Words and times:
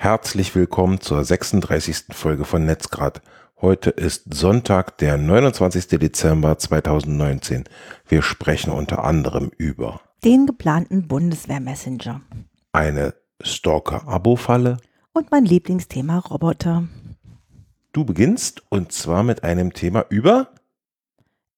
Herzlich 0.00 0.54
willkommen 0.54 1.00
zur 1.00 1.24
36. 1.24 2.04
Folge 2.12 2.44
von 2.44 2.64
Netzgrad. 2.64 3.20
Heute 3.60 3.90
ist 3.90 4.32
Sonntag, 4.32 4.96
der 4.98 5.16
29. 5.16 5.88
Dezember 5.98 6.56
2019. 6.56 7.64
Wir 8.06 8.22
sprechen 8.22 8.70
unter 8.70 9.02
anderem 9.02 9.50
über 9.58 10.00
den 10.22 10.46
geplanten 10.46 11.08
Bundeswehr-Messenger, 11.08 12.20
eine 12.70 13.14
Stalker-Abo-Falle 13.42 14.76
und 15.14 15.32
mein 15.32 15.44
Lieblingsthema 15.44 16.18
Roboter. 16.18 16.86
Du 17.90 18.04
beginnst 18.04 18.62
und 18.68 18.92
zwar 18.92 19.24
mit 19.24 19.42
einem 19.42 19.72
Thema 19.72 20.06
über 20.10 20.46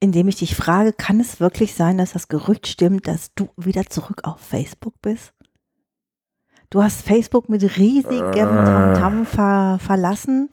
indem 0.02 0.29
ich 0.29 0.36
dich 0.36 0.57
frage, 0.57 0.95
kann 0.95 1.20
es 1.20 1.41
wirklich 1.41 1.75
sein, 1.75 1.98
dass 1.98 2.14
das 2.14 2.29
Gerücht 2.29 2.66
stimmt, 2.66 3.07
dass 3.07 3.34
du 3.34 3.50
wieder 3.59 3.84
zurück 3.84 4.22
auf 4.25 4.41
Facebook 4.41 4.95
bist? 5.02 5.34
Du 6.71 6.82
hast 6.84 7.02
Facebook 7.02 7.48
mit 7.48 7.62
riesigem 7.77 8.30
Tamtam 8.32 9.27
ver 9.27 9.81
verlassen, 9.81 10.49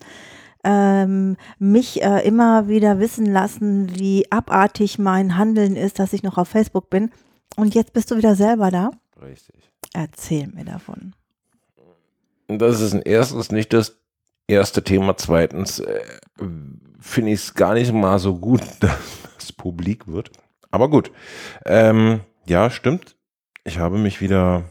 ähm, 0.64 1.36
mich 1.60 2.02
äh, 2.02 2.26
immer 2.26 2.66
wieder 2.66 2.98
wissen 2.98 3.24
lassen, 3.26 3.96
wie 3.96 4.30
abartig 4.32 4.98
mein 4.98 5.38
Handeln 5.38 5.76
ist, 5.76 6.00
dass 6.00 6.12
ich 6.12 6.24
noch 6.24 6.36
auf 6.36 6.48
Facebook 6.48 6.90
bin. 6.90 7.12
Und 7.56 7.76
jetzt 7.76 7.92
bist 7.92 8.10
du 8.10 8.16
wieder 8.16 8.34
selber 8.34 8.72
da? 8.72 8.90
Richtig. 9.22 9.70
Erzähl 9.94 10.48
mir 10.48 10.64
davon. 10.64 11.14
Das 12.48 12.80
ist 12.80 12.94
ein 12.94 13.02
erstes 13.02 13.52
nicht 13.52 13.72
das 13.72 13.96
erste 14.48 14.82
Thema. 14.82 15.16
Zweitens 15.16 15.78
äh, 15.78 16.00
finde 16.98 17.30
ich 17.30 17.40
es 17.40 17.54
gar 17.54 17.74
nicht 17.74 17.92
mal 17.92 18.18
so 18.18 18.36
gut, 18.36 18.62
dass 18.80 18.98
das 19.36 19.52
publik 19.52 20.08
wird. 20.08 20.32
Aber 20.72 20.90
gut. 20.90 21.12
Ähm, 21.64 22.20
ja, 22.44 22.70
stimmt. 22.70 23.14
Ich 23.62 23.78
habe 23.78 23.98
mich 23.98 24.20
wieder 24.20 24.64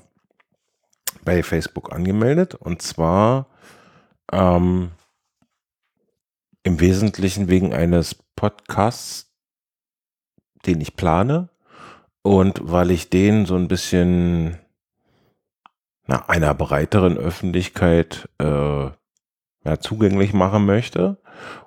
bei 1.28 1.44
Facebook 1.44 1.92
angemeldet. 1.92 2.56
Und 2.56 2.82
zwar 2.82 3.48
ähm, 4.32 4.92
im 6.64 6.80
Wesentlichen 6.80 7.50
wegen 7.50 7.74
eines 7.74 8.16
Podcasts, 8.38 9.30
den 10.66 10.80
ich 10.80 10.96
plane. 10.96 11.50
Und 12.22 12.62
weil 12.64 12.92
ich 12.92 13.10
den 13.10 13.46
so 13.46 13.58
ein 13.58 13.68
bisschen 13.68 14.58
na, 16.06 16.30
einer 16.30 16.54
breiteren 16.54 17.18
Öffentlichkeit 17.18 18.30
äh, 18.38 18.86
ja, 18.86 19.80
zugänglich 19.82 20.34
machen 20.34 20.66
möchte. 20.66 21.18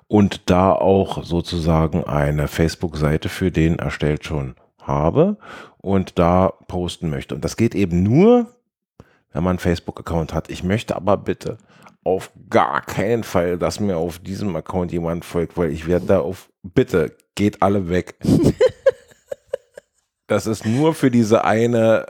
Und 0.07 0.49
da 0.49 0.71
auch 0.71 1.23
sozusagen 1.23 2.03
eine 2.03 2.47
Facebook-Seite 2.47 3.29
für 3.29 3.51
den 3.51 3.77
erstellt 3.77 4.25
schon 4.25 4.55
habe 4.81 5.37
und 5.77 6.17
da 6.17 6.51
posten 6.67 7.11
möchte. 7.11 7.35
Und 7.35 7.45
das 7.45 7.57
geht 7.57 7.75
eben 7.75 8.01
nur, 8.01 8.47
wenn 9.33 9.43
man 9.43 9.51
einen 9.51 9.59
Facebook-Account 9.59 10.33
hat. 10.33 10.49
Ich 10.49 10.63
möchte 10.63 10.95
aber 10.95 11.17
bitte 11.17 11.57
auf 12.03 12.31
gar 12.49 12.81
keinen 12.81 13.23
Fall, 13.23 13.57
dass 13.57 13.79
mir 13.79 13.97
auf 13.97 14.19
diesem 14.19 14.55
Account 14.55 14.91
jemand 14.91 15.23
folgt, 15.23 15.57
weil 15.57 15.71
ich 15.71 15.87
werde 15.87 16.07
da 16.07 16.19
auf, 16.19 16.49
bitte, 16.63 17.15
geht 17.35 17.61
alle 17.61 17.89
weg. 17.89 18.15
das 20.27 20.47
ist 20.47 20.65
nur 20.65 20.93
für 20.93 21.11
diese 21.11 21.45
eine 21.45 22.07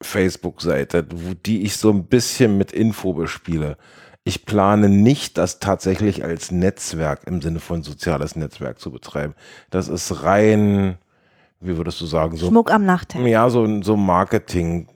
Facebook-Seite, 0.00 1.06
die 1.46 1.62
ich 1.62 1.76
so 1.76 1.90
ein 1.90 2.06
bisschen 2.06 2.58
mit 2.58 2.72
Info 2.72 3.12
bespiele. 3.12 3.76
Ich 4.24 4.46
plane 4.46 4.88
nicht, 4.88 5.38
das 5.38 5.58
tatsächlich 5.58 6.24
als 6.24 6.50
Netzwerk 6.50 7.26
im 7.26 7.40
Sinne 7.40 7.60
von 7.60 7.82
soziales 7.82 8.36
Netzwerk 8.36 8.78
zu 8.78 8.90
betreiben. 8.90 9.34
Das 9.70 9.88
ist 9.88 10.22
rein 10.22 10.98
wie 11.62 11.76
würdest 11.76 12.00
du 12.00 12.06
sagen, 12.06 12.36
so 12.36 12.48
Schmuck 12.48 12.72
am 12.72 12.84
Nachthemd. 12.84 13.26
Ja, 13.28 13.48
so, 13.48 13.82
so 13.82 13.96
Marketing. 13.96 14.88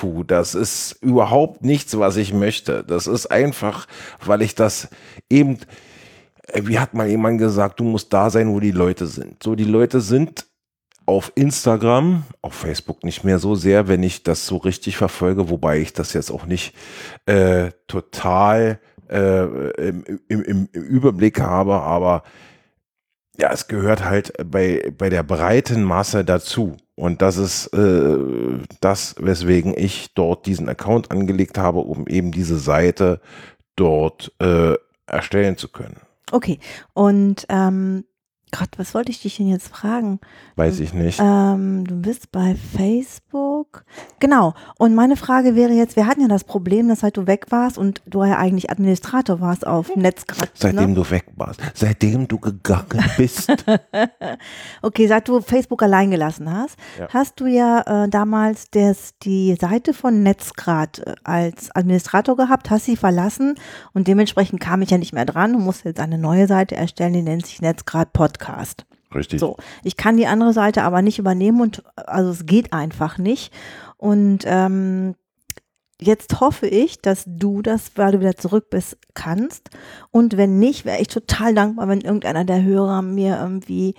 Puh, 0.00 0.24
das 0.24 0.54
ist 0.54 0.98
überhaupt 1.02 1.62
nichts, 1.62 1.98
was 1.98 2.16
ich 2.16 2.32
möchte. 2.32 2.84
Das 2.84 3.06
ist 3.06 3.26
einfach, 3.26 3.86
weil 4.24 4.42
ich 4.42 4.54
das 4.54 4.88
eben, 5.28 5.58
äh, 6.48 6.62
wie 6.64 6.78
hat 6.78 6.94
mal 6.94 7.08
jemand 7.08 7.38
gesagt, 7.38 7.80
du 7.80 7.84
musst 7.84 8.12
da 8.12 8.30
sein, 8.30 8.52
wo 8.52 8.60
die 8.60 8.70
Leute 8.70 9.06
sind. 9.06 9.42
So, 9.42 9.54
die 9.54 9.64
Leute 9.64 10.00
sind 10.00 10.46
auf 11.06 11.32
Instagram, 11.34 12.24
auf 12.40 12.54
Facebook 12.54 13.04
nicht 13.04 13.24
mehr 13.24 13.38
so 13.38 13.54
sehr, 13.54 13.88
wenn 13.88 14.02
ich 14.02 14.22
das 14.22 14.46
so 14.46 14.56
richtig 14.56 14.96
verfolge, 14.96 15.50
wobei 15.50 15.78
ich 15.78 15.92
das 15.92 16.14
jetzt 16.14 16.30
auch 16.30 16.46
nicht 16.46 16.74
äh, 17.26 17.70
total 17.86 18.80
äh, 19.10 19.42
im, 19.88 20.04
im, 20.28 20.68
im 20.72 20.82
Überblick 20.82 21.40
habe, 21.40 21.74
aber 21.74 22.22
ja, 23.36 23.50
es 23.52 23.66
gehört 23.68 24.04
halt 24.04 24.32
bei, 24.50 24.92
bei 24.96 25.10
der 25.10 25.22
breiten 25.22 25.82
Masse 25.82 26.24
dazu. 26.24 26.76
Und 26.96 27.22
das 27.22 27.36
ist 27.36 27.66
äh, 27.74 28.16
das, 28.80 29.16
weswegen 29.18 29.74
ich 29.76 30.14
dort 30.14 30.46
diesen 30.46 30.68
Account 30.68 31.10
angelegt 31.10 31.58
habe, 31.58 31.80
um 31.80 32.06
eben 32.06 32.30
diese 32.30 32.58
Seite 32.58 33.20
dort 33.74 34.32
äh, 34.40 34.74
erstellen 35.06 35.56
zu 35.56 35.68
können. 35.68 35.96
Okay, 36.30 36.58
und 36.92 37.46
ähm, 37.48 38.04
Gott, 38.56 38.70
was 38.76 38.94
wollte 38.94 39.10
ich 39.10 39.20
dich 39.20 39.36
denn 39.36 39.48
jetzt 39.48 39.68
fragen? 39.68 40.20
Weiß 40.54 40.78
ich 40.78 40.94
nicht. 40.94 41.18
Ähm, 41.20 41.84
du 41.84 41.96
bist 41.96 42.30
bei 42.30 42.54
Facebook. 42.54 43.84
Genau. 44.20 44.54
Und 44.78 44.94
meine 44.94 45.16
Frage 45.16 45.56
wäre 45.56 45.72
jetzt, 45.72 45.96
wir 45.96 46.06
hatten 46.06 46.20
ja 46.20 46.28
das 46.28 46.44
Problem, 46.44 46.88
dass 46.88 47.02
halt 47.02 47.16
du 47.16 47.26
weg 47.26 47.46
warst 47.50 47.78
und 47.78 48.00
du 48.06 48.22
ja 48.22 48.38
eigentlich 48.38 48.70
Administrator 48.70 49.40
warst 49.40 49.66
auf 49.66 49.96
Netzgrad. 49.96 50.50
Seitdem 50.54 50.90
ne? 50.90 50.94
du 50.94 51.10
weg 51.10 51.26
warst. 51.34 51.60
Seitdem 51.74 52.28
du 52.28 52.38
gegangen 52.38 53.04
bist. 53.16 53.52
okay, 54.82 55.08
seit 55.08 55.26
du 55.26 55.40
Facebook 55.40 55.82
allein 55.82 56.12
gelassen 56.12 56.52
hast, 56.52 56.76
ja. 56.96 57.08
hast 57.12 57.40
du 57.40 57.46
ja 57.46 58.04
äh, 58.04 58.08
damals 58.08 58.70
das, 58.70 59.18
die 59.24 59.56
Seite 59.60 59.92
von 59.92 60.22
Netzgrad 60.22 61.00
äh, 61.00 61.14
als 61.24 61.74
Administrator 61.74 62.36
gehabt, 62.36 62.70
hast 62.70 62.84
sie 62.84 62.96
verlassen 62.96 63.56
und 63.94 64.06
dementsprechend 64.06 64.60
kam 64.60 64.80
ich 64.82 64.90
ja 64.90 64.98
nicht 64.98 65.12
mehr 65.12 65.24
dran 65.24 65.56
und 65.56 65.62
musste 65.62 65.88
jetzt 65.88 66.00
eine 66.00 66.18
neue 66.18 66.46
Seite 66.46 66.76
erstellen, 66.76 67.14
die 67.14 67.22
nennt 67.22 67.46
sich 67.46 67.60
Netzgrad 67.60 68.12
Podcast. 68.12 68.43
Podcast. 68.44 68.86
Richtig. 69.14 69.40
So, 69.40 69.56
ich 69.84 69.96
kann 69.96 70.16
die 70.16 70.26
andere 70.26 70.52
Seite 70.52 70.82
aber 70.82 71.00
nicht 71.00 71.18
übernehmen 71.18 71.60
und 71.60 71.82
also 71.94 72.30
es 72.30 72.46
geht 72.46 72.72
einfach 72.72 73.16
nicht. 73.16 73.52
Und 73.96 74.40
ähm, 74.44 75.14
jetzt 76.00 76.40
hoffe 76.40 76.66
ich, 76.66 77.00
dass 77.00 77.24
du 77.26 77.62
das, 77.62 77.92
weil 77.94 78.12
du 78.12 78.20
wieder 78.20 78.36
zurück 78.36 78.70
bist, 78.70 78.98
kannst. 79.14 79.70
Und 80.10 80.36
wenn 80.36 80.58
nicht, 80.58 80.84
wäre 80.84 81.00
ich 81.00 81.08
total 81.08 81.54
dankbar, 81.54 81.88
wenn 81.88 82.00
irgendeiner 82.00 82.44
der 82.44 82.62
Hörer 82.64 83.02
mir 83.02 83.38
irgendwie 83.40 83.94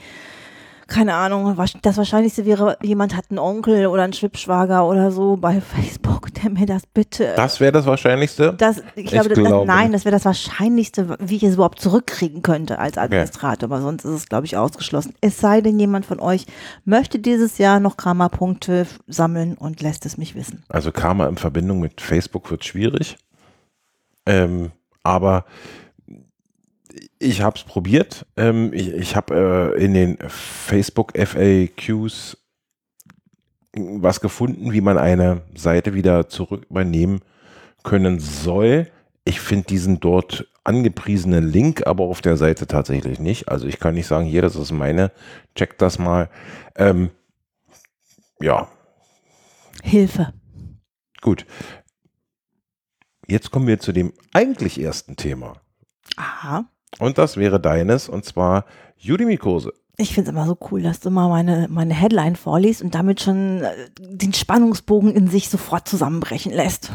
keine 0.88 1.16
Ahnung, 1.16 1.58
das 1.82 1.98
Wahrscheinlichste 1.98 2.46
wäre, 2.46 2.78
jemand 2.82 3.16
hat 3.16 3.26
einen 3.30 3.40
Onkel 3.40 3.88
oder 3.88 4.04
einen 4.04 4.14
Schwibschwager 4.14 4.88
oder 4.88 5.12
so 5.12 5.36
bei 5.36 5.62
Facebook, 5.76 6.34
der 6.34 6.52
mir 6.52 6.66
das 6.66 6.86
bitte. 6.86 7.34
Das 7.36 7.60
wäre 7.60 7.72
das 7.72 7.86
Wahrscheinlichste? 7.86 8.54
Das, 8.58 8.84
ich, 8.96 9.08
glaube, 9.08 9.30
ich 9.30 9.34
glaube. 9.34 9.66
Das, 9.66 9.76
nein, 9.76 9.92
das 9.92 10.06
wäre 10.06 10.14
das 10.16 10.26
Wahrscheinlichste, 10.26 11.18
wie 11.20 11.38
ich 11.38 11.44
es 11.44 11.56
überhaupt 11.56 11.80
zurückkriegen 11.80 12.42
könnte 12.42 12.80
als 12.80 12.98
Administrator, 12.98 13.66
okay. 13.68 13.74
aber 13.74 13.82
sonst 13.82 14.06
ist 14.06 14.12
es, 14.12 14.30
glaube 14.30 14.46
ich, 14.46 14.58
ausgeschlossen. 14.58 15.14
Es 15.22 15.40
sei 15.40 15.62
denn, 15.62 15.80
jemand 15.80 16.06
von 16.06 16.20
euch 16.20 16.46
möchte 16.84 17.20
dieses 17.20 17.58
Jahr 17.58 17.80
noch 17.80 17.98
Karma-Punkte 17.98 18.88
sammeln 19.08 19.56
und 19.56 19.82
lässt 19.82 20.06
es 20.06 20.18
mich 20.18 20.36
wissen. 20.36 20.64
Also 20.70 20.92
Karma 20.92 21.28
in 21.28 21.38
Verbindung 21.38 21.80
mit 21.80 22.02
Facebook 22.02 22.50
wird 22.52 22.64
schwierig. 22.64 23.18
Ähm, 24.26 24.72
aber 25.04 25.46
ich 27.26 27.42
habe 27.42 27.58
es 27.58 27.64
probiert. 27.64 28.26
Ähm, 28.38 28.72
ich 28.74 28.94
ich 28.94 29.16
habe 29.16 29.74
äh, 29.76 29.84
in 29.84 29.94
den 29.94 30.18
Facebook 30.28 31.14
FAQs 31.18 32.38
was 33.74 34.22
gefunden, 34.22 34.72
wie 34.72 34.82
man 34.82 34.98
eine 34.98 35.42
Seite 35.54 35.94
wieder 35.94 36.30
zurück 36.30 36.66
übernehmen 36.70 37.22
können 37.84 38.20
soll. 38.20 38.90
Ich 39.26 39.42
finde 39.42 39.68
diesen 39.68 40.00
dort 40.00 40.48
angepriesenen 40.64 41.50
Link 41.50 41.86
aber 41.86 42.06
auf 42.06 42.22
der 42.22 42.38
Seite 42.38 42.68
tatsächlich 42.68 43.20
nicht. 43.20 43.50
Also 43.50 43.68
ich 43.68 43.80
kann 43.80 43.96
nicht 43.96 44.08
sagen, 44.08 44.26
hier, 44.26 44.42
das 44.42 44.56
ist 44.56 44.72
meine, 44.72 45.12
check 45.56 45.78
das 45.78 46.00
mal. 46.00 46.30
Ähm, 46.76 47.12
ja. 48.40 48.70
Hilfe. 49.84 50.34
Gut. 51.22 51.46
Jetzt 53.28 53.52
kommen 53.52 53.68
wir 53.68 53.80
zu 53.80 53.92
dem 53.92 54.14
eigentlich 54.34 54.80
ersten 54.80 55.16
Thema. 55.16 55.62
Aha. 56.16 56.70
Und 57.00 57.18
das 57.18 57.38
wäre 57.38 57.60
deines, 57.60 58.10
und 58.10 58.26
zwar 58.26 58.66
Udemy-Kurse. 59.04 59.74
Ich 59.98 60.14
finde 60.14 60.30
es 60.30 60.36
immer 60.36 60.46
so 60.46 60.58
cool, 60.72 60.82
dass 60.82 61.00
du 61.00 61.10
mal 61.10 61.30
meine, 61.30 61.68
meine 61.70 61.94
Headline 61.94 62.36
vorliest 62.36 62.82
und 62.82 62.96
damit 62.96 63.22
schon 63.22 63.62
äh, 63.62 63.72
den 64.00 64.34
Spannungsbogen 64.34 65.12
in 65.12 65.28
sich 65.28 65.50
sofort 65.50 65.88
zusammenbrechen 65.88 66.52
lässt. 66.52 66.92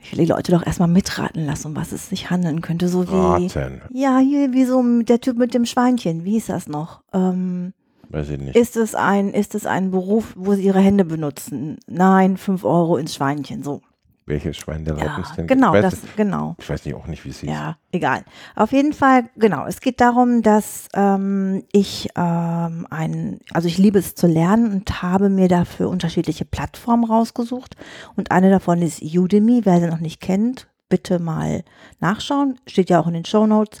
Ich 0.00 0.12
will 0.12 0.24
die 0.24 0.30
Leute 0.30 0.52
doch 0.52 0.64
erstmal 0.64 0.88
mitraten 0.88 1.44
lassen, 1.44 1.68
um 1.68 1.76
was 1.76 1.90
es 1.90 2.08
sich 2.08 2.30
handeln 2.30 2.60
könnte. 2.60 2.88
So 2.88 3.08
wie. 3.08 3.48
Raten. 3.48 3.80
Ja, 3.90 4.18
hier 4.18 4.52
wie 4.52 4.64
so 4.64 4.82
der 5.02 5.20
Typ 5.20 5.36
mit 5.36 5.52
dem 5.52 5.66
Schweinchen. 5.66 6.24
Wie 6.24 6.32
hieß 6.32 6.46
das 6.46 6.68
noch? 6.68 7.02
Ähm, 7.12 7.72
Weiß 8.08 8.28
ich 8.30 8.38
nicht. 8.38 8.54
Ist 8.54 8.76
es, 8.76 8.94
ein, 8.94 9.32
ist 9.32 9.54
es 9.54 9.66
ein 9.66 9.90
Beruf, 9.90 10.34
wo 10.36 10.54
sie 10.54 10.62
ihre 10.62 10.78
Hände 10.78 11.04
benutzen? 11.04 11.78
Nein, 11.88 12.36
fünf 12.36 12.64
Euro 12.64 12.96
ins 12.96 13.14
Schweinchen. 13.14 13.62
So. 13.62 13.80
Welches 14.28 14.56
Schwein 14.56 14.84
der 14.84 14.94
Leibniz 14.94 15.28
Ja, 15.30 15.34
denn? 15.36 15.46
genau, 15.46 15.72
ich 15.74 15.84
weiß, 15.84 16.00
das, 16.00 16.16
genau. 16.16 16.56
Ich 16.58 16.68
weiß 16.68 16.84
nicht 16.84 16.94
auch 16.96 17.06
nicht, 17.06 17.24
wie 17.24 17.28
es 17.28 17.38
hieß. 17.38 17.48
Ja, 17.48 17.76
egal. 17.92 18.24
Auf 18.56 18.72
jeden 18.72 18.92
Fall, 18.92 19.30
genau. 19.36 19.66
Es 19.66 19.80
geht 19.80 20.00
darum, 20.00 20.42
dass 20.42 20.88
ähm, 20.94 21.62
ich 21.70 22.08
ähm, 22.16 22.88
ein, 22.90 23.38
also 23.52 23.68
ich 23.68 23.78
liebe 23.78 24.00
es 24.00 24.16
zu 24.16 24.26
lernen 24.26 24.72
und 24.72 25.00
habe 25.00 25.28
mir 25.28 25.46
dafür 25.46 25.88
unterschiedliche 25.88 26.44
Plattformen 26.44 27.04
rausgesucht. 27.04 27.76
Und 28.16 28.32
eine 28.32 28.50
davon 28.50 28.82
ist 28.82 29.00
Udemy. 29.00 29.60
Wer 29.64 29.78
sie 29.80 29.86
noch 29.86 30.00
nicht 30.00 30.20
kennt, 30.20 30.66
bitte 30.88 31.20
mal 31.20 31.62
nachschauen. 32.00 32.58
Steht 32.66 32.90
ja 32.90 32.98
auch 32.98 33.06
in 33.06 33.14
den 33.14 33.24
Show 33.24 33.46
Notes. 33.46 33.80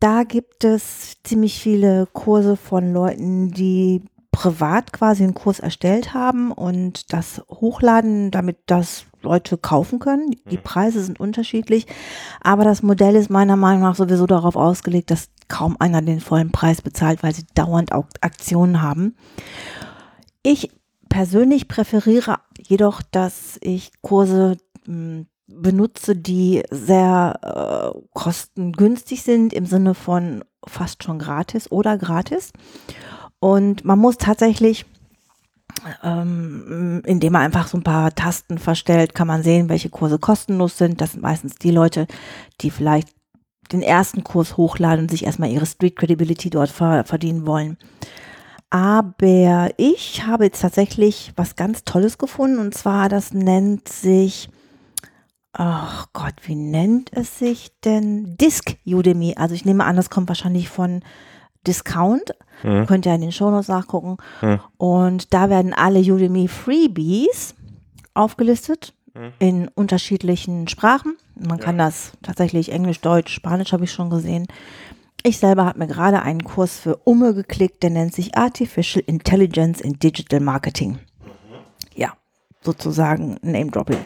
Da 0.00 0.24
gibt 0.24 0.64
es 0.64 1.16
ziemlich 1.24 1.58
viele 1.58 2.06
Kurse 2.12 2.56
von 2.58 2.92
Leuten, 2.92 3.52
die 3.52 4.02
privat 4.30 4.92
quasi 4.92 5.22
einen 5.22 5.32
Kurs 5.32 5.60
erstellt 5.60 6.12
haben 6.12 6.52
und 6.52 7.14
das 7.14 7.42
hochladen, 7.48 8.30
damit 8.30 8.58
das 8.66 9.06
Leute 9.26 9.58
kaufen 9.58 9.98
können. 9.98 10.36
Die 10.50 10.56
Preise 10.56 11.02
sind 11.02 11.20
unterschiedlich, 11.20 11.86
aber 12.40 12.64
das 12.64 12.82
Modell 12.82 13.16
ist 13.16 13.28
meiner 13.28 13.56
Meinung 13.56 13.82
nach 13.82 13.96
sowieso 13.96 14.26
darauf 14.26 14.56
ausgelegt, 14.56 15.10
dass 15.10 15.28
kaum 15.48 15.76
einer 15.78 16.00
den 16.00 16.20
vollen 16.20 16.52
Preis 16.52 16.80
bezahlt, 16.80 17.22
weil 17.22 17.34
sie 17.34 17.44
dauernd 17.54 17.92
auch 17.92 18.06
Aktionen 18.20 18.82
haben. 18.82 19.16
Ich 20.42 20.70
persönlich 21.08 21.68
präferiere 21.68 22.38
jedoch, 22.58 23.02
dass 23.02 23.58
ich 23.60 23.90
Kurse 24.00 24.56
mh, 24.86 25.24
benutze, 25.46 26.16
die 26.16 26.62
sehr 26.70 27.94
äh, 27.94 27.98
kostengünstig 28.14 29.22
sind, 29.22 29.52
im 29.52 29.66
Sinne 29.66 29.94
von 29.94 30.44
fast 30.66 31.04
schon 31.04 31.18
gratis 31.18 31.70
oder 31.70 31.98
gratis. 31.98 32.52
Und 33.38 33.84
man 33.84 33.98
muss 33.98 34.18
tatsächlich, 34.18 34.86
ähm, 36.02 37.02
indem 37.04 37.32
man 37.32 37.42
einfach 37.42 37.68
so 37.68 37.76
ein 37.78 37.82
paar 37.82 38.14
Tasten 38.14 38.58
verstellt, 38.58 39.14
kann 39.14 39.26
man 39.26 39.42
sehen, 39.42 39.68
welche 39.68 39.90
Kurse 39.90 40.18
kostenlos 40.18 40.78
sind. 40.78 41.00
Das 41.00 41.12
sind 41.12 41.22
meistens 41.22 41.56
die 41.56 41.70
Leute, 41.70 42.06
die 42.60 42.70
vielleicht 42.70 43.08
den 43.72 43.82
ersten 43.82 44.24
Kurs 44.24 44.56
hochladen 44.56 45.04
und 45.04 45.10
sich 45.10 45.24
erstmal 45.24 45.50
ihre 45.50 45.66
Street 45.66 45.96
Credibility 45.96 46.50
dort 46.50 46.70
ver 46.70 47.04
verdienen 47.04 47.46
wollen. 47.46 47.76
Aber 48.70 49.70
ich 49.76 50.26
habe 50.26 50.44
jetzt 50.44 50.60
tatsächlich 50.60 51.32
was 51.36 51.56
ganz 51.56 51.84
Tolles 51.84 52.18
gefunden 52.18 52.58
und 52.58 52.74
zwar, 52.74 53.08
das 53.08 53.32
nennt 53.32 53.88
sich, 53.88 54.48
ach 55.52 56.08
Gott, 56.12 56.34
wie 56.42 56.56
nennt 56.56 57.10
es 57.12 57.38
sich 57.38 57.70
denn? 57.84 58.36
Disc 58.36 58.76
Udemy. 58.84 59.34
Also 59.36 59.54
ich 59.54 59.64
nehme 59.64 59.84
an, 59.84 59.96
das 59.96 60.10
kommt 60.10 60.28
wahrscheinlich 60.28 60.68
von 60.68 61.02
Discount. 61.66 62.34
Mhm. 62.62 62.86
Könnt 62.86 63.06
ihr 63.06 63.14
in 63.14 63.20
den 63.20 63.32
Shownotes 63.32 63.68
nachgucken. 63.68 64.16
Mhm. 64.40 64.60
Und 64.78 65.34
da 65.34 65.50
werden 65.50 65.74
alle 65.74 66.00
Udemy 66.00 66.48
Freebies 66.48 67.54
aufgelistet 68.14 68.94
Mhm. 69.14 69.32
in 69.38 69.68
unterschiedlichen 69.68 70.68
Sprachen. 70.68 71.16
Man 71.34 71.58
kann 71.58 71.78
das 71.78 72.12
tatsächlich 72.22 72.70
Englisch, 72.72 73.00
Deutsch, 73.00 73.32
Spanisch 73.34 73.72
habe 73.72 73.84
ich 73.84 73.92
schon 73.92 74.10
gesehen. 74.10 74.46
Ich 75.22 75.38
selber 75.38 75.64
habe 75.64 75.78
mir 75.78 75.86
gerade 75.86 76.22
einen 76.22 76.44
Kurs 76.44 76.78
für 76.78 76.96
Umme 76.98 77.34
geklickt, 77.34 77.82
der 77.82 77.90
nennt 77.90 78.14
sich 78.14 78.36
Artificial 78.36 79.02
Intelligence 79.06 79.80
in 79.80 79.98
Digital 79.98 80.40
Marketing. 80.40 80.98
Ja, 81.94 82.12
sozusagen 82.62 83.38
Name 83.42 83.70
Dropping. 83.70 83.98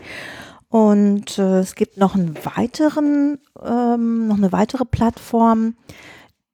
Und 0.68 1.38
äh, 1.38 1.58
es 1.58 1.74
gibt 1.74 1.96
noch 1.96 2.14
einen 2.14 2.36
weiteren, 2.54 3.38
ähm, 3.62 4.28
noch 4.28 4.36
eine 4.36 4.52
weitere 4.52 4.84
Plattform, 4.84 5.74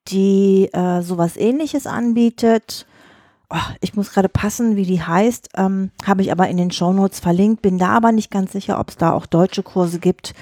die 0.09 0.69
äh, 0.73 1.01
sowas 1.01 1.37
ähnliches 1.37 1.87
anbietet. 1.87 2.85
Oh, 3.49 3.55
ich 3.79 3.95
muss 3.95 4.11
gerade 4.11 4.27
passen, 4.27 4.75
wie 4.75 4.85
die 4.85 5.01
heißt, 5.01 5.49
ähm, 5.55 5.91
habe 6.05 6.21
ich 6.21 6.31
aber 6.31 6.49
in 6.49 6.57
den 6.57 6.71
Shownotes 6.71 7.21
verlinkt, 7.21 7.61
bin 7.61 7.77
da 7.77 7.89
aber 7.89 8.11
nicht 8.11 8.29
ganz 8.29 8.51
sicher, 8.51 8.79
ob 8.79 8.89
es 8.89 8.97
da 8.97 9.13
auch 9.13 9.25
deutsche 9.25 9.63
Kurse 9.63 9.99
gibt. 9.99 10.33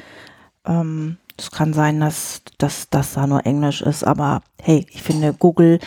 Ähm, 0.66 1.18
es 1.38 1.52
kann 1.52 1.74
sein, 1.74 2.00
dass, 2.00 2.42
dass 2.58 2.90
das 2.90 3.14
da 3.14 3.28
nur 3.28 3.46
Englisch 3.46 3.82
ist, 3.82 4.04
aber 4.04 4.42
hey, 4.60 4.88
ich 4.90 5.04
finde, 5.04 5.34
Google 5.34 5.80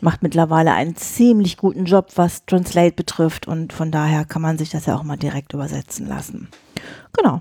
macht 0.00 0.22
mittlerweile 0.22 0.72
einen 0.72 0.96
ziemlich 0.96 1.56
guten 1.56 1.84
Job, 1.84 2.10
was 2.16 2.44
Translate 2.46 2.94
betrifft 2.94 3.46
und 3.46 3.72
von 3.72 3.90
daher 3.90 4.24
kann 4.24 4.42
man 4.42 4.58
sich 4.58 4.70
das 4.70 4.86
ja 4.86 4.96
auch 4.96 5.02
mal 5.02 5.16
direkt 5.16 5.52
übersetzen 5.52 6.06
lassen. 6.06 6.48
Genau. 7.12 7.40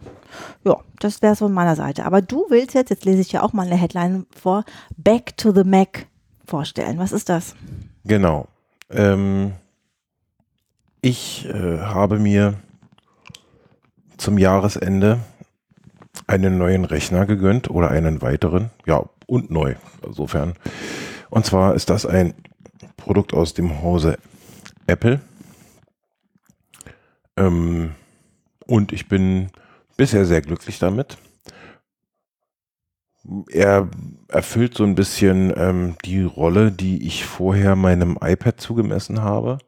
Ja, 0.63 0.77
das 0.99 1.21
wäre 1.21 1.33
es 1.33 1.39
von 1.39 1.53
meiner 1.53 1.75
Seite. 1.75 2.05
Aber 2.05 2.21
du 2.21 2.45
willst 2.49 2.73
jetzt, 2.73 2.89
jetzt 2.89 3.05
lese 3.05 3.21
ich 3.21 3.31
ja 3.31 3.41
auch 3.43 3.53
mal 3.53 3.65
eine 3.65 3.75
Headline 3.75 4.25
vor, 4.31 4.63
Back 4.97 5.37
to 5.37 5.51
the 5.53 5.63
Mac 5.63 6.07
vorstellen. 6.45 6.99
Was 6.99 7.11
ist 7.11 7.29
das? 7.29 7.55
Genau. 8.05 8.47
Ähm, 8.89 9.53
ich 11.01 11.45
äh, 11.45 11.79
habe 11.79 12.19
mir 12.19 12.55
zum 14.17 14.37
Jahresende 14.37 15.19
einen 16.27 16.57
neuen 16.57 16.85
Rechner 16.85 17.25
gegönnt 17.25 17.69
oder 17.69 17.91
einen 17.91 18.21
weiteren. 18.21 18.69
Ja, 18.85 19.03
und 19.25 19.51
neu, 19.51 19.75
insofern. 20.05 20.53
Und 21.29 21.45
zwar 21.45 21.75
ist 21.75 21.89
das 21.89 22.05
ein 22.05 22.33
Produkt 22.97 23.33
aus 23.33 23.53
dem 23.53 23.81
Hause 23.81 24.17
Apple. 24.87 25.19
Ähm, 27.35 27.95
und 28.65 28.93
ich 28.93 29.07
bin 29.07 29.49
bisher 29.97 30.25
sehr 30.25 30.41
glücklich 30.41 30.79
damit. 30.79 31.17
Er 33.51 33.89
erfüllt 34.27 34.75
so 34.75 34.83
ein 34.83 34.95
bisschen 34.95 35.53
ähm, 35.55 35.95
die 36.03 36.23
Rolle, 36.23 36.71
die 36.71 37.07
ich 37.07 37.25
vorher 37.25 37.75
meinem 37.75 38.17
iPad 38.21 38.59
zugemessen 38.59 39.21
habe. 39.21 39.59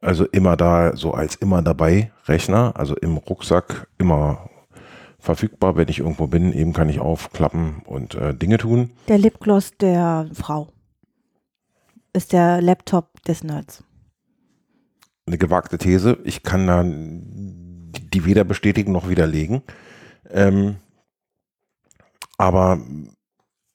Also 0.00 0.26
immer 0.26 0.56
da, 0.56 0.94
so 0.96 1.12
als 1.12 1.34
immer 1.36 1.62
dabei 1.62 2.12
Rechner, 2.26 2.74
also 2.76 2.94
im 2.94 3.16
Rucksack 3.16 3.88
immer 3.98 4.50
verfügbar, 5.18 5.76
wenn 5.76 5.88
ich 5.88 6.00
irgendwo 6.00 6.26
bin. 6.26 6.52
Eben 6.52 6.72
kann 6.72 6.88
ich 6.88 7.00
aufklappen 7.00 7.82
und 7.84 8.14
äh, 8.14 8.34
Dinge 8.34 8.58
tun. 8.58 8.90
Der 9.08 9.18
Lipgloss 9.18 9.72
der 9.78 10.28
Frau. 10.32 10.68
Ist 12.12 12.32
der 12.32 12.60
Laptop 12.62 13.22
des 13.24 13.42
Nerds. 13.44 13.84
Eine 15.26 15.38
gewagte 15.38 15.78
These. 15.78 16.18
Ich 16.24 16.42
kann 16.42 16.66
da 16.66 16.82
die 18.12 18.24
weder 18.24 18.44
bestätigen 18.44 18.92
noch 18.92 19.08
widerlegen. 19.08 19.62
Ähm, 20.30 20.76
aber 22.36 22.80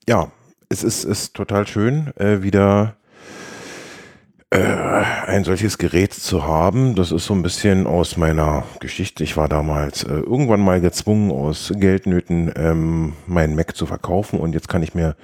ja, 0.07 0.31
es 0.69 0.83
ist, 0.83 1.03
ist 1.03 1.35
total 1.35 1.67
schön, 1.67 2.15
äh, 2.17 2.41
wieder 2.41 2.95
äh, 4.53 4.57
ein 5.25 5.43
solches 5.43 5.77
Gerät 5.77 6.13
zu 6.13 6.43
haben. 6.43 6.95
Das 6.95 7.11
ist 7.11 7.25
so 7.25 7.33
ein 7.33 7.41
bisschen 7.41 7.87
aus 7.87 8.17
meiner 8.17 8.63
Geschichte. 8.79 9.23
Ich 9.23 9.35
war 9.35 9.49
damals 9.49 10.03
äh, 10.03 10.13
irgendwann 10.13 10.61
mal 10.61 10.79
gezwungen, 10.79 11.31
aus 11.31 11.73
Geldnöten 11.75 12.51
ähm, 12.55 13.13
meinen 13.25 13.55
Mac 13.55 13.75
zu 13.75 13.85
verkaufen 13.85 14.39
und 14.39 14.53
jetzt 14.53 14.69
kann 14.69 14.83
ich 14.83 14.93
mir 14.93 15.15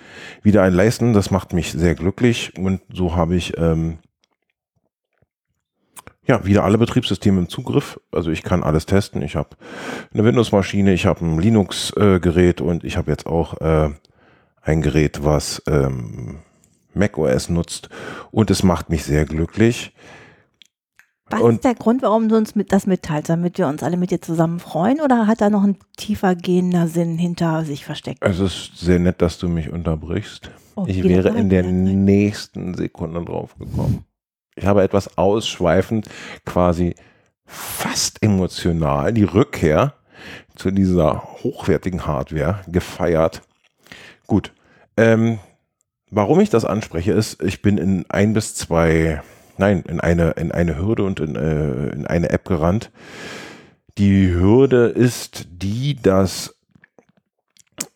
wieder 0.41 0.63
einen 0.63 0.75
leisten. 0.75 1.13
Das 1.13 1.29
macht 1.29 1.53
mich 1.53 1.71
sehr 1.71 1.93
glücklich 1.95 2.53
und 2.57 2.81
so 2.91 3.15
habe 3.15 3.35
ich 3.35 3.57
ähm, 3.57 3.99
ja, 6.29 6.45
wieder 6.45 6.63
alle 6.63 6.77
Betriebssysteme 6.77 7.39
im 7.39 7.49
Zugriff. 7.49 7.99
Also 8.11 8.29
ich 8.29 8.43
kann 8.43 8.61
alles 8.63 8.85
testen. 8.85 9.23
Ich 9.23 9.35
habe 9.35 9.49
eine 10.13 10.23
Windows-Maschine, 10.23 10.93
ich 10.93 11.07
habe 11.07 11.25
ein 11.25 11.39
Linux-Gerät 11.39 12.61
und 12.61 12.83
ich 12.83 12.97
habe 12.97 13.09
jetzt 13.09 13.25
auch 13.25 13.59
äh, 13.59 13.89
ein 14.61 14.81
Gerät, 14.83 15.23
was 15.23 15.63
ähm, 15.67 16.37
macOS 16.93 17.49
nutzt 17.49 17.89
und 18.29 18.51
es 18.51 18.61
macht 18.61 18.91
mich 18.91 19.03
sehr 19.03 19.25
glücklich. 19.25 19.91
Was 21.31 21.41
Und- 21.41 21.55
ist 21.55 21.63
der 21.63 21.73
Grund, 21.73 22.03
warum 22.03 22.29
du 22.29 22.37
uns 22.37 22.55
mit, 22.55 22.71
das 22.71 22.85
mitteilst? 22.85 23.29
Damit 23.29 23.57
wir 23.57 23.67
uns 23.67 23.81
alle 23.81 23.97
mit 23.97 24.11
dir 24.11 24.21
zusammen 24.21 24.59
freuen? 24.59 25.01
Oder 25.01 25.25
hat 25.25 25.41
da 25.41 25.49
noch 25.49 25.63
ein 25.63 25.77
tiefer 25.97 26.35
gehender 26.35 26.87
Sinn 26.87 27.17
hinter 27.17 27.65
sich 27.65 27.85
versteckt? 27.85 28.19
Es 28.21 28.39
ist 28.39 28.77
sehr 28.77 28.99
nett, 28.99 29.21
dass 29.21 29.39
du 29.39 29.47
mich 29.49 29.71
unterbrichst. 29.71 30.51
Oh, 30.75 30.85
ich 30.87 31.03
wäre 31.03 31.29
in 31.29 31.49
der 31.49 31.63
nächsten 31.63 32.75
Sekunde 32.75 33.23
drauf 33.25 33.55
gekommen. 33.57 34.05
Ich 34.59 34.65
habe 34.65 34.83
etwas 34.83 35.17
ausschweifend 35.17 36.09
quasi 36.45 36.93
fast 37.45 38.21
emotional 38.21 39.13
die 39.13 39.23
Rückkehr 39.23 39.93
zu 40.55 40.69
dieser 40.69 41.23
hochwertigen 41.43 42.05
Hardware 42.05 42.59
gefeiert. 42.67 43.41
Gut. 44.27 44.51
Ähm, 44.97 45.39
warum 46.11 46.41
ich 46.41 46.49
das 46.49 46.65
anspreche, 46.65 47.13
ist, 47.13 47.41
ich 47.41 47.61
bin 47.61 47.77
in 47.77 48.05
ein 48.09 48.33
bis 48.33 48.53
zwei, 48.53 49.21
nein, 49.57 49.83
in 49.87 50.01
eine, 50.01 50.31
in 50.31 50.51
eine 50.51 50.77
Hürde 50.77 51.03
und 51.03 51.21
in, 51.21 51.37
äh, 51.37 51.87
in 51.87 52.05
eine 52.05 52.29
App 52.29 52.43
gerannt. 52.43 52.91
Die 53.97 54.29
Hürde 54.29 54.87
ist 54.87 55.47
die, 55.49 55.95
dass 55.95 56.53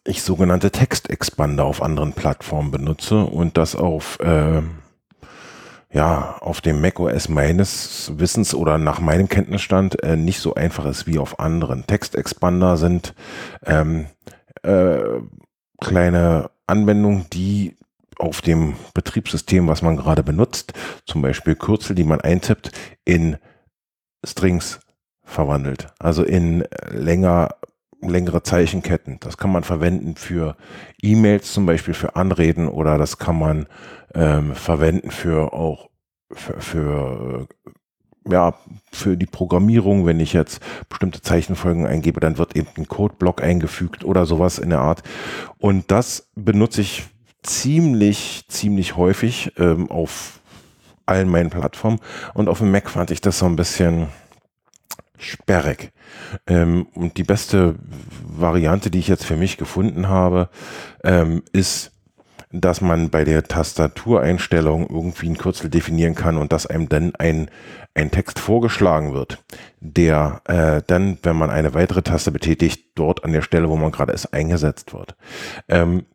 ich 0.06 0.24
sogenannte 0.24 0.72
Textexpander 0.72 1.66
auf 1.66 1.82
anderen 1.82 2.14
Plattformen 2.14 2.72
benutze 2.72 3.26
und 3.26 3.58
das 3.58 3.76
auf 3.76 4.18
ähm, 4.22 4.83
ja 5.94 6.38
auf 6.40 6.60
dem 6.60 6.82
macOS 6.82 7.30
meines 7.30 8.12
Wissens 8.18 8.54
oder 8.54 8.78
nach 8.78 9.00
meinem 9.00 9.30
Kenntnisstand 9.30 10.02
äh, 10.04 10.18
nicht 10.18 10.40
so 10.40 10.56
einfach 10.56 10.86
ist 10.86 11.08
wie 11.08 11.20
auf 11.20 11.40
anderen. 11.40 11.86
Textexpander 11.86 12.78
sind 12.78 13.14
ähm, 13.66 14.08
äh, 14.64 15.00
kleine 15.80 16.50
Anwendungen, 16.68 17.28
die 17.32 17.78
auf 18.18 18.42
dem 18.42 18.76
Betriebssystem, 18.94 19.68
was 19.68 19.82
man 19.82 19.98
gerade 19.98 20.24
benutzt, 20.24 20.74
zum 21.06 21.22
Beispiel 21.22 21.56
Kürzel, 21.56 21.96
die 21.96 22.04
man 22.04 22.22
eintippt, 22.22 22.72
in 23.06 23.38
Strings 24.26 24.80
verwandelt. 25.24 25.88
Also 26.00 26.24
in 26.24 26.64
länger, 26.90 27.56
längere 28.10 28.44
Zeichenketten. 28.44 29.18
Das 29.20 29.38
kann 29.38 29.52
man 29.52 29.64
verwenden 29.64 30.16
für 30.16 30.56
E-Mails 31.02 31.54
zum 31.54 31.66
Beispiel, 31.66 31.94
für 31.94 32.16
Anreden 32.16 32.68
oder 32.68 32.98
das 32.98 33.18
kann 33.18 33.38
man 33.38 33.68
ähm, 34.14 34.56
verwenden 34.56 35.12
für 35.12 35.54
auch 35.54 35.90
für, 36.32 36.60
für 36.62 37.48
ja, 38.30 38.54
für 38.92 39.18
die 39.18 39.26
Programmierung, 39.26 40.06
wenn 40.06 40.20
ich 40.20 40.34
jetzt 40.34 40.62
bestimmte 40.88 41.22
Zeichenfolgen 41.22 41.86
eingebe, 41.86 42.20
dann 42.20 42.38
wird 42.38 42.56
eben 42.56 42.70
ein 42.78 42.88
Codeblock 42.88 43.44
eingefügt 43.44 44.06
oder 44.06 44.26
sowas 44.26 44.60
in 44.60 44.70
der 44.70 44.80
Art. 44.80 45.04
Und 45.58 45.92
das 45.92 46.30
benutze 46.36 46.82
ich 46.82 47.04
ziemlich, 47.44 48.46
ziemlich 48.48 48.96
häufig 48.96 49.52
ähm, 49.58 49.92
auf 49.92 50.40
allen 51.06 51.30
meinen 51.30 51.50
Plattformen. 51.50 52.00
Und 52.34 52.48
auf 52.48 52.60
dem 52.60 52.72
Mac 52.72 52.90
fand 52.90 53.12
ich 53.12 53.20
das 53.20 53.40
so 53.40 53.46
ein 53.46 53.58
bisschen 53.58 54.08
sperrig. 55.24 55.92
Ähm, 56.48 56.88
und 56.94 57.18
die 57.18 57.24
beste 57.24 57.76
Variante, 58.26 58.92
die 58.92 59.00
ich 59.00 59.08
jetzt 59.08 59.26
für 59.26 59.38
mich 59.38 59.58
gefunden 59.58 60.08
habe, 60.10 60.50
ähm, 61.04 61.44
ist 61.52 61.94
dass 62.54 62.82
man 62.82 63.10
bei 63.10 63.24
der 63.24 63.44
Tastatureinstellung 63.44 64.88
irgendwie 64.88 65.28
ein 65.28 65.38
Kürzel 65.40 65.72
definieren 65.72 66.14
kann 66.14 66.38
und 66.38 66.54
dass 66.54 66.68
einem 66.68 66.88
dann 66.88 67.16
ein, 67.16 67.50
ein 67.96 68.12
Text 68.12 68.38
vorgeschlagen 68.38 69.14
wird, 69.14 69.44
der 69.80 70.42
äh, 70.46 70.84
dann, 70.86 71.18
wenn 71.24 71.36
man 71.36 71.50
eine 71.50 71.74
weitere 71.74 72.04
Taste 72.04 72.32
betätigt, 72.32 72.92
dort 72.94 73.26
an 73.26 73.34
der 73.34 73.42
Stelle, 73.42 73.70
wo 73.70 73.76
man 73.76 73.92
gerade 73.92 74.14
ist, 74.14 74.34
eingesetzt 74.34 74.94
wird. 74.94 75.16
Ähm, 75.68 76.06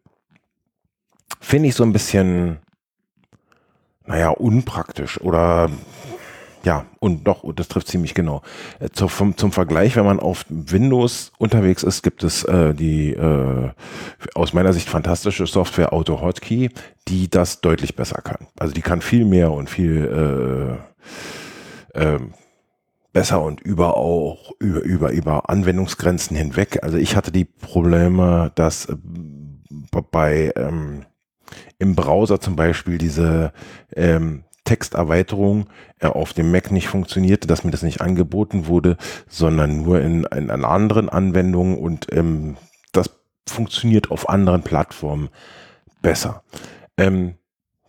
Finde 1.40 1.68
ich 1.68 1.74
so 1.74 1.82
ein 1.82 1.92
bisschen, 1.92 2.58
naja, 4.06 4.30
unpraktisch 4.30 5.20
oder 5.20 5.70
ja, 6.64 6.86
und 6.98 7.24
doch, 7.24 7.44
das 7.54 7.68
trifft 7.68 7.88
ziemlich 7.88 8.14
genau. 8.14 8.42
Äh, 8.80 8.90
zu, 8.90 9.08
vom, 9.08 9.36
zum 9.36 9.52
Vergleich, 9.52 9.96
wenn 9.96 10.04
man 10.04 10.20
auf 10.20 10.44
Windows 10.48 11.32
unterwegs 11.38 11.82
ist, 11.82 12.02
gibt 12.02 12.24
es 12.24 12.44
äh, 12.44 12.74
die 12.74 13.12
äh, 13.12 13.70
aus 14.34 14.52
meiner 14.52 14.72
Sicht 14.72 14.88
fantastische 14.88 15.46
Software 15.46 15.92
AutoHotkey, 15.92 16.70
die 17.06 17.30
das 17.30 17.60
deutlich 17.60 17.94
besser 17.96 18.20
kann. 18.22 18.46
Also 18.58 18.74
die 18.74 18.82
kann 18.82 19.00
viel 19.00 19.24
mehr 19.24 19.52
und 19.52 19.70
viel 19.70 20.80
äh, 21.94 22.00
äh, 22.00 22.18
besser 23.12 23.42
und 23.42 23.60
über 23.60 23.96
auch 23.96 24.52
über, 24.58 24.82
über, 24.82 25.10
über 25.10 25.48
Anwendungsgrenzen 25.48 26.36
hinweg. 26.36 26.80
Also 26.82 26.98
ich 26.98 27.16
hatte 27.16 27.32
die 27.32 27.44
Probleme, 27.44 28.52
dass 28.54 28.86
äh, 28.86 28.96
bei 30.10 30.52
ähm, 30.56 31.04
im 31.78 31.94
Browser 31.94 32.40
zum 32.40 32.56
Beispiel 32.56 32.98
diese 32.98 33.52
ähm, 33.94 34.44
Texterweiterung 34.68 35.66
äh, 35.98 36.08
auf 36.08 36.34
dem 36.34 36.52
Mac 36.52 36.70
nicht 36.70 36.88
funktionierte, 36.88 37.46
dass 37.46 37.64
mir 37.64 37.70
das 37.70 37.82
nicht 37.82 38.02
angeboten 38.02 38.66
wurde, 38.66 38.98
sondern 39.26 39.82
nur 39.82 40.00
in, 40.02 40.24
in, 40.24 40.50
in 40.50 40.64
anderen 40.64 41.08
Anwendungen 41.08 41.78
und 41.78 42.12
ähm, 42.12 42.58
das 42.92 43.10
funktioniert 43.48 44.10
auf 44.10 44.28
anderen 44.28 44.62
Plattformen 44.62 45.30
besser. 46.02 46.42
Ähm, 46.98 47.36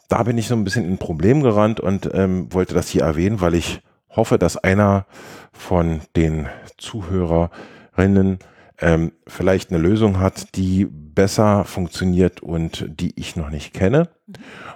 da 0.08 0.24
bin 0.24 0.38
ich 0.38 0.48
so 0.48 0.56
ein 0.56 0.64
bisschen 0.64 0.86
in 0.86 0.94
ein 0.94 0.98
Problem 1.00 1.44
gerannt 1.44 1.82
und 1.82 2.10
ähm, 2.14 2.52
wollte 2.54 2.76
das 2.76 2.88
hier 2.88 3.04
erwähnen, 3.04 3.42
weil 3.42 3.56
ich 3.56 3.82
hoffe, 4.10 4.40
dass 4.40 4.56
einer 4.56 5.06
von 5.52 6.00
den 6.16 6.48
Zuhörerinnen 6.78 8.40
ähm, 8.80 9.12
vielleicht 9.28 9.70
eine 9.70 9.80
Lösung 9.80 10.20
hat, 10.20 10.56
die 10.56 10.86
besser 10.86 11.66
funktioniert 11.66 12.42
und 12.42 12.86
die 12.90 13.20
ich 13.20 13.36
noch 13.36 13.50
nicht 13.50 13.74
kenne. 13.74 14.08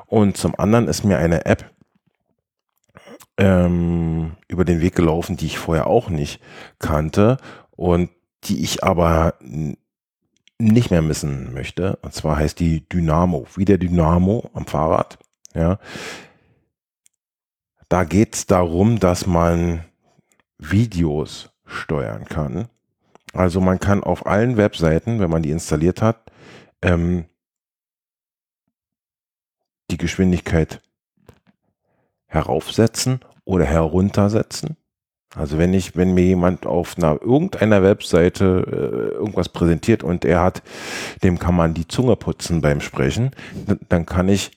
Und 0.06 0.36
zum 0.36 0.60
anderen 0.60 0.88
ist 0.90 1.06
mir 1.06 1.18
eine 1.18 1.46
App 1.46 1.73
ähm, 3.38 4.34
über 4.48 4.66
den 4.66 4.82
Weg 4.82 4.96
gelaufen, 4.96 5.38
die 5.38 5.48
ich 5.48 5.58
vorher 5.58 5.88
auch 5.88 6.10
nicht 6.10 6.40
kannte 6.80 7.38
und 7.72 8.10
die 8.44 8.64
ich 8.64 8.84
aber 8.84 9.36
nicht 10.60 10.92
mehr 10.92 11.02
missen 11.02 11.54
möchte. 11.54 11.98
Und 12.02 12.14
zwar 12.14 12.38
heißt 12.38 12.60
die 12.60 12.88
Dynamo, 12.88 13.48
wie 13.56 13.66
der 13.66 13.78
Dynamo 13.78 14.50
am 14.54 14.66
Fahrrad. 14.66 15.18
Ja. 15.54 15.80
Da 17.90 18.04
geht 18.04 18.36
es 18.36 18.46
darum, 18.46 19.00
dass 19.00 19.28
man 19.28 19.86
Videos 20.58 21.52
steuern 21.66 22.26
kann. 22.26 22.68
Also 23.34 23.62
man 23.62 23.80
kann 23.80 24.04
auf 24.04 24.26
allen 24.26 24.58
Webseiten, 24.58 25.20
wenn 25.20 25.30
man 25.30 25.44
die 25.44 25.52
installiert 25.52 26.02
hat, 26.02 26.32
ähm, 26.82 27.26
die 29.90 29.98
Geschwindigkeit 29.98 30.82
heraufsetzen 32.34 33.20
oder 33.46 33.66
heruntersetzen. 33.66 34.78
Also 35.36 35.58
wenn 35.58 35.74
ich, 35.74 35.96
wenn 35.96 36.14
mir 36.14 36.26
jemand 36.26 36.66
auf 36.66 36.98
einer 36.98 37.22
irgendeiner 37.22 37.82
Webseite 37.82 38.66
äh, 38.68 39.16
irgendwas 39.16 39.50
präsentiert 39.50 40.04
und 40.04 40.26
er 40.26 40.42
hat, 40.42 40.62
dem 41.24 41.40
kann 41.40 41.56
man 41.56 41.74
die 41.74 41.88
Zunge 41.88 42.16
putzen 42.16 42.62
beim 42.62 42.82
Sprechen, 42.82 43.32
dann 43.90 44.06
kann 44.06 44.30
ich 44.30 44.52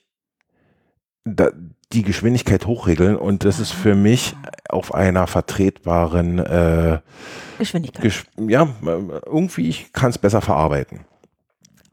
da, 1.25 1.50
die 1.92 2.02
Geschwindigkeit 2.02 2.66
hochregeln 2.66 3.16
und 3.16 3.45
das 3.45 3.59
ist 3.59 3.73
für 3.73 3.95
mich 3.95 4.35
auf 4.68 4.95
einer 4.95 5.26
vertretbaren 5.26 6.40
äh, 6.40 6.99
Geschwindigkeit. 7.59 8.02
Gesch 8.02 8.25
ja, 8.37 8.68
irgendwie 9.25 9.68
ich 9.68 9.92
kann 9.92 10.11
es 10.11 10.18
besser 10.18 10.42
verarbeiten. 10.42 11.00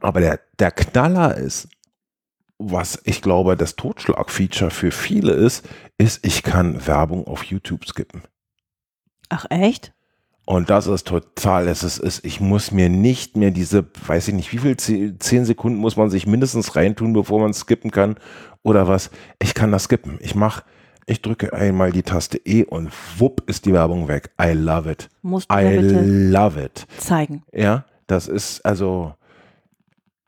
Aber 0.01 0.19
der, 0.19 0.39
der 0.59 0.71
Knaller 0.71 1.37
ist, 1.37 1.69
was 2.71 2.99
ich 3.03 3.21
glaube, 3.21 3.55
das 3.55 3.75
Totschlag-Feature 3.75 4.71
für 4.71 4.91
viele 4.91 5.33
ist, 5.33 5.67
ist, 5.97 6.25
ich 6.25 6.43
kann 6.43 6.85
Werbung 6.87 7.27
auf 7.27 7.43
YouTube 7.43 7.85
skippen. 7.85 8.23
Ach 9.29 9.45
echt? 9.49 9.93
Und 10.45 10.69
das 10.69 10.87
ist 10.87 11.07
total, 11.07 11.67
es 11.67 11.83
ist, 11.83 11.99
ist, 11.99 12.25
ich 12.25 12.41
muss 12.41 12.71
mir 12.71 12.89
nicht 12.89 13.37
mehr 13.37 13.51
diese, 13.51 13.85
weiß 14.07 14.27
ich 14.27 14.33
nicht, 14.33 14.51
wie 14.51 14.57
viel, 14.57 14.75
zehn 14.75 15.45
Sekunden 15.45 15.79
muss 15.79 15.95
man 15.95 16.09
sich 16.09 16.27
mindestens 16.27 16.75
reintun, 16.75 17.13
bevor 17.13 17.39
man 17.39 17.53
skippen 17.53 17.91
kann 17.91 18.17
oder 18.61 18.87
was. 18.87 19.09
Ich 19.41 19.53
kann 19.53 19.71
das 19.71 19.85
skippen. 19.85 20.17
Ich 20.19 20.35
mache, 20.35 20.63
ich 21.05 21.21
drücke 21.21 21.53
einmal 21.53 21.91
die 21.91 22.03
Taste 22.03 22.39
E 22.45 22.65
und 22.65 22.91
wupp 23.17 23.49
ist 23.49 23.65
die 23.65 23.73
Werbung 23.73 24.09
weg. 24.09 24.31
I 24.41 24.51
love 24.51 24.91
it. 24.91 25.09
Musst 25.21 25.49
du 25.49 25.55
I 25.55 25.77
love 25.77 26.61
it. 26.61 26.87
Zeigen. 26.97 27.43
Ja, 27.53 27.85
das 28.07 28.27
ist 28.27 28.65
also, 28.65 29.13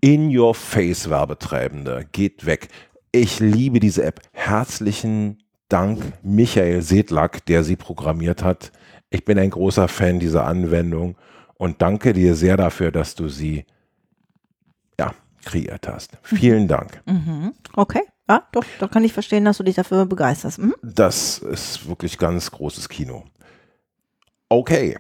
in-your-face 0.05 1.09
Werbetreibende. 1.09 2.05
Geht 2.11 2.45
weg. 2.45 2.67
Ich 3.11 3.39
liebe 3.39 3.79
diese 3.79 4.03
App. 4.03 4.21
Herzlichen 4.33 5.39
Dank, 5.67 5.99
Michael 6.21 6.83
Sedlak, 6.83 7.43
der 7.47 7.63
sie 7.63 7.75
programmiert 7.75 8.43
hat. 8.43 8.71
Ich 9.09 9.25
bin 9.25 9.39
ein 9.39 9.49
großer 9.49 9.87
Fan 9.87 10.19
dieser 10.19 10.45
Anwendung 10.45 11.15
und 11.55 11.81
danke 11.81 12.13
dir 12.13 12.35
sehr 12.35 12.55
dafür, 12.55 12.91
dass 12.91 13.15
du 13.15 13.29
sie 13.29 13.65
ja, 14.99 15.15
kreiert 15.43 15.87
hast. 15.87 16.13
Mhm. 16.13 16.37
Vielen 16.37 16.67
Dank. 16.67 17.01
Mhm. 17.07 17.53
Okay. 17.73 18.01
Ja, 18.29 18.47
doch, 18.51 18.65
doch 18.79 18.91
kann 18.91 19.03
ich 19.03 19.13
verstehen, 19.13 19.45
dass 19.45 19.57
du 19.57 19.63
dich 19.63 19.75
dafür 19.75 20.05
begeisterst. 20.05 20.59
Mhm. 20.59 20.75
Das 20.83 21.39
ist 21.39 21.87
wirklich 21.87 22.19
ganz 22.19 22.51
großes 22.51 22.89
Kino. 22.89 23.23
Okay 24.49 24.97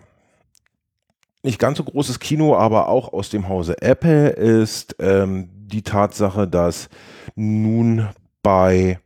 nicht 1.45 1.59
ganz 1.59 1.77
so 1.77 1.83
großes 1.83 2.19
Kino, 2.19 2.55
aber 2.57 2.89
auch 2.89 3.13
aus 3.13 3.29
dem 3.29 3.47
Hause 3.47 3.81
Apple 3.81 4.29
ist 4.29 4.95
ähm, 4.99 5.49
die 5.53 5.83
Tatsache, 5.83 6.47
dass 6.47 6.89
nun 7.35 8.09
bei 8.43 8.99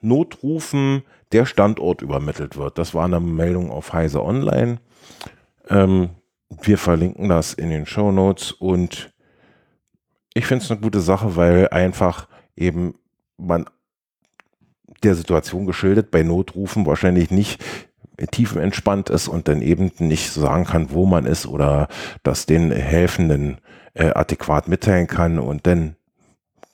Notrufen 0.00 1.02
der 1.32 1.46
Standort 1.46 2.02
übermittelt 2.02 2.56
wird. 2.56 2.78
Das 2.78 2.94
war 2.94 3.04
eine 3.04 3.20
Meldung 3.20 3.70
auf 3.70 3.92
Heise 3.92 4.22
Online. 4.22 4.78
Ähm, 5.68 6.10
wir 6.62 6.78
verlinken 6.78 7.28
das 7.28 7.54
in 7.54 7.70
den 7.70 7.86
Show 7.86 8.12
Notes 8.12 8.52
und 8.52 9.12
ich 10.34 10.46
finde 10.46 10.64
es 10.64 10.70
eine 10.70 10.80
gute 10.80 11.00
Sache, 11.00 11.36
weil 11.36 11.68
einfach 11.68 12.28
eben 12.56 12.94
man 13.36 13.66
der 15.02 15.14
Situation 15.14 15.66
geschildert 15.66 16.10
bei 16.10 16.22
Notrufen 16.22 16.86
wahrscheinlich 16.86 17.30
nicht 17.30 17.62
tiefenentspannt 18.30 19.10
ist 19.10 19.28
und 19.28 19.48
dann 19.48 19.62
eben 19.62 19.90
nicht 19.98 20.32
sagen 20.32 20.64
kann, 20.64 20.90
wo 20.90 21.06
man 21.06 21.26
ist 21.26 21.46
oder 21.46 21.88
das 22.22 22.46
den 22.46 22.70
Helfenden 22.70 23.58
äh, 23.94 24.10
adäquat 24.10 24.68
mitteilen 24.68 25.06
kann 25.06 25.38
und 25.38 25.66
dann 25.66 25.96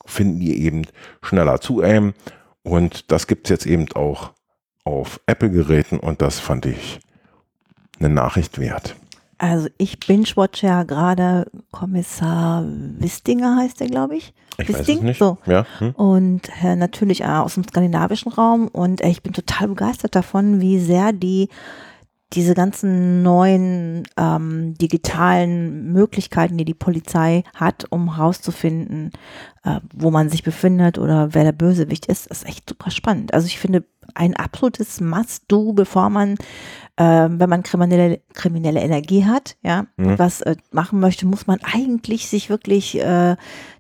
finden 0.07 0.41
die 0.41 0.63
eben 0.63 0.87
schneller 1.23 1.61
zu 1.61 1.81
einem 1.81 2.15
und 2.63 3.11
das 3.11 3.27
gibt 3.27 3.47
es 3.47 3.51
jetzt 3.51 3.67
eben 3.67 3.91
auch 3.95 4.33
auf 4.85 5.21
Apple-Geräten 5.27 5.99
und 5.99 6.23
das 6.23 6.39
fand 6.39 6.67
ich 6.67 7.01
eine 7.99 8.09
Nachricht 8.09 8.59
wert. 8.59 8.97
Also 9.41 9.69
ich 9.79 9.99
binge-watch 9.99 10.63
ja 10.63 10.83
gerade 10.83 11.51
Kommissar 11.71 12.63
Wistinger 12.99 13.57
heißt 13.57 13.81
der, 13.81 13.87
glaube 13.87 14.17
ich. 14.17 14.35
Ich 14.59 14.69
Wisting? 14.69 14.77
weiß 14.79 14.89
es 14.97 15.03
nicht. 15.03 15.19
So. 15.19 15.39
Ja. 15.47 15.65
Hm. 15.79 15.93
Und 15.93 16.43
äh, 16.63 16.77
natürlich 16.77 17.23
äh, 17.23 17.25
aus 17.25 17.55
dem 17.55 17.65
skandinavischen 17.65 18.31
Raum 18.31 18.69
und 18.69 19.01
äh, 19.01 19.09
ich 19.09 19.23
bin 19.23 19.33
total 19.33 19.69
begeistert 19.69 20.15
davon, 20.15 20.61
wie 20.61 20.79
sehr 20.79 21.15
die 21.15 21.49
diese 22.35 22.55
ganzen 22.55 23.23
neuen 23.23 24.07
ähm, 24.17 24.75
digitalen 24.75 25.91
Möglichkeiten, 25.91 26.59
die 26.59 26.65
die 26.65 26.75
Polizei 26.75 27.43
hat, 27.55 27.87
um 27.91 28.17
herauszufinden, 28.17 29.11
äh, 29.65 29.81
wo 29.93 30.11
man 30.11 30.29
sich 30.29 30.43
befindet 30.45 30.99
oder 30.99 31.35
wer 31.35 31.45
der 31.45 31.53
Bösewicht 31.53 32.07
ist, 32.07 32.29
ist 32.29 32.47
echt 32.47 32.69
super 32.69 32.91
spannend. 32.91 33.35
Also 33.35 33.47
ich 33.47 33.59
finde 33.59 33.85
ein 34.15 34.37
absolutes 34.37 35.01
Must-Do, 35.01 35.73
bevor 35.73 36.11
man, 36.11 36.37
wenn 37.05 37.49
man 37.49 37.63
kriminelle, 37.63 38.21
kriminelle 38.35 38.81
Energie 38.81 39.25
hat, 39.25 39.57
ja, 39.63 39.87
Mhm. 39.97 40.19
was 40.19 40.41
äh, 40.43 40.57
machen 40.73 41.01
möchte, 41.01 41.27
muss 41.27 41.47
man 41.47 41.59
eigentlich 41.63 42.29
sich 42.29 42.51
wirklich 42.51 42.99
äh, 43.01 43.37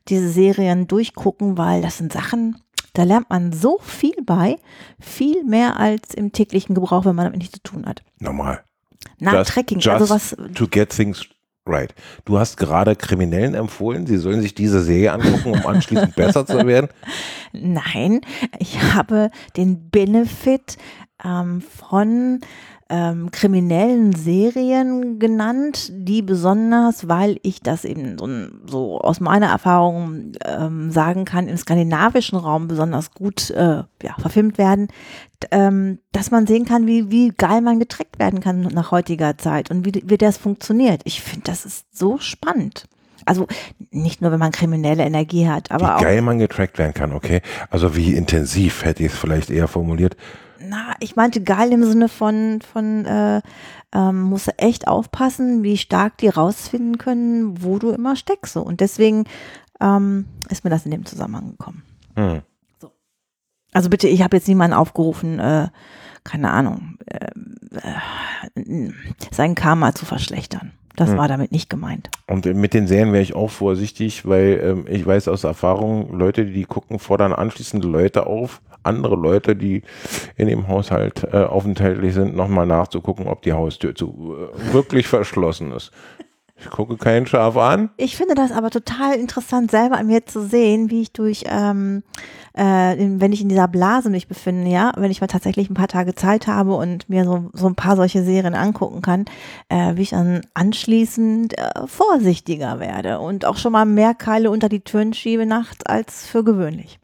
diese 0.09 0.29
Serien 0.31 0.87
durchgucken, 0.87 1.59
weil 1.59 1.83
das 1.83 1.99
sind 1.99 2.13
Sachen, 2.13 2.57
da 2.95 3.03
lernt 3.05 3.29
man 3.31 3.53
so 3.53 3.79
viel 3.83 4.17
bei, 4.25 4.57
viel 4.99 5.45
mehr 5.45 5.79
als 5.79 6.15
im 6.15 6.33
täglichen 6.33 6.75
Gebrauch, 6.75 7.05
wenn 7.05 7.15
man 7.15 7.27
damit 7.27 7.39
nichts 7.39 7.59
zu 7.63 7.63
tun 7.63 7.87
hat. 7.87 8.03
Normal. 8.19 8.63
Na, 9.19 9.35
Just- 9.39 9.51
Tracking, 9.53 9.87
also 9.89 10.09
was, 10.09 10.37
To 10.55 10.67
get 10.67 10.91
things 10.91 11.25
right. 11.67 11.95
Du 12.25 12.39
hast 12.39 12.57
gerade 12.57 12.97
Kriminellen 12.97 13.55
empfohlen, 13.55 14.07
sie 14.07 14.17
sollen 14.17 14.41
sich 14.41 14.55
diese 14.55 14.83
Serie 14.83 15.13
angucken, 15.13 15.53
um 15.53 15.67
anschließend 15.67 16.15
besser 16.17 16.47
zu 16.47 16.67
werden. 16.67 16.89
nein, 17.53 18.23
ich 18.59 18.83
habe 18.95 19.31
den 19.57 19.91
Benefit 19.91 20.79
ähm, 21.25 21.61
von 21.61 22.41
ähm, 22.91 23.31
kriminellen 23.31 24.13
Serien 24.15 25.21
genannt, 25.21 25.93
die 25.95 26.23
besonders, 26.23 27.09
weil 27.09 27.39
ich 27.43 27.63
das 27.63 27.85
eben 27.85 28.19
so, 28.19 28.29
so 28.67 29.01
aus 29.01 29.21
meiner 29.21 29.47
Erfahrung 29.47 30.33
ähm, 30.45 30.91
sagen 30.91 31.25
kann, 31.25 31.47
im 31.47 31.57
skandinavischen 31.57 32.37
Raum 32.37 32.67
besonders 32.67 33.13
gut 33.15 33.51
äh, 33.51 33.85
ja, 34.03 34.15
verfilmt 34.19 34.59
werden, 34.59 34.89
ähm, 35.53 36.01
dass 36.11 36.33
man 36.33 36.49
sehen 36.49 36.65
kann, 36.65 36.89
wie, 36.89 37.11
wie 37.11 37.29
geil 37.31 37.61
man 37.61 37.79
getrackt 37.79 38.19
werden 38.19 38.41
kann 38.41 38.63
nach 38.63 38.91
heutiger 38.91 39.39
Zeit 39.39 39.71
und 39.71 39.87
wie, 39.87 40.03
wie 40.05 40.19
das 40.19 40.37
funktioniert. 40.37 41.03
Ich 41.05 41.23
finde, 41.23 41.45
das 41.45 41.65
ist 41.65 41.97
so 41.97 42.19
spannend. 42.19 42.89
Also 43.25 43.47
nicht 43.93 44.21
nur, 44.21 44.33
wenn 44.33 44.41
man 44.41 44.51
kriminelle 44.51 45.05
Energie 45.05 45.47
hat, 45.49 45.71
aber 45.71 45.85
Wie 45.85 45.91
auch 45.91 46.01
geil 46.03 46.23
man 46.23 46.41
getrackt 46.41 46.79
werden 46.79 46.95
kann, 46.95 47.13
okay? 47.13 47.43
Also 47.71 47.95
wie 47.95 48.15
intensiv 48.15 48.85
hätte 48.85 49.05
ich 49.05 49.13
es 49.13 49.19
vielleicht 49.19 49.51
eher 49.51 49.69
formuliert. 49.69 50.17
Na, 50.63 50.95
ich 51.01 51.17
meinte 51.17 51.43
geil 51.43 51.73
im 51.73 51.85
Sinne 51.85 52.09
von, 52.09 52.61
von 52.61 53.07
äh, 53.07 53.41
ähm, 53.93 54.23
musst 54.23 54.49
du 54.49 54.59
echt 54.59 54.89
aufpassen, 54.89 55.63
wie 55.63 55.77
stark 55.79 56.19
die 56.19 56.29
rausfinden 56.29 56.99
können, 56.99 57.63
wo 57.63 57.79
du 57.79 57.91
immer 57.91 58.15
steckst. 58.15 58.53
So. 58.53 58.61
Und 58.63 58.81
deswegen 58.81 59.25
ähm, 59.81 60.27
ist 60.51 60.65
mir 60.65 60.71
das 60.71 60.85
in 60.85 60.91
dem 60.91 61.07
Zusammenhang 61.07 61.53
gekommen. 61.53 61.83
Hm. 62.17 62.43
Also 63.73 63.89
bitte, 63.89 64.09
ich 64.09 64.23
habe 64.23 64.37
jetzt 64.37 64.49
niemanden 64.49 64.77
aufgerufen, 64.77 65.39
äh, 65.39 65.69
keine 66.25 66.51
Ahnung, 66.51 66.99
äh, 67.07 67.31
äh, 68.55 68.93
sein 69.31 69.55
Karma 69.55 69.95
zu 69.95 70.05
verschlechtern. 70.05 70.73
Das 70.97 71.11
Hm. 71.11 71.19
war 71.19 71.29
damit 71.29 71.53
nicht 71.53 71.71
gemeint. 71.71 72.11
Und 72.27 72.45
mit 72.45 72.75
den 72.75 72.87
Serien 72.87 73.13
wäre 73.13 73.23
ich 73.23 73.35
auch 73.35 73.51
vorsichtig, 73.51 74.27
weil 74.27 74.61
ähm, 74.63 74.85
ich 74.89 75.07
weiß 75.07 75.29
aus 75.29 75.45
Erfahrung, 75.45 76.13
Leute, 76.13 76.45
die 76.45 76.65
gucken, 76.65 76.99
fordern 76.99 77.33
anschließend 77.33 77.85
Leute 77.85 78.27
auf, 78.27 78.61
andere 78.83 79.17
Leute, 79.17 79.57
die 79.57 79.83
in 80.37 80.49
dem 80.49 80.69
Haushalt 80.69 81.25
äh, 81.33 81.39
aufenthaltlich 81.39 82.15
sind, 82.15 82.35
nochmal 82.35 82.67
nachzugucken, 82.67 83.27
ob 83.27 83.43
die 83.43 83.53
Haustür 83.53 83.95
zu, 83.95 84.37
äh, 84.37 84.73
wirklich 84.73 85.09
verschlossen 85.09 85.73
ist. 85.73 85.93
Ich 86.63 86.69
gucke 86.69 86.97
kein 86.97 87.27
Schaf 87.27 87.57
an. 87.57 87.91
Ich 87.97 88.17
finde 88.17 88.35
das 88.35 88.53
aber 88.53 88.71
total 88.71 89.15
interessant, 89.15 89.71
selber 89.71 89.97
an 89.97 90.07
mir 90.07 90.27
zu 90.27 90.43
sehen, 90.43 90.91
wie 90.91 91.01
ich 91.01 91.13
durch, 91.13 91.45
ähm, 91.47 92.03
äh, 92.57 93.03
in, 93.03 93.21
wenn 93.21 93.33
ich 93.33 93.41
in 93.41 93.49
dieser 93.49 93.67
Blase 93.67 94.11
mich 94.11 94.29
befinde, 94.29 94.71
ja, 94.71 94.93
wenn 94.97 95.11
ich 95.11 95.23
mal 95.23 95.27
tatsächlich 95.27 95.71
ein 95.71 95.75
paar 95.75 95.89
Tage 95.89 96.15
Zeit 96.15 96.47
habe 96.47 96.75
und 96.75 97.09
mir 97.09 97.25
so, 97.25 97.49
so 97.55 97.67
ein 97.67 97.77
paar 97.77 97.97
solche 97.97 98.23
Serien 98.23 98.55
angucken 98.55 99.01
kann, 99.01 99.25
äh, 99.71 99.97
wie 99.97 100.03
ich 100.03 100.11
dann 100.11 100.43
anschließend 100.53 101.57
äh, 101.57 101.87
vorsichtiger 101.87 102.79
werde 102.79 103.21
und 103.21 103.47
auch 103.47 103.57
schon 103.57 103.73
mal 103.73 103.87
mehr 103.87 104.13
Keile 104.13 104.51
unter 104.51 104.69
die 104.69 104.81
Türen 104.81 105.15
schiebe 105.15 105.47
nachts 105.47 105.87
als 105.87 106.27
für 106.27 106.45
gewöhnlich. 106.45 106.99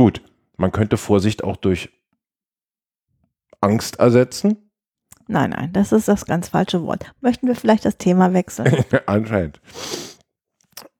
Gut, 0.00 0.22
man 0.56 0.72
könnte 0.72 0.96
Vorsicht 0.96 1.44
auch 1.44 1.58
durch 1.58 1.90
Angst 3.60 3.98
ersetzen. 3.98 4.56
Nein, 5.26 5.50
nein, 5.50 5.74
das 5.74 5.92
ist 5.92 6.08
das 6.08 6.24
ganz 6.24 6.48
falsche 6.48 6.82
Wort. 6.84 7.12
Möchten 7.20 7.46
wir 7.46 7.54
vielleicht 7.54 7.84
das 7.84 7.98
Thema 7.98 8.32
wechseln? 8.32 8.82
Anscheinend. 9.06 9.60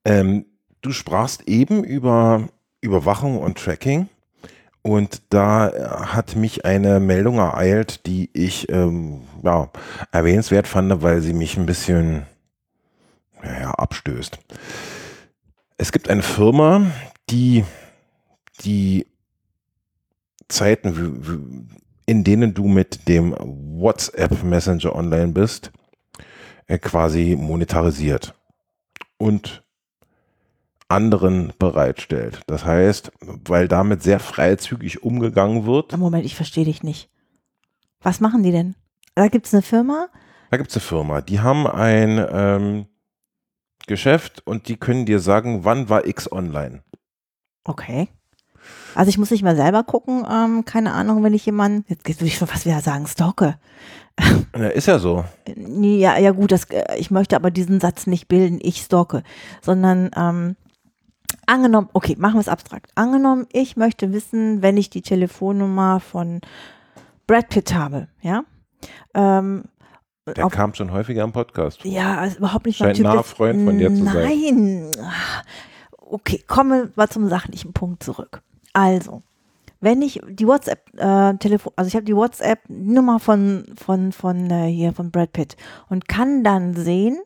Ähm, 0.05 0.45
du 0.83 0.91
sprachst 0.91 1.47
eben 1.47 1.83
über 1.83 2.47
Überwachung 2.79 3.39
und 3.39 3.57
Tracking. 3.57 4.07
Und 4.83 5.23
da 5.29 5.69
äh, 5.69 5.83
hat 6.05 6.35
mich 6.35 6.65
eine 6.65 6.99
Meldung 6.99 7.39
ereilt, 7.39 8.05
die 8.05 8.29
ich 8.33 8.69
ähm, 8.69 9.21
ja, 9.41 9.71
erwähnenswert 10.11 10.67
fand, 10.67 11.01
weil 11.01 11.21
sie 11.21 11.33
mich 11.33 11.57
ein 11.57 11.65
bisschen 11.65 12.27
naja, 13.41 13.71
abstößt. 13.71 14.37
Es 15.79 15.91
gibt 15.91 16.07
eine 16.07 16.21
Firma, 16.21 16.85
die 17.31 17.65
die 18.63 19.07
Zeiten, 20.47 21.69
in 22.05 22.23
denen 22.23 22.53
du 22.53 22.67
mit 22.67 23.07
dem 23.07 23.35
WhatsApp 23.39 24.43
Messenger 24.43 24.95
online 24.95 25.31
bist, 25.31 25.71
äh, 26.67 26.77
quasi 26.77 27.35
monetarisiert 27.39 28.33
und 29.17 29.63
anderen 30.87 31.53
bereitstellt. 31.57 32.41
Das 32.47 32.65
heißt, 32.65 33.11
weil 33.21 33.67
damit 33.67 34.03
sehr 34.03 34.19
freizügig 34.19 35.03
umgegangen 35.03 35.65
wird, 35.65 35.97
Moment, 35.97 36.25
ich 36.25 36.35
verstehe 36.35 36.65
dich 36.65 36.83
nicht. 36.83 37.09
Was 38.01 38.19
machen 38.19 38.43
die 38.43 38.51
denn? 38.51 38.75
Da 39.15 39.27
gibt 39.27 39.47
es 39.47 39.53
eine 39.53 39.61
Firma? 39.61 40.09
da 40.51 40.57
gibt 40.57 40.69
es 40.69 40.75
eine 40.75 40.81
Firma, 40.81 41.21
die 41.21 41.39
haben 41.39 41.65
ein 41.65 42.25
ähm, 42.29 42.85
Geschäft 43.87 44.45
und 44.45 44.67
die 44.67 44.75
können 44.75 45.05
dir 45.05 45.19
sagen, 45.19 45.63
wann 45.63 45.87
war 45.89 46.05
X 46.05 46.29
online. 46.29 46.83
Okay. 47.63 48.09
Also 48.95 49.09
ich 49.09 49.17
muss 49.17 49.31
nicht 49.31 49.43
mal 49.43 49.55
selber 49.55 49.83
gucken, 49.83 50.25
ähm, 50.29 50.65
keine 50.65 50.93
Ahnung, 50.93 51.23
wenn 51.23 51.33
ich 51.33 51.45
jemanden, 51.45 51.85
jetzt 51.87 52.07
würde 52.07 52.25
ich 52.25 52.37
schon 52.37 52.47
fast 52.47 52.65
wieder 52.65 52.81
sagen, 52.81 53.07
stalke. 53.07 53.55
Ja, 54.57 54.67
ist 54.67 54.87
ja 54.87 54.99
so. 54.99 55.23
Ja, 55.55 56.17
ja 56.17 56.31
gut, 56.31 56.51
das, 56.51 56.65
äh, 56.65 56.97
ich 56.97 57.09
möchte 57.11 57.35
aber 57.37 57.49
diesen 57.49 57.79
Satz 57.79 58.05
nicht 58.07 58.27
bilden, 58.27 58.59
ich 58.61 58.81
stalke, 58.81 59.23
sondern 59.61 60.11
ähm, 60.15 60.55
angenommen, 61.47 61.89
okay, 61.93 62.15
machen 62.19 62.35
wir 62.35 62.41
es 62.41 62.49
abstrakt. 62.49 62.91
Angenommen, 62.95 63.47
ich 63.53 63.77
möchte 63.77 64.11
wissen, 64.11 64.61
wenn 64.61 64.75
ich 64.77 64.89
die 64.89 65.01
Telefonnummer 65.01 66.01
von 66.01 66.41
Brad 67.25 67.47
Pitt 67.49 67.73
habe, 67.73 68.09
ja, 68.21 68.43
ähm, 69.13 69.63
Der 70.27 70.45
auf, 70.45 70.51
kam 70.51 70.73
schon 70.73 70.91
häufiger 70.91 71.23
im 71.23 71.31
Podcast. 71.31 71.81
vor. 71.81 71.89
ja, 71.89 72.23
ist 72.25 72.37
überhaupt 72.39 72.65
nicht 72.65 72.77
Scheint 72.77 73.03
das- 73.03 73.29
Freund 73.31 73.65
von 73.65 73.77
dir 73.77 73.89
zu 73.95 74.03
sein. 74.03 74.13
Nein. 74.13 74.91
Okay, 75.97 76.43
kommen 76.45 76.91
wir 76.95 77.07
zum 77.09 77.29
sachlichen 77.29 77.71
Punkt 77.71 78.03
zurück. 78.03 78.41
Also, 78.73 79.23
wenn 79.79 80.01
ich 80.01 80.21
die 80.27 80.47
WhatsApp 80.47 80.89
äh, 80.97 81.33
Telefon, 81.37 81.73
also 81.75 81.87
ich 81.87 81.95
habe 81.95 82.05
die 82.05 82.15
WhatsApp 82.15 82.59
Nummer 82.69 83.19
von 83.19 83.65
von 83.75 84.11
von 84.11 84.49
äh, 84.49 84.67
hier 84.67 84.93
von 84.93 85.11
Brad 85.11 85.33
Pitt 85.33 85.57
und 85.89 86.07
kann 86.07 86.43
dann 86.43 86.75
sehen, 86.75 87.19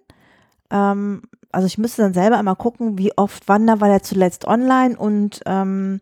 ähm, 0.71 1.23
also 1.51 1.67
ich 1.67 1.77
müsste 1.77 2.01
dann 2.01 2.13
selber 2.13 2.37
einmal 2.37 2.55
gucken, 2.55 2.97
wie 2.97 3.17
oft, 3.17 3.47
wann 3.47 3.67
da 3.67 3.79
war 3.79 3.87
der 3.87 4.03
zuletzt 4.03 4.45
online 4.45 4.97
und 4.97 5.41
ähm, 5.45 6.01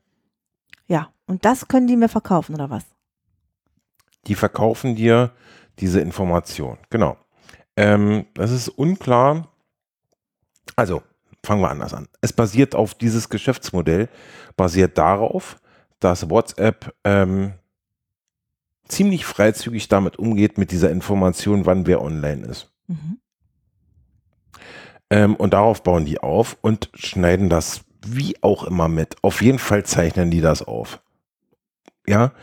ja, 0.88 1.10
und 1.28 1.46
das 1.46 1.68
können 1.68 1.88
die 1.88 1.96
mir 1.96 2.10
verkaufen 2.10 2.56
oder 2.56 2.70
was? 2.70 2.84
Die 4.28 4.36
verkaufen 4.36 4.96
dir 4.96 5.32
diese 5.80 6.00
Information. 6.02 6.78
Genau. 6.90 7.18
Ähm, 7.76 8.26
das 8.36 8.52
ist 8.52 8.70
unklar. 8.70 9.48
Also, 10.76 11.02
fangen 11.44 11.62
wir 11.62 11.70
anders 11.70 11.94
an. 11.94 12.08
Es 12.22 12.34
basiert 12.34 12.76
auf 12.76 12.96
dieses 12.96 13.30
Geschäftsmodell, 13.30 14.10
basiert 14.56 14.98
darauf, 14.98 15.58
dass 16.00 16.30
WhatsApp 16.30 16.94
ähm, 17.04 17.54
ziemlich 18.88 19.26
freizügig 19.26 19.88
damit 19.88 20.18
umgeht, 20.18 20.58
mit 20.58 20.72
dieser 20.72 20.92
Information, 20.92 21.66
wann 21.66 21.86
wer 21.88 22.02
online 22.02 22.46
ist. 22.46 22.72
Mhm. 22.88 23.20
Ähm, 25.10 25.36
und 25.36 25.54
darauf 25.54 25.84
bauen 25.84 26.06
die 26.06 26.20
auf 26.20 26.58
und 26.62 26.90
schneiden 26.94 27.50
das 27.50 27.82
wie 28.06 28.36
auch 28.42 28.64
immer 28.64 28.88
mit. 28.88 29.16
Auf 29.22 29.42
jeden 29.42 29.60
Fall 29.60 29.86
zeichnen 29.86 30.32
die 30.32 30.42
das 30.42 30.62
auf. 30.62 31.02
Ja, 32.06 32.34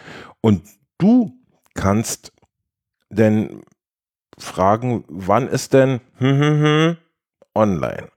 und 0.40 0.62
du 0.98 1.34
kannst 1.74 2.32
denn 3.10 3.62
fragen, 4.38 5.04
wann 5.08 5.48
ist 5.48 5.74
denn 5.74 6.00
hm, 6.16 6.40
hm, 6.40 6.62
hm, 6.62 6.96
online? 7.54 8.08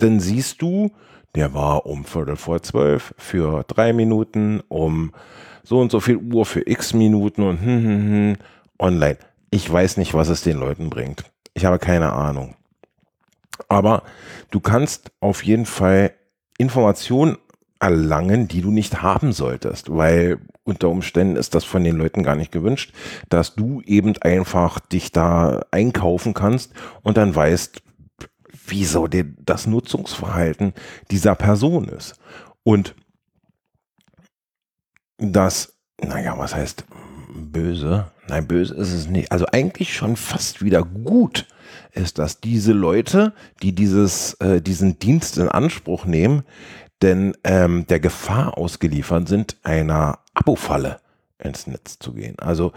Dann 0.00 0.18
siehst 0.18 0.62
du, 0.62 0.90
der 1.34 1.54
war 1.54 1.86
um 1.86 2.04
Viertel 2.04 2.36
vor 2.36 2.62
zwölf 2.62 3.14
für 3.18 3.64
drei 3.68 3.92
Minuten, 3.92 4.62
um 4.68 5.12
so 5.62 5.78
und 5.78 5.92
so 5.92 6.00
viel 6.00 6.16
Uhr 6.16 6.46
für 6.46 6.66
x 6.66 6.94
Minuten 6.94 7.42
und 7.42 7.60
hm, 7.60 7.84
hm, 7.84 8.08
hm, 8.08 8.36
online. 8.78 9.18
Ich 9.50 9.70
weiß 9.70 9.98
nicht, 9.98 10.14
was 10.14 10.28
es 10.28 10.42
den 10.42 10.58
Leuten 10.58 10.90
bringt. 10.90 11.24
Ich 11.54 11.64
habe 11.64 11.78
keine 11.78 12.12
Ahnung. 12.12 12.56
Aber 13.68 14.02
du 14.50 14.60
kannst 14.60 15.12
auf 15.20 15.44
jeden 15.44 15.66
Fall 15.66 16.12
Informationen 16.56 17.36
erlangen, 17.78 18.48
die 18.48 18.62
du 18.62 18.70
nicht 18.70 19.02
haben 19.02 19.32
solltest, 19.32 19.94
weil 19.94 20.38
unter 20.64 20.88
Umständen 20.88 21.36
ist 21.36 21.54
das 21.54 21.64
von 21.64 21.84
den 21.84 21.96
Leuten 21.96 22.22
gar 22.22 22.36
nicht 22.36 22.52
gewünscht, 22.52 22.92
dass 23.28 23.54
du 23.54 23.82
eben 23.82 24.16
einfach 24.18 24.80
dich 24.80 25.12
da 25.12 25.62
einkaufen 25.70 26.34
kannst 26.34 26.72
und 27.02 27.16
dann 27.16 27.34
weißt, 27.34 27.82
wieso 28.70 29.06
das 29.08 29.66
Nutzungsverhalten 29.66 30.74
dieser 31.10 31.34
Person 31.34 31.88
ist. 31.88 32.14
Und 32.62 32.94
das, 35.18 35.74
naja, 36.02 36.38
was 36.38 36.54
heißt 36.54 36.84
böse? 37.34 38.10
Nein, 38.28 38.46
böse 38.46 38.74
ist 38.74 38.92
es 38.92 39.06
nicht. 39.08 39.32
Also 39.32 39.46
eigentlich 39.52 39.94
schon 39.94 40.16
fast 40.16 40.62
wieder 40.62 40.82
gut 40.82 41.46
ist, 41.92 42.18
dass 42.18 42.40
diese 42.40 42.72
Leute, 42.72 43.34
die 43.62 43.74
dieses, 43.74 44.34
äh, 44.34 44.60
diesen 44.60 44.98
Dienst 44.98 45.38
in 45.38 45.48
Anspruch 45.48 46.04
nehmen, 46.04 46.42
denn 47.02 47.34
ähm, 47.44 47.86
der 47.86 48.00
Gefahr 48.00 48.58
ausgeliefert 48.58 49.28
sind, 49.28 49.56
einer 49.62 50.20
Abo-Falle 50.34 51.00
ins 51.44 51.66
Netz 51.66 51.98
zu 51.98 52.12
gehen. 52.12 52.36
Also 52.38 52.72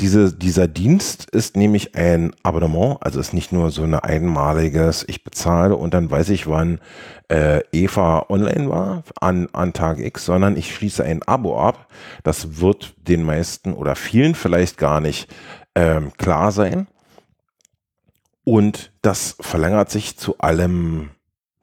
diese, 0.00 0.32
dieser 0.32 0.68
Dienst 0.68 1.30
ist 1.30 1.56
nämlich 1.56 1.94
ein 1.94 2.34
Abonnement, 2.42 2.98
also 3.00 3.20
ist 3.20 3.32
nicht 3.32 3.52
nur 3.52 3.70
so 3.70 3.82
eine 3.82 4.04
einmaliges, 4.04 5.04
ich 5.08 5.24
bezahle 5.24 5.76
und 5.76 5.94
dann 5.94 6.10
weiß 6.10 6.30
ich, 6.30 6.46
wann 6.46 6.80
äh, 7.28 7.60
Eva 7.72 8.26
online 8.28 8.68
war 8.68 9.02
an, 9.20 9.48
an 9.52 9.72
Tag 9.72 9.98
X, 9.98 10.24
sondern 10.24 10.56
ich 10.56 10.74
schließe 10.74 11.04
ein 11.04 11.22
Abo 11.22 11.60
ab. 11.60 11.88
Das 12.22 12.60
wird 12.60 12.94
den 12.96 13.22
meisten 13.22 13.72
oder 13.72 13.94
vielen 13.96 14.34
vielleicht 14.34 14.78
gar 14.78 15.00
nicht 15.00 15.32
ähm, 15.74 16.12
klar 16.16 16.52
sein. 16.52 16.86
Und 18.44 18.92
das 19.02 19.36
verlängert 19.40 19.90
sich 19.90 20.16
zu 20.16 20.38
allem 20.38 21.10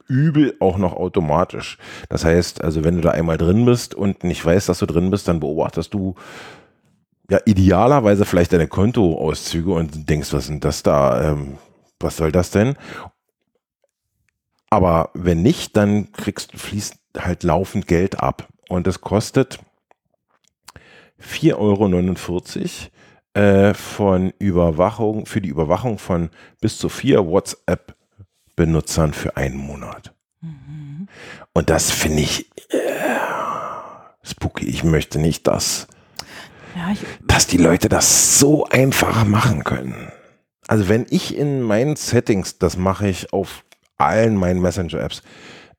Übel 0.06 0.54
auch 0.60 0.78
noch 0.78 0.92
automatisch. 0.94 1.78
Das 2.08 2.24
heißt, 2.24 2.62
also 2.62 2.84
wenn 2.84 2.96
du 2.96 3.00
da 3.00 3.10
einmal 3.10 3.38
drin 3.38 3.64
bist 3.64 3.94
und 3.94 4.24
nicht 4.24 4.44
weißt, 4.44 4.68
dass 4.68 4.78
du 4.78 4.86
drin 4.86 5.10
bist, 5.10 5.28
dann 5.28 5.40
beobachtest 5.40 5.94
du 5.94 6.14
ja 7.30 7.38
idealerweise 7.46 8.24
vielleicht 8.24 8.52
deine 8.52 8.68
Kontoauszüge 8.68 9.72
und 9.72 10.08
denkst, 10.08 10.32
was 10.32 10.46
sind 10.46 10.64
das 10.64 10.82
da? 10.82 11.32
Ähm, 11.32 11.58
was 12.00 12.16
soll 12.16 12.32
das 12.32 12.50
denn? 12.50 12.76
Aber 14.70 15.10
wenn 15.14 15.42
nicht, 15.42 15.76
dann 15.76 16.12
kriegst, 16.12 16.52
fließt 16.52 16.96
halt 17.16 17.42
laufend 17.44 17.86
Geld 17.86 18.20
ab. 18.20 18.48
Und 18.68 18.86
es 18.86 19.00
kostet 19.00 19.60
4,49 21.20 21.54
Euro 21.56 23.40
äh, 23.40 23.74
von 23.74 24.32
Überwachung, 24.38 25.26
für 25.26 25.40
die 25.40 25.48
Überwachung 25.48 25.98
von 25.98 26.30
bis 26.60 26.78
zu 26.78 26.88
vier 26.88 27.20
WhatsApp-Benutzern 28.54 29.12
für 29.12 29.36
einen 29.36 29.56
Monat. 29.56 30.14
Mhm. 30.40 31.08
Und 31.52 31.70
das 31.70 31.90
finde 31.90 32.22
ich 32.22 32.50
äh, 32.70 32.78
spooky. 34.22 34.66
Ich 34.66 34.84
möchte 34.84 35.18
nicht, 35.18 35.46
dass, 35.46 35.86
ja, 36.76 36.92
ich, 36.92 37.00
dass 37.26 37.46
die 37.46 37.58
Leute 37.58 37.88
das 37.88 38.38
so 38.38 38.66
einfach 38.66 39.24
machen 39.24 39.64
können. 39.64 40.10
Also 40.66 40.88
wenn 40.88 41.06
ich 41.10 41.36
in 41.36 41.62
meinen 41.62 41.96
Settings, 41.96 42.58
das 42.58 42.76
mache 42.76 43.08
ich 43.08 43.32
auf 43.32 43.64
allen 43.96 44.36
meinen 44.36 44.60
Messenger-Apps, 44.60 45.22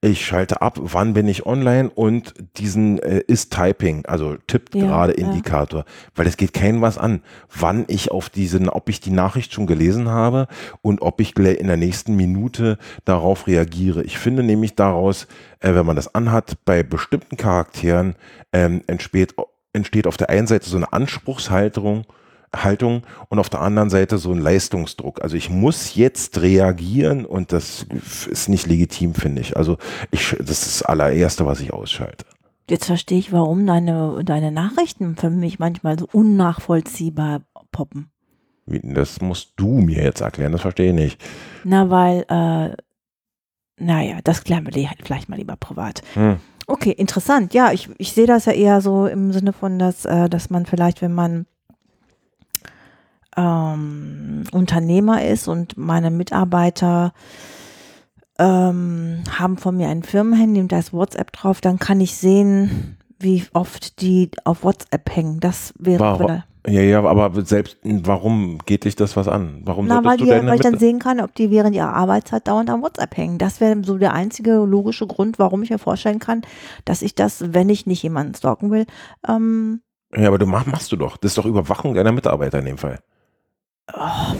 ich 0.05 0.25
schalte 0.25 0.61
ab, 0.61 0.77
wann 0.79 1.13
bin 1.13 1.27
ich 1.27 1.45
online 1.45 1.89
und 1.89 2.33
diesen 2.57 2.99
äh, 2.99 3.21
ist 3.27 3.51
Typing, 3.53 4.05
also 4.05 4.35
tippt 4.47 4.75
ja, 4.75 4.85
gerade 4.85 5.13
Indikator, 5.13 5.81
ja. 5.81 5.85
weil 6.15 6.27
es 6.27 6.37
geht 6.37 6.53
keinem 6.53 6.81
was 6.81 6.97
an, 6.97 7.21
wann 7.55 7.85
ich 7.87 8.11
auf 8.11 8.29
diesen, 8.29 8.69
ob 8.69 8.89
ich 8.89 8.99
die 8.99 9.11
Nachricht 9.11 9.53
schon 9.53 9.67
gelesen 9.67 10.09
habe 10.09 10.47
und 10.81 11.01
ob 11.01 11.19
ich 11.21 11.35
in 11.37 11.67
der 11.67 11.77
nächsten 11.77 12.15
Minute 12.15 12.77
darauf 13.03 13.47
reagiere. 13.47 14.03
Ich 14.03 14.17
finde 14.17 14.43
nämlich 14.43 14.75
daraus, 14.75 15.27
äh, 15.59 15.73
wenn 15.73 15.85
man 15.85 15.95
das 15.95 16.13
anhat, 16.13 16.57
bei 16.65 16.83
bestimmten 16.83 17.37
Charakteren 17.37 18.15
ähm, 18.53 18.81
entsteht, 18.87 19.33
entsteht 19.73 20.07
auf 20.07 20.17
der 20.17 20.29
einen 20.29 20.47
Seite 20.47 20.69
so 20.69 20.77
eine 20.77 20.93
Anspruchshaltung, 20.93 22.05
Haltung 22.63 23.03
und 23.29 23.39
auf 23.39 23.49
der 23.49 23.61
anderen 23.61 23.89
Seite 23.89 24.17
so 24.17 24.31
ein 24.31 24.39
Leistungsdruck. 24.39 25.21
Also 25.21 25.35
ich 25.35 25.49
muss 25.49 25.95
jetzt 25.95 26.41
reagieren 26.41 27.25
und 27.25 27.51
das 27.51 27.85
ist 28.29 28.49
nicht 28.49 28.67
legitim, 28.67 29.13
finde 29.13 29.41
ich. 29.41 29.57
Also 29.57 29.77
ich, 30.11 30.35
das 30.39 30.65
ist 30.65 30.81
das 30.81 30.81
allererste, 30.83 31.45
was 31.45 31.59
ich 31.59 31.73
ausschalte. 31.73 32.25
Jetzt 32.69 32.85
verstehe 32.85 33.19
ich, 33.19 33.31
warum 33.31 33.67
deine, 33.67 34.23
deine 34.23 34.51
Nachrichten 34.51 35.15
für 35.15 35.29
mich 35.29 35.59
manchmal 35.59 35.99
so 35.99 36.07
unnachvollziehbar 36.11 37.41
poppen. 37.71 38.09
Das 38.65 39.21
musst 39.21 39.53
du 39.57 39.67
mir 39.67 40.03
jetzt 40.03 40.21
erklären, 40.21 40.51
das 40.51 40.61
verstehe 40.61 40.89
ich 40.89 40.95
nicht. 40.95 41.23
Na, 41.63 41.89
weil, 41.91 42.25
äh, 42.27 42.75
naja, 43.77 44.19
das 44.23 44.43
klären 44.43 44.65
wir 44.65 44.89
vielleicht 45.03 45.29
mal 45.29 45.35
lieber 45.35 45.55
privat. 45.55 46.01
Hm. 46.15 46.37
Okay, 46.67 46.91
interessant. 46.91 47.53
Ja, 47.53 47.71
ich, 47.71 47.89
ich 47.99 48.13
sehe 48.13 48.25
das 48.25 48.45
ja 48.45 48.53
eher 48.53 48.81
so 48.81 49.05
im 49.05 49.31
Sinne 49.31 49.53
von, 49.53 49.77
dass, 49.77 50.05
äh, 50.05 50.29
dass 50.29 50.49
man 50.49 50.65
vielleicht, 50.65 51.03
wenn 51.03 51.13
man 51.13 51.45
ähm, 53.37 54.43
Unternehmer 54.51 55.25
ist 55.25 55.47
und 55.47 55.77
meine 55.77 56.11
Mitarbeiter 56.11 57.13
ähm, 58.37 59.23
haben 59.29 59.57
von 59.57 59.77
mir 59.77 59.89
ein 59.89 60.03
Firmenhandy 60.03 60.59
und 60.59 60.71
da 60.71 60.79
ist 60.79 60.93
WhatsApp 60.93 61.31
drauf, 61.31 61.61
dann 61.61 61.79
kann 61.79 62.01
ich 62.01 62.15
sehen, 62.15 62.97
wie 63.19 63.43
oft 63.53 64.01
die 64.01 64.29
auf 64.43 64.63
WhatsApp 64.63 65.15
hängen. 65.15 65.39
Das 65.39 65.73
wäre 65.79 65.99
warum, 65.99 66.43
Ja, 66.67 66.81
ja, 66.81 67.03
aber 67.03 67.45
selbst, 67.45 67.77
warum 67.83 68.57
geht 68.65 68.83
dich 68.83 68.95
das 68.95 69.15
was 69.15 69.27
an? 69.27 69.61
Warum 69.63 69.87
Na, 69.87 70.03
weil, 70.03 70.17
die, 70.17 70.27
weil 70.27 70.55
ich 70.55 70.61
dann 70.61 70.79
sehen 70.79 70.99
kann, 70.99 71.21
ob 71.21 71.33
die 71.35 71.49
während 71.49 71.75
ihrer 71.75 71.93
Arbeitszeit 71.93 72.47
dauernd 72.47 72.69
am 72.69 72.81
WhatsApp 72.81 73.15
hängen. 73.15 73.37
Das 73.37 73.61
wäre 73.61 73.81
so 73.83 73.97
der 73.97 74.13
einzige 74.13 74.55
logische 74.55 75.07
Grund, 75.07 75.39
warum 75.39 75.63
ich 75.63 75.69
mir 75.69 75.79
vorstellen 75.79 76.19
kann, 76.19 76.41
dass 76.83 77.01
ich 77.01 77.15
das, 77.15 77.53
wenn 77.53 77.69
ich 77.69 77.85
nicht 77.85 78.03
jemanden 78.03 78.35
stalken 78.35 78.69
will, 78.69 78.85
ähm, 79.27 79.81
ja, 80.17 80.27
aber 80.29 80.37
du 80.37 80.45
mach, 80.45 80.65
machst 80.65 80.91
du 80.91 80.95
doch. 80.95 81.17
Das 81.17 81.31
ist 81.31 81.37
doch 81.37 81.45
Überwachung 81.45 81.93
deiner 81.93 82.11
Mitarbeiter 82.11 82.59
in 82.59 82.65
dem 82.65 82.77
Fall. 82.77 82.99
Oh, 83.93 84.33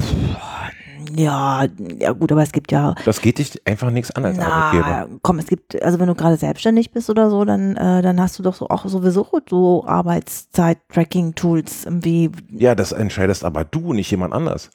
ja, 1.15 1.65
ja 1.99 2.12
gut, 2.13 2.31
aber 2.31 2.41
es 2.41 2.51
gibt 2.51 2.71
ja. 2.71 2.95
Das 3.05 3.21
geht 3.21 3.38
dich 3.38 3.62
einfach 3.67 3.91
nichts 3.91 4.10
an 4.12 4.25
als 4.25 4.38
na, 4.38 4.47
Arbeitgeber. 4.47 5.19
Komm, 5.21 5.39
es 5.39 5.47
gibt, 5.47 5.81
also 5.84 5.99
wenn 5.99 6.08
du 6.08 6.15
gerade 6.15 6.38
selbstständig 6.38 6.91
bist 6.91 7.10
oder 7.10 7.29
so, 7.29 7.45
dann, 7.45 7.75
äh, 7.75 8.01
dann 8.01 8.19
hast 8.19 8.39
du 8.39 8.43
doch 8.43 8.55
so 8.55 8.69
auch 8.69 8.88
sowieso 8.88 9.27
so 9.49 9.86
Arbeitszeit-Tracking-Tools 9.86 11.86
irgendwie. 11.86 12.31
Ja, 12.49 12.75
das 12.75 12.91
entscheidest 12.91 13.45
aber 13.45 13.65
du, 13.65 13.93
nicht 13.93 14.12
jemand 14.12 14.34
anders. 14.34 14.71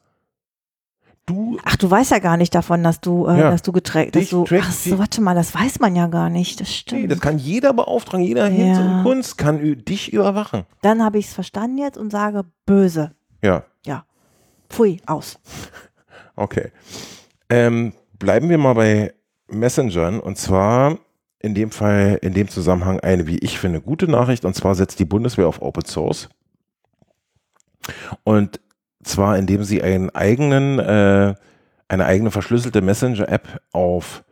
Du. 1.27 1.59
Ach, 1.65 1.77
du 1.77 1.91
weißt 1.91 2.13
ja 2.13 2.19
gar 2.19 2.37
nicht 2.37 2.55
davon, 2.55 2.83
dass 2.83 3.01
du, 3.01 3.27
äh, 3.27 3.39
ja, 3.39 3.51
dass 3.51 3.63
du 3.63 3.73
getrackt, 3.73 4.17
dass 4.17 4.31
du. 4.31 4.45
Ach 4.59 4.73
so, 4.73 4.99
warte 4.99 5.21
mal, 5.21 5.35
das 5.35 5.55
weiß 5.55 5.81
man 5.81 5.95
ja 5.95 6.07
gar 6.07 6.31
nicht. 6.31 6.61
Das 6.61 6.75
stimmt. 6.75 7.03
Nee, 7.03 7.09
das 7.09 7.21
kann 7.21 7.39
jeder 7.39 7.73
beauftragen, 7.73 8.25
jeder 8.25 8.49
ja. 8.49 8.55
Hinz 8.55 8.79
und 8.79 9.03
Kunst 9.03 9.39
kann 9.39 9.85
dich 9.85 10.13
überwachen. 10.13 10.65
Dann 10.83 11.05
habe 11.05 11.19
ich 11.19 11.27
es 11.27 11.35
verstanden 11.35 11.79
jetzt 11.79 11.99
und 11.99 12.11
sage 12.11 12.45
böse. 12.67 13.13
Ja. 13.43 13.65
Ja. 13.85 14.05
Pfui, 14.71 15.01
aus. 15.07 15.39
Okay. 16.37 16.71
Ähm, 17.51 17.93
bleiben 18.19 18.49
wir 18.49 18.57
mal 18.57 18.75
bei 18.75 19.13
Messengern 19.49 20.21
und 20.21 20.39
zwar 20.39 20.99
in 21.41 21.55
dem 21.55 21.71
Fall, 21.71 22.19
in 22.23 22.35
dem 22.35 22.49
Zusammenhang 22.49 23.01
eine, 23.01 23.27
wie 23.27 23.39
ich 23.39 23.59
finde, 23.59 23.81
gute 23.81 24.09
Nachricht 24.09 24.45
und 24.45 24.55
zwar 24.55 24.75
setzt 24.75 24.99
die 24.99 25.05
Bundeswehr 25.05 25.49
auf 25.49 25.61
Open 25.61 25.85
Source. 25.85 26.29
Und 28.25 28.61
zwar 29.03 29.37
indem 29.39 29.65
sie 29.65 29.83
einen 29.83 30.11
eigenen, 30.11 30.79
äh, 30.79 31.35
eine 31.89 32.07
eigene 32.07 32.31
verschlüsselte 32.31 32.83
Messenger-App 32.83 33.61
auf 33.73 34.23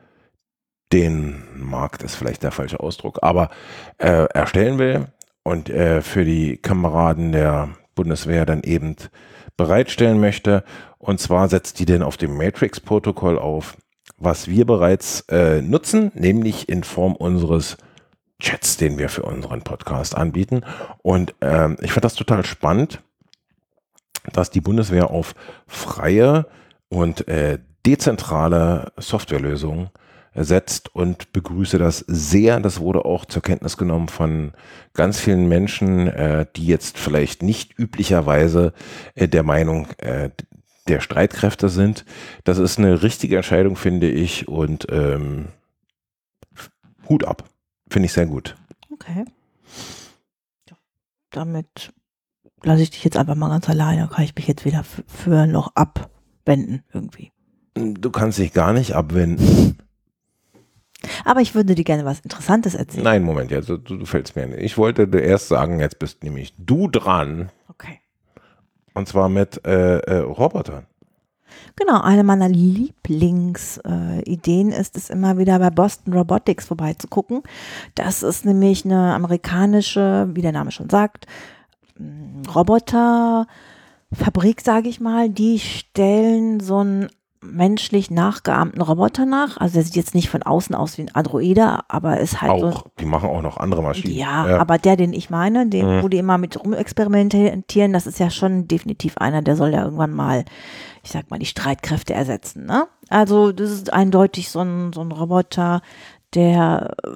den 0.93 1.43
Markt 1.55 2.03
ist 2.03 2.15
vielleicht 2.15 2.43
der 2.43 2.51
falsche 2.51 2.81
Ausdruck, 2.81 3.19
aber 3.23 3.51
äh, 3.99 4.25
erstellen 4.33 4.79
will 4.79 5.09
und 5.43 5.69
äh, 5.69 6.01
für 6.01 6.25
die 6.25 6.57
Kameraden 6.57 7.33
der 7.33 7.71
Bundeswehr 7.95 8.47
dann 8.47 8.63
eben 8.63 8.97
bereitstellen 9.59 10.19
möchte. 10.19 10.65
Und 10.97 11.21
zwar 11.21 11.51
setzt 11.51 11.79
die 11.79 11.85
denn 11.85 12.03
auf 12.03 12.17
dem 12.17 12.35
Matrix-Protokoll 12.39 13.39
auf, 13.39 13.77
was 14.17 14.49
wir 14.49 14.65
bereits 14.65 15.21
äh, 15.29 15.61
nutzen, 15.61 16.11
nämlich 16.15 16.71
in 16.71 16.83
Form 16.83 17.15
unseres 17.15 17.77
Chats, 18.41 18.79
den 18.79 18.97
wir 18.97 19.11
für 19.11 19.25
unseren 19.25 19.63
Podcast 19.63 20.17
anbieten. 20.17 20.63
Und 21.03 21.35
ähm, 21.43 21.77
ich 21.81 21.93
finde 21.93 22.07
das 22.07 22.15
total 22.15 22.47
spannend, 22.47 23.03
dass 24.33 24.51
die 24.51 24.61
Bundeswehr 24.61 25.11
auf 25.11 25.35
freie 25.67 26.47
und 26.89 27.29
äh, 27.29 27.59
dezentrale 27.85 28.93
Softwarelösungen 28.97 29.91
setzt 30.45 30.95
und 30.95 31.33
begrüße 31.33 31.79
das 31.79 31.99
sehr. 32.07 32.61
Das 32.61 32.81
wurde 32.81 33.05
auch 33.05 33.25
zur 33.25 33.43
Kenntnis 33.43 33.77
genommen 33.77 34.09
von 34.09 34.53
ganz 34.95 35.21
vielen 35.21 35.49
Menschen, 35.49 36.09
äh, 36.09 36.47
die 36.57 36.67
jetzt 36.67 36.99
vielleicht 36.99 37.43
nicht 37.43 37.79
üblicherweise 37.79 38.73
äh, 39.15 39.29
der 39.29 39.43
Meinung 39.43 39.89
äh, 39.99 40.31
der 40.89 41.01
Streitkräfte 41.01 41.69
sind. 41.69 42.05
Das 42.45 42.59
ist 42.59 42.79
eine 42.79 43.03
richtige 43.03 43.37
Entscheidung, 43.37 43.77
finde 43.77 44.09
ich, 44.09 44.49
und 44.49 44.87
ähm, 44.91 45.49
Hut 47.09 47.25
ab. 47.25 47.45
Finde 47.91 48.07
ich 48.07 48.13
sehr 48.13 48.27
gut. 48.27 48.57
Okay. 48.91 49.25
Damit 51.31 51.93
lasse 52.63 52.83
ich 52.83 52.91
dich 52.91 53.05
jetzt 53.05 53.17
einfach 53.17 53.35
mal 53.35 53.49
ganz 53.49 53.69
alleine. 53.69 54.09
Kann 54.09 54.25
ich 54.25 54.35
mich 54.35 54.47
jetzt 54.47 54.65
wieder 54.65 54.85
für 54.85 55.47
noch 55.47 55.75
abwenden 55.75 56.83
irgendwie. 56.93 57.33
Du 57.75 58.11
kannst 58.11 58.39
dich 58.39 58.53
gar 58.53 58.73
nicht 58.73 58.95
abwenden. 58.95 59.79
Aber 61.25 61.41
ich 61.41 61.55
würde 61.55 61.75
dir 61.75 61.85
gerne 61.85 62.05
was 62.05 62.21
Interessantes 62.21 62.75
erzählen. 62.75 63.05
Nein, 63.05 63.23
Moment, 63.23 63.51
jetzt, 63.51 63.69
du, 63.69 63.77
du 63.77 64.05
fällst 64.05 64.37
mir 64.37 64.47
nicht. 64.47 64.61
Ich 64.61 64.79
wollte 64.79 65.07
dir 65.07 65.23
erst 65.23 65.49
sagen, 65.49 65.81
jetzt 65.81 65.99
bist 65.99 66.25
nämlich 66.25 66.55
du 66.59 66.89
dran. 66.89 67.51
Okay. 67.69 68.01
Und 68.95 69.09
zwar 69.09 69.29
mit 69.29 69.65
äh, 69.65 69.99
äh, 69.99 70.19
Robotern. 70.19 70.87
Genau, 71.77 72.01
eine 72.01 72.25
meiner 72.25 72.49
Lieblingsideen 72.49 74.73
äh, 74.73 74.81
ist 74.81 74.97
es 74.97 75.11
immer 75.11 75.39
wieder 75.39 75.61
bei 75.61 75.71
Boston 75.71 76.13
Robotics 76.13 76.67
vorbeizugucken. 76.67 77.43
Das 77.95 78.25
ist 78.25 78.45
nämlich 78.45 78.85
eine 78.85 79.15
amerikanische, 79.15 80.29
wie 80.33 80.43
der 80.43 80.53
Name 80.53 80.73
schon 80.73 80.91
sagt, 80.91 81.27
Roboterfabrik, 82.55 84.61
sage 84.61 84.89
ich 84.89 85.01
mal. 85.01 85.31
Die 85.31 85.61
stellen 85.61 86.61
so 86.61 86.79
einen 86.79 87.09
menschlich 87.41 88.11
nachgeahmten 88.11 88.81
Roboter 88.83 89.27
nach. 89.27 89.57
Also 89.57 89.75
der 89.75 89.85
sieht 89.85 89.97
jetzt 89.97 90.15
nicht 90.15 90.29
von 90.29 90.43
außen 90.43 90.75
aus 90.75 90.99
wie 90.99 91.03
ein 91.03 91.15
Androide, 91.15 91.81
aber 91.89 92.19
ist 92.21 92.41
halt 92.41 92.51
auch, 92.51 92.73
so. 92.73 92.91
Die 93.01 93.05
machen 93.05 93.29
auch 93.29 93.43
noch 93.43 93.57
andere 93.59 93.83
Maschinen. 93.83 94.15
Ja, 94.15 94.49
ja, 94.49 94.59
aber 94.59 94.79
der, 94.79 94.97
den 94.97 95.13
ich 95.13 95.31
meine, 95.31 95.67
den, 95.67 95.99
mhm. 95.99 96.03
wo 96.03 96.09
die 96.09 96.19
immer 96.19 96.39
mit 96.39 96.59
rumexperimentieren, 96.59 97.93
das 97.93 98.07
ist 98.07 98.19
ja 98.19 98.31
schon 98.31 98.69
definitiv 98.69 99.19
einer, 99.19 99.43
der 99.43 99.57
soll 99.57 99.71
ja 99.71 99.85
irgendwann 99.85 100.13
mal, 100.13 100.45
ich 101.03 101.11
sag 101.11 101.31
mal, 101.31 101.39
die 101.39 101.47
Streitkräfte 101.47 102.15
ersetzen. 102.15 102.67
Ne? 102.67 102.87
Also 103.09 103.53
das 103.53 103.71
ist 103.71 103.93
eindeutig 103.93 104.51
so 104.51 104.61
ein, 104.61 104.93
so 104.93 105.01
ein 105.01 105.13
Roboter, 105.13 105.83
der 106.35 106.95
äh, 107.05 107.09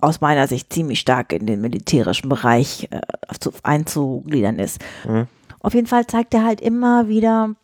aus 0.00 0.20
meiner 0.20 0.46
Sicht 0.46 0.72
ziemlich 0.72 1.00
stark 1.00 1.32
in 1.32 1.46
den 1.46 1.60
militärischen 1.60 2.28
Bereich 2.28 2.88
äh, 2.90 3.00
einzugliedern 3.62 4.58
ist. 4.58 4.80
Mhm. 5.06 5.26
Auf 5.60 5.74
jeden 5.74 5.86
Fall 5.86 6.06
zeigt 6.06 6.32
er 6.34 6.44
halt 6.44 6.60
immer 6.60 7.08
wieder 7.08 7.54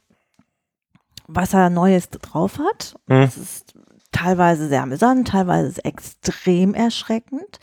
was 1.28 1.54
er 1.54 1.70
Neues 1.70 2.10
drauf 2.10 2.58
hat. 2.58 2.94
Mhm. 3.06 3.22
Das 3.22 3.36
ist 3.36 3.74
teilweise 4.12 4.68
sehr 4.68 4.82
amüsant, 4.82 5.28
teilweise 5.28 5.84
extrem 5.84 6.74
erschreckend. 6.74 7.58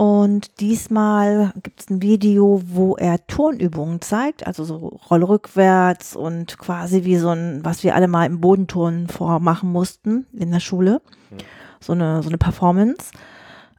Und 0.00 0.60
diesmal 0.60 1.52
gibt 1.62 1.80
es 1.80 1.90
ein 1.90 2.00
Video, 2.00 2.62
wo 2.64 2.96
er 2.96 3.26
Turnübungen 3.26 4.00
zeigt, 4.00 4.46
also 4.46 4.64
so 4.64 4.76
Rollrückwärts 5.10 6.16
und 6.16 6.56
quasi 6.56 7.04
wie 7.04 7.16
so 7.16 7.28
ein, 7.28 7.60
was 7.64 7.84
wir 7.84 7.94
alle 7.94 8.08
mal 8.08 8.24
im 8.24 8.40
Bodenturnen 8.40 9.08
vormachen 9.08 9.70
mussten 9.70 10.26
in 10.32 10.52
der 10.52 10.60
Schule. 10.60 11.02
Mhm. 11.30 11.36
So 11.80 11.92
eine, 11.92 12.22
so 12.22 12.30
eine 12.30 12.38
Performance. 12.38 13.10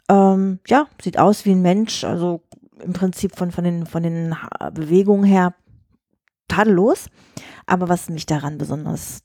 Ähm, 0.09 0.59
ja, 0.67 0.85
sieht 1.01 1.17
aus 1.17 1.45
wie 1.45 1.51
ein 1.53 1.61
Mensch, 1.63 2.03
also 2.03 2.41
im 2.83 2.93
Prinzip 2.93 3.35
von, 3.35 3.51
von, 3.51 3.63
den, 3.63 3.85
von 3.85 4.03
den 4.03 4.35
Bewegungen 4.73 5.23
her 5.23 5.55
tadellos. 6.47 7.07
Aber 7.65 7.89
was 7.89 8.09
mich 8.09 8.25
daran 8.25 8.57
besonders 8.57 9.21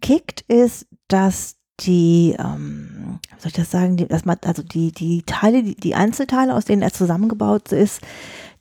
kickt, 0.00 0.42
ist, 0.42 0.86
dass 1.08 1.56
die, 1.80 2.36
ähm, 2.38 3.20
soll 3.38 3.48
ich 3.48 3.52
das 3.54 3.70
sagen, 3.70 3.96
die, 3.96 4.06
dass 4.06 4.24
man, 4.24 4.38
also 4.44 4.62
die, 4.62 4.92
die 4.92 5.22
Teile, 5.22 5.62
die, 5.62 5.74
die 5.74 5.94
Einzelteile, 5.94 6.54
aus 6.54 6.66
denen 6.66 6.82
er 6.82 6.92
zusammengebaut 6.92 7.72
ist, 7.72 8.00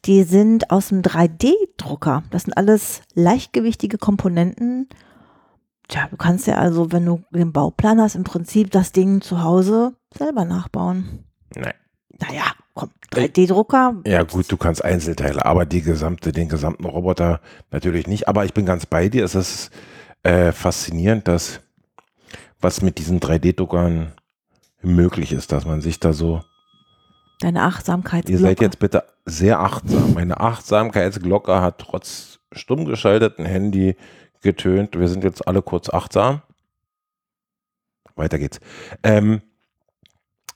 die 0.05 0.23
sind 0.23 0.71
aus 0.71 0.91
einem 0.91 1.01
3D-Drucker. 1.01 2.23
Das 2.31 2.43
sind 2.43 2.53
alles 2.53 3.01
leichtgewichtige 3.13 3.97
Komponenten. 3.97 4.87
Tja, 5.89 6.07
du 6.09 6.17
kannst 6.17 6.47
ja 6.47 6.55
also, 6.55 6.91
wenn 6.91 7.05
du 7.05 7.23
den 7.31 7.51
Bauplan 7.51 7.99
hast, 7.99 8.15
im 8.15 8.23
Prinzip 8.23 8.71
das 8.71 8.91
Ding 8.91 9.21
zu 9.21 9.43
Hause 9.43 9.95
selber 10.15 10.45
nachbauen. 10.45 11.25
Nein. 11.55 11.73
Naja, 12.19 12.51
komm, 12.73 12.91
3D-Drucker. 13.13 13.95
Ja 14.05 14.23
gut, 14.23 14.51
du 14.51 14.57
kannst 14.57 14.83
Einzelteile, 14.83 15.45
aber 15.45 15.65
die 15.65 15.81
gesamte, 15.81 16.31
den 16.31 16.49
gesamten 16.49 16.85
Roboter 16.85 17.39
natürlich 17.71 18.07
nicht. 18.07 18.27
Aber 18.27 18.45
ich 18.45 18.53
bin 18.53 18.65
ganz 18.65 18.85
bei 18.85 19.09
dir. 19.09 19.23
Es 19.23 19.35
ist 19.35 19.71
äh, 20.23 20.51
faszinierend, 20.51 21.27
dass 21.27 21.61
was 22.61 22.81
mit 22.81 22.97
diesen 22.97 23.19
3D-Druckern 23.19 24.13
möglich 24.81 25.31
ist, 25.31 25.51
dass 25.51 25.65
man 25.65 25.81
sich 25.81 25.99
da 25.99 26.13
so. 26.13 26.41
Deine 27.39 27.63
Achtsamkeit. 27.63 28.29
Ihr 28.29 28.37
seid 28.37 28.59
jetzt 28.59 28.79
bitte 28.79 29.05
sehr 29.25 29.61
achtsam. 29.61 30.13
Meine 30.13 30.41
Achtsamkeitsglocke 30.41 31.61
hat 31.61 31.79
trotz 31.79 32.39
stumm 32.51 32.83
geschalteten 32.83 33.45
Handy 33.45 33.95
getönt. 34.41 34.99
Wir 34.99 35.07
sind 35.07 35.23
jetzt 35.23 35.47
alle 35.47 35.61
kurz 35.61 35.89
achtsam. 35.89 36.41
Weiter 38.15 38.39
geht's. 38.39 38.59
Ähm, 39.03 39.41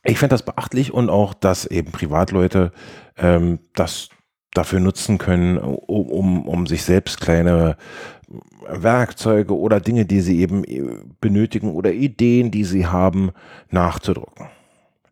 ich 0.03 0.19
finde 0.19 0.33
das 0.33 0.43
beachtlich 0.43 0.93
und 0.93 1.09
auch, 1.09 1.33
dass 1.33 1.65
eben 1.65 1.91
Privatleute 1.91 2.71
ähm, 3.17 3.59
das 3.73 4.09
dafür 4.53 4.79
nutzen 4.79 5.17
können, 5.17 5.57
um, 5.57 6.09
um, 6.09 6.47
um 6.47 6.67
sich 6.67 6.83
selbst 6.83 7.19
kleine 7.19 7.77
Werkzeuge 8.67 9.57
oder 9.57 9.79
Dinge, 9.79 10.05
die 10.05 10.21
sie 10.21 10.39
eben 10.39 10.63
äh, 10.63 10.83
benötigen 11.21 11.73
oder 11.73 11.91
Ideen, 11.91 12.51
die 12.51 12.63
sie 12.63 12.85
haben, 12.87 13.31
nachzudrucken. 13.71 14.47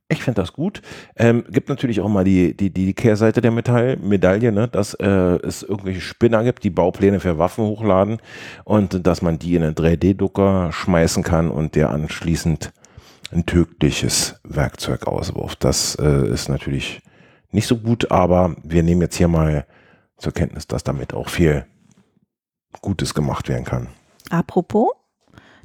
Ich 0.10 0.24
finde 0.24 0.42
das 0.42 0.52
gut. 0.52 0.82
Ähm, 1.16 1.46
gibt 1.50 1.70
natürlich 1.70 2.02
auch 2.02 2.10
mal 2.10 2.26
die, 2.26 2.56
die, 2.56 2.70
die 2.70 2.94
Kehrseite 2.94 3.40
der 3.40 3.52
Metall, 3.52 3.96
Medaille, 3.96 4.52
ne? 4.52 4.68
dass 4.68 4.94
äh, 4.96 5.08
es 5.08 5.64
irgendwelche 5.64 6.02
Spinner 6.02 6.44
gibt, 6.44 6.66
die 6.66 6.70
Baupläne 6.70 7.22
für 7.22 7.38
Waffen 7.38 7.64
hochladen 7.64 8.18
und 8.66 9.08
dass 9.08 9.22
man 9.22 9.40
die 9.40 9.56
in 9.56 9.64
einen 9.64 9.76
3D-Drucker 9.76 10.74
schmeißen 10.74 11.24
kann 11.24 11.50
und 11.50 11.76
der 11.76 11.92
anschließend 11.92 12.74
ein 13.32 13.46
tödliches 13.46 14.36
Werkzeug 14.44 15.08
auswirft. 15.08 15.63
Das 15.63 15.96
äh, 15.96 16.28
ist 16.28 16.50
natürlich 16.50 17.02
nicht 17.52 17.67
so 17.67 17.78
gut, 17.78 18.12
aber 18.12 18.56
wir 18.63 18.84
nehmen 18.84 19.02
jetzt 19.02 19.15
hier 19.15 19.28
mal 19.28 19.65
zur 20.17 20.34
Kenntnis, 20.34 20.67
dass 20.67 20.84
damit 20.84 21.13
auch 21.13 21.30
viel 21.30 21.65
Gutes 22.82 23.13
gemacht 23.13 23.50
werden 23.50 23.65
kann. 23.65 23.88
Apropos, 24.30 24.89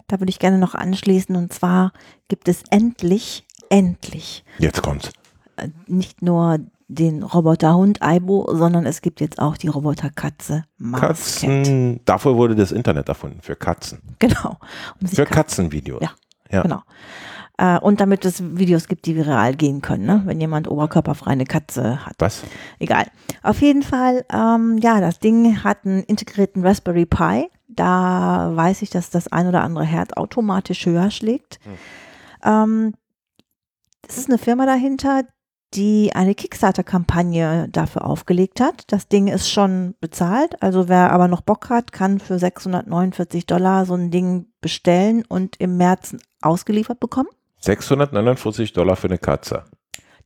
da 0.08 0.20
würde 0.20 0.30
ich 0.30 0.38
gerne 0.38 0.58
noch 0.58 0.74
anschließen 0.74 1.36
und 1.36 1.52
zwar 1.52 1.92
gibt 2.28 2.48
es 2.48 2.62
endlich, 2.70 3.46
endlich. 3.70 4.44
Jetzt 4.58 4.82
kommt's. 4.82 5.10
Äh, 5.56 5.68
nicht 5.86 6.22
nur 6.22 6.58
den 6.88 7.22
Roboterhund 7.22 8.00
Aibo, 8.02 8.48
sondern 8.52 8.86
es 8.86 9.02
gibt 9.02 9.20
jetzt 9.20 9.40
auch 9.40 9.56
die 9.56 9.68
Roboterkatze 9.68 10.64
Katzen. 10.92 12.00
Dafür 12.04 12.36
wurde 12.36 12.54
das 12.54 12.70
Internet 12.70 13.08
erfunden, 13.08 13.40
für 13.42 13.56
Katzen. 13.56 14.00
Genau. 14.20 14.56
Um 15.00 15.08
für 15.08 15.24
Katzenvideos. 15.24 16.00
Ja, 16.00 16.12
ja, 16.50 16.62
genau. 16.62 16.82
Äh, 17.58 17.78
und 17.78 18.00
damit 18.00 18.24
es 18.24 18.42
Videos 18.58 18.88
gibt, 18.88 19.06
die 19.06 19.16
viral 19.16 19.54
gehen 19.54 19.80
können, 19.80 20.04
ne? 20.04 20.22
wenn 20.26 20.40
jemand 20.40 20.68
oberkörperfrei 20.68 21.30
eine 21.30 21.46
Katze 21.46 22.04
hat. 22.04 22.16
Was? 22.18 22.42
Egal. 22.78 23.06
Auf 23.42 23.62
jeden 23.62 23.82
Fall, 23.82 24.24
ähm, 24.32 24.78
ja, 24.78 25.00
das 25.00 25.18
Ding 25.18 25.64
hat 25.64 25.86
einen 25.86 26.02
integrierten 26.02 26.66
Raspberry 26.66 27.06
Pi. 27.06 27.48
Da 27.68 28.52
weiß 28.54 28.82
ich, 28.82 28.90
dass 28.90 29.10
das 29.10 29.28
ein 29.28 29.46
oder 29.46 29.62
andere 29.62 29.84
Herz 29.84 30.12
automatisch 30.12 30.84
höher 30.86 31.10
schlägt. 31.10 31.58
Hm. 31.64 31.72
Ähm, 32.44 32.94
es 34.08 34.18
ist 34.18 34.28
eine 34.28 34.38
Firma 34.38 34.66
dahinter, 34.66 35.22
die 35.74 36.12
eine 36.14 36.34
Kickstarter-Kampagne 36.34 37.68
dafür 37.70 38.04
aufgelegt 38.04 38.60
hat. 38.60 38.84
Das 38.92 39.08
Ding 39.08 39.26
ist 39.26 39.50
schon 39.50 39.94
bezahlt, 40.00 40.62
also 40.62 40.88
wer 40.88 41.12
aber 41.12 41.28
noch 41.28 41.40
Bock 41.40 41.70
hat, 41.70 41.92
kann 41.92 42.20
für 42.20 42.38
649 42.38 43.46
Dollar 43.46 43.84
so 43.84 43.94
ein 43.94 44.10
Ding 44.10 44.46
bestellen 44.60 45.24
und 45.28 45.56
im 45.58 45.76
März 45.76 46.16
ausgeliefert 46.40 47.00
bekommen. 47.00 47.28
649 47.58 48.72
Dollar 48.72 48.96
für 48.96 49.08
eine 49.08 49.18
Katze. 49.18 49.64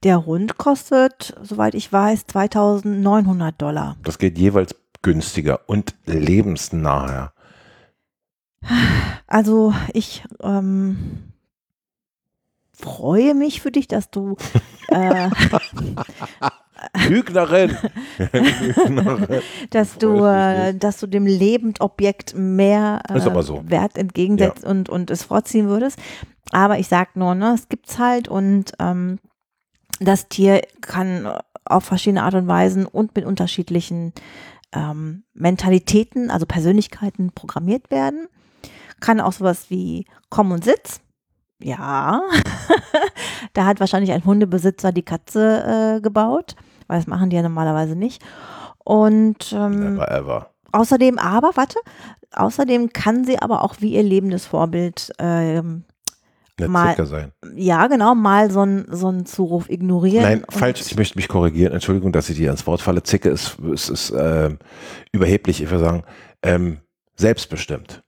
Der 0.03 0.25
Hund 0.25 0.57
kostet, 0.57 1.35
soweit 1.43 1.75
ich 1.75 1.93
weiß, 1.93 2.27
2900 2.27 3.61
Dollar. 3.61 3.97
Das 4.03 4.19
geht 4.19 4.39
jeweils 4.39 4.75
günstiger 5.03 5.61
und 5.67 5.95
lebensnaher. 6.07 7.33
Also 9.33 9.73
ich 9.93 10.25
ähm, 10.43 11.33
freue 12.73 13.33
mich 13.37 13.61
für 13.61 13.71
dich, 13.71 13.87
dass 13.87 14.11
du 14.11 14.37
äh, 14.89 15.31
Lügnerin. 17.09 17.77
dass 19.71 19.99
du, 19.99 20.25
äh, 20.25 20.75
dass 20.75 21.01
du 21.01 21.07
dem 21.07 21.27
Lebendobjekt 21.27 22.35
mehr 22.37 23.03
äh, 23.09 23.21
so. 23.43 23.63
Wert 23.67 23.97
entgegensetzt 23.97 24.65
ja. 24.65 24.71
und, 24.71 24.89
und 24.89 25.11
es 25.11 25.25
vorziehen 25.25 25.69
würdest. 25.69 25.99
Aber 26.53 26.79
ich 26.79 26.89
sag 26.89 27.17
nur, 27.17 27.35
ne, 27.35 27.55
es 27.55 27.69
gibt's 27.69 27.99
halt 27.99 28.29
und 28.29 28.73
ähm, 28.79 29.19
das 30.01 30.29
Tier 30.29 30.63
kann 30.81 31.29
auf 31.65 31.85
verschiedene 31.85 32.23
Art 32.23 32.35
und 32.35 32.49
Weisen 32.49 32.87
und 32.87 33.15
mit 33.15 33.25
unterschiedlichen 33.25 34.13
ähm, 34.73 35.25
Mentalitäten, 35.35 36.31
also 36.31 36.47
Persönlichkeiten 36.47 37.33
programmiert 37.33 37.91
werden. 37.91 38.27
Kann 39.01 39.21
auch 39.21 39.33
sowas 39.33 39.67
wie 39.69 40.07
Komm 40.29 40.53
und 40.53 40.65
Sitz. 40.65 41.01
Ja, 41.63 42.23
da 43.53 43.67
hat 43.67 43.81
wahrscheinlich 43.81 44.13
ein 44.13 44.25
Hundebesitzer 44.25 44.93
die 44.93 45.03
Katze 45.03 45.97
äh, 45.99 46.01
gebaut 46.01 46.57
weil 46.91 46.99
das 46.99 47.07
machen 47.07 47.31
die 47.31 47.37
ja 47.37 47.43
normalerweise 47.43 47.95
nicht. 47.95 48.21
Und 48.79 49.53
ähm, 49.53 49.95
Never 49.95 50.11
ever. 50.11 50.51
außerdem 50.73 51.19
aber, 51.19 51.53
warte, 51.55 51.79
außerdem 52.33 52.93
kann 52.93 53.25
sie 53.25 53.39
aber 53.39 53.63
auch 53.63 53.77
wie 53.79 53.95
ihr 53.95 54.03
lebendes 54.03 54.47
Vorbild 54.47 55.13
ähm, 55.21 55.85
mal, 56.59 56.97
sein. 57.07 57.33
Ja, 57.55 57.87
genau, 57.87 58.17
mal 58.17 58.51
so 58.51 58.61
einen 58.61 58.87
so 58.91 59.13
Zuruf 59.23 59.71
ignorieren. 59.71 60.25
Nein, 60.25 60.45
falsch, 60.49 60.81
ich 60.81 60.97
möchte 60.97 61.17
mich 61.17 61.29
korrigieren. 61.29 61.73
Entschuldigung, 61.73 62.11
dass 62.11 62.29
ich 62.29 62.37
dir 62.37 62.49
ans 62.49 62.67
Wort 62.67 62.81
falle. 62.81 63.05
Zicke 63.05 63.31
ist, 63.31 63.59
ist, 63.61 63.89
ist 63.89 64.11
äh, 64.11 64.51
überheblich, 65.13 65.63
ich 65.63 65.71
würde 65.71 65.85
sagen, 65.85 66.03
ähm, 66.43 66.79
selbstbestimmt. 67.15 68.03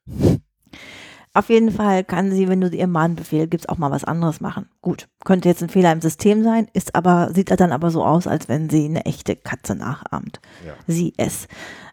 Auf 1.34 1.48
jeden 1.48 1.70
Fall 1.70 2.04
kann 2.04 2.30
sie, 2.30 2.48
wenn 2.48 2.60
du 2.60 2.68
ihr 2.68 2.86
Mann 2.86 3.16
befehl 3.16 3.46
gibst, 3.46 3.68
auch 3.70 3.78
mal 3.78 3.90
was 3.90 4.04
anderes 4.04 4.40
machen. 4.40 4.68
Gut, 4.82 5.08
könnte 5.24 5.48
jetzt 5.48 5.62
ein 5.62 5.70
Fehler 5.70 5.92
im 5.92 6.02
System 6.02 6.44
sein, 6.44 6.68
ist 6.74 6.94
aber, 6.94 7.30
sieht 7.32 7.50
dann 7.58 7.72
aber 7.72 7.90
so 7.90 8.04
aus, 8.04 8.26
als 8.26 8.48
wenn 8.48 8.68
sie 8.68 8.84
eine 8.84 9.06
echte 9.06 9.34
Katze 9.36 9.74
nachahmt. 9.74 10.40
Ja. 10.66 10.74
Sie 10.86 11.14
es. 11.16 11.48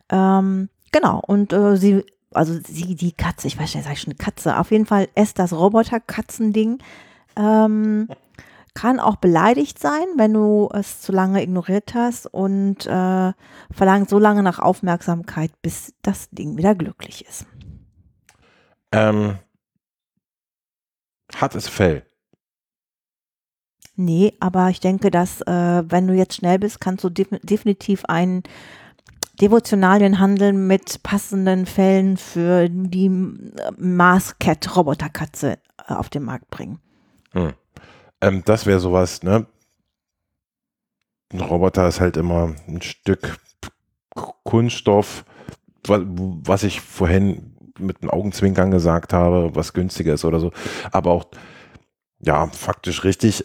Ähm, 0.09 0.67
genau, 0.91 1.21
und 1.25 1.53
äh, 1.53 1.77
sie, 1.77 2.03
also 2.31 2.59
sie, 2.67 2.95
die 2.95 3.13
Katze, 3.13 3.47
ich 3.47 3.57
weiß 3.57 3.73
nicht, 3.75 3.85
sag 3.85 3.93
ich 3.93 4.01
schon 4.01 4.17
Katze, 4.17 4.59
auf 4.59 4.71
jeden 4.71 4.85
Fall 4.85 5.07
es 5.15 5.33
das 5.33 5.53
Roboter-Katzending. 5.53 6.79
Ähm, 7.37 8.09
kann 8.73 8.99
auch 8.99 9.15
beleidigt 9.15 9.79
sein, 9.79 10.05
wenn 10.17 10.33
du 10.33 10.69
es 10.73 11.01
zu 11.01 11.11
lange 11.11 11.41
ignoriert 11.41 11.93
hast 11.95 12.27
und 12.27 12.85
äh, 12.85 13.33
verlangt 13.71 14.09
so 14.09 14.19
lange 14.19 14.43
nach 14.43 14.59
Aufmerksamkeit, 14.59 15.51
bis 15.61 15.93
das 16.01 16.29
Ding 16.29 16.57
wieder 16.57 16.75
glücklich 16.75 17.25
ist. 17.27 17.45
Ähm, 18.91 19.37
hat 21.35 21.55
es 21.55 21.67
Fell? 21.67 22.05
Nee, 23.95 24.33
aber 24.39 24.69
ich 24.69 24.79
denke, 24.79 25.11
dass 25.11 25.41
äh, 25.41 25.83
wenn 25.85 26.07
du 26.07 26.13
jetzt 26.13 26.35
schnell 26.35 26.57
bist, 26.57 26.79
kannst 26.79 27.03
du 27.03 27.09
def 27.09 27.27
definitiv 27.43 28.05
einen 28.05 28.43
Devotionalien 29.41 30.17
mit 30.67 31.03
passenden 31.03 31.65
Fällen 31.65 32.17
für 32.17 32.69
die 32.69 33.07
äh, 33.07 33.71
Mars 33.77 34.37
Cat 34.39 34.75
Roboterkatze 34.75 35.59
äh, 35.87 35.93
auf 35.93 36.09
den 36.09 36.23
Markt 36.23 36.49
bringen. 36.49 36.79
Hm. 37.31 37.53
Ähm, 38.21 38.43
das 38.45 38.65
wäre 38.65 38.79
sowas, 38.79 39.23
ne? 39.23 39.45
Ein 41.31 41.41
Roboter 41.41 41.87
ist 41.87 41.99
halt 41.99 42.17
immer 42.17 42.55
ein 42.67 42.81
Stück 42.81 43.37
Kunststoff, 44.43 45.25
was 45.85 46.63
ich 46.63 46.81
vorhin 46.81 47.55
mit 47.79 48.01
einem 48.01 48.11
Augenzwinkern 48.11 48.71
gesagt 48.71 49.13
habe, 49.13 49.55
was 49.55 49.73
günstiger 49.73 50.13
ist 50.13 50.25
oder 50.25 50.39
so. 50.39 50.51
Aber 50.91 51.11
auch, 51.11 51.25
ja, 52.19 52.47
faktisch 52.47 53.03
richtig, 53.03 53.43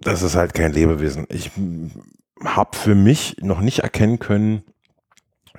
das 0.00 0.22
ist 0.22 0.36
halt 0.36 0.54
kein 0.54 0.72
Lebewesen. 0.72 1.26
Ich 1.28 1.50
habe 2.44 2.76
für 2.76 2.94
mich 2.94 3.36
noch 3.40 3.60
nicht 3.60 3.80
erkennen 3.80 4.18
können, 4.18 4.62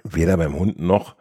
weder 0.04 0.38
beim 0.38 0.58
Hund 0.58 0.80
noch 0.80 1.16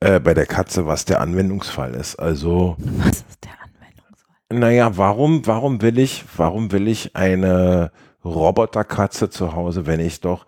äh, 0.00 0.20
bei 0.20 0.34
der 0.34 0.46
Katze, 0.46 0.86
was 0.86 1.04
der 1.04 1.20
Anwendungsfall 1.20 1.94
ist. 1.94 2.16
Also. 2.16 2.76
Was 2.78 3.18
ist 3.28 3.44
der 3.44 3.52
Anwendungsfall? 3.62 4.58
Naja, 4.58 4.96
warum, 4.96 5.46
warum 5.46 5.82
will 5.82 5.98
ich, 5.98 6.24
warum 6.36 6.72
will 6.72 6.88
ich 6.88 7.14
eine 7.16 7.92
Roboterkatze 8.24 9.30
zu 9.30 9.54
Hause, 9.54 9.86
wenn 9.86 10.00
ich 10.00 10.20
doch 10.20 10.46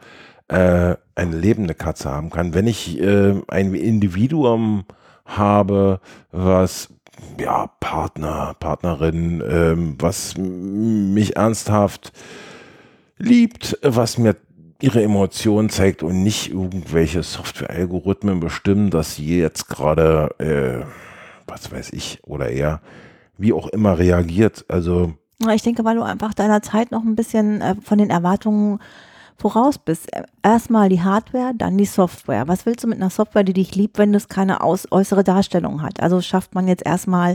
äh, 0.48 0.96
eine 1.14 1.36
lebende 1.36 1.74
Katze 1.74 2.10
haben 2.10 2.30
kann? 2.30 2.54
Wenn 2.54 2.66
ich 2.66 3.00
äh, 3.00 3.40
ein 3.48 3.74
Individuum 3.74 4.84
habe, 5.36 6.00
was 6.32 6.88
ja, 7.38 7.68
Partner, 7.80 8.54
Partnerin, 8.58 9.42
ähm, 9.46 9.96
was 9.98 10.36
mich 10.36 11.36
ernsthaft 11.36 12.12
liebt, 13.18 13.78
was 13.82 14.18
mir 14.18 14.36
ihre 14.80 15.02
Emotionen 15.02 15.68
zeigt 15.68 16.02
und 16.02 16.22
nicht 16.22 16.50
irgendwelche 16.50 17.22
Software-Algorithmen 17.22 18.40
bestimmen, 18.40 18.90
dass 18.90 19.16
sie 19.16 19.38
jetzt 19.38 19.68
gerade, 19.68 20.34
äh, 20.38 20.86
was 21.46 21.70
weiß 21.70 21.92
ich, 21.92 22.18
oder 22.24 22.48
eher 22.48 22.80
wie 23.36 23.52
auch 23.52 23.68
immer 23.68 23.98
reagiert. 23.98 24.64
Also 24.68 25.14
ich 25.54 25.62
denke, 25.62 25.84
weil 25.84 25.96
du 25.96 26.02
einfach 26.02 26.34
deiner 26.34 26.62
Zeit 26.62 26.90
noch 26.90 27.02
ein 27.02 27.16
bisschen 27.16 27.60
äh, 27.60 27.74
von 27.82 27.98
den 27.98 28.10
Erwartungen 28.10 28.80
voraus 29.40 29.78
bist. 29.78 30.08
Erstmal 30.42 30.88
die 30.88 31.02
Hardware, 31.02 31.52
dann 31.56 31.78
die 31.78 31.86
Software. 31.86 32.48
Was 32.48 32.66
willst 32.66 32.84
du 32.84 32.88
mit 32.88 32.98
einer 32.98 33.10
Software, 33.10 33.42
die 33.42 33.52
dich 33.52 33.74
liebt, 33.74 33.98
wenn 33.98 34.12
das 34.12 34.28
keine 34.28 34.62
aus 34.62 34.86
äußere 34.90 35.24
Darstellung 35.24 35.82
hat? 35.82 36.00
Also 36.00 36.20
schafft 36.20 36.54
man 36.54 36.68
jetzt 36.68 36.84
erstmal 36.84 37.32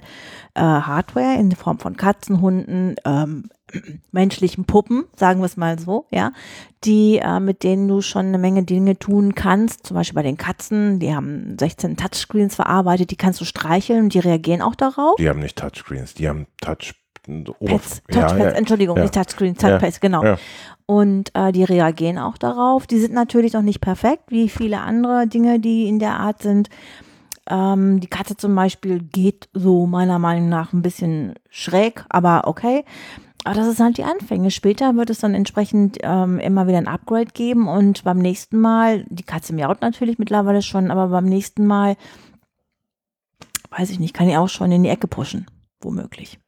äh, 0.53 0.61
Hardware 0.61 1.39
in 1.39 1.51
Form 1.53 1.79
von 1.79 1.97
Katzen, 1.97 2.41
Hunden, 2.41 2.95
ähm, 3.05 3.49
menschlichen 4.11 4.65
Puppen, 4.65 5.05
sagen 5.15 5.41
wir 5.41 5.45
es 5.45 5.57
mal 5.57 5.79
so, 5.79 6.05
ja, 6.11 6.31
die, 6.83 7.17
äh, 7.17 7.39
mit 7.39 7.63
denen 7.63 7.87
du 7.87 8.01
schon 8.01 8.27
eine 8.27 8.37
Menge 8.37 8.63
Dinge 8.63 8.97
tun 8.97 9.35
kannst. 9.35 9.85
Zum 9.85 9.95
Beispiel 9.95 10.15
bei 10.15 10.23
den 10.23 10.37
Katzen, 10.37 10.99
die 10.99 11.15
haben 11.15 11.57
16 11.59 11.97
Touchscreens 11.97 12.55
verarbeitet, 12.55 13.11
die 13.11 13.17
kannst 13.17 13.41
du 13.41 13.45
streicheln 13.45 14.03
und 14.03 14.13
die 14.13 14.19
reagieren 14.19 14.61
auch 14.61 14.75
darauf. 14.75 15.15
Die 15.17 15.29
haben 15.29 15.39
nicht 15.39 15.57
Touchscreens, 15.57 16.13
die 16.13 16.29
haben 16.29 16.47
Touch 16.61 16.93
Pads, 17.27 18.01
Touchpads, 18.11 18.33
ja, 18.33 18.45
ja. 18.45 18.51
Entschuldigung, 18.51 18.97
ja. 18.97 19.03
nicht 19.03 19.13
Touchscreen, 19.13 19.55
Touchpads, 19.55 19.99
genau. 19.99 20.35
Und 20.85 21.31
äh, 21.33 21.51
die 21.51 21.63
reagieren 21.63 22.19
auch 22.19 22.37
darauf. 22.37 22.85
Die 22.85 22.99
sind 22.99 23.13
natürlich 23.13 23.53
noch 23.53 23.63
nicht 23.63 23.81
perfekt, 23.81 24.25
wie 24.27 24.49
viele 24.49 24.81
andere 24.81 25.27
Dinge, 25.27 25.59
die 25.59 25.87
in 25.87 25.99
der 25.99 26.19
Art 26.19 26.41
sind. 26.43 26.69
Ähm, 27.49 27.99
die 27.99 28.07
Katze 28.07 28.37
zum 28.37 28.55
Beispiel 28.55 28.99
geht 29.01 29.49
so 29.53 29.85
meiner 29.85 30.19
Meinung 30.19 30.49
nach 30.49 30.73
ein 30.73 30.81
bisschen 30.81 31.35
schräg, 31.49 32.05
aber 32.09 32.43
okay. 32.45 32.85
Aber 33.43 33.55
das 33.55 33.67
ist 33.67 33.79
halt 33.79 33.97
die 33.97 34.03
Anfänge. 34.03 34.49
Später 34.49 34.95
wird 34.95 35.11
es 35.11 35.19
dann 35.19 35.35
entsprechend 35.35 35.99
ähm, 36.01 36.39
immer 36.39 36.67
wieder 36.67 36.79
ein 36.79 36.87
Upgrade 36.87 37.31
geben 37.31 37.67
und 37.67 38.03
beim 38.03 38.17
nächsten 38.17 38.59
Mal, 38.59 39.05
die 39.09 39.23
Katze 39.23 39.53
miaut 39.53 39.81
natürlich 39.81 40.17
mittlerweile 40.17 40.63
schon, 40.63 40.89
aber 40.89 41.09
beim 41.09 41.25
nächsten 41.25 41.67
Mal, 41.67 41.95
weiß 43.69 43.91
ich 43.91 43.99
nicht, 43.99 44.15
kann 44.15 44.27
ich 44.27 44.37
auch 44.37 44.49
schon 44.49 44.71
in 44.71 44.81
die 44.81 44.89
Ecke 44.89 45.07
pushen, 45.07 45.45
womöglich. 45.79 46.39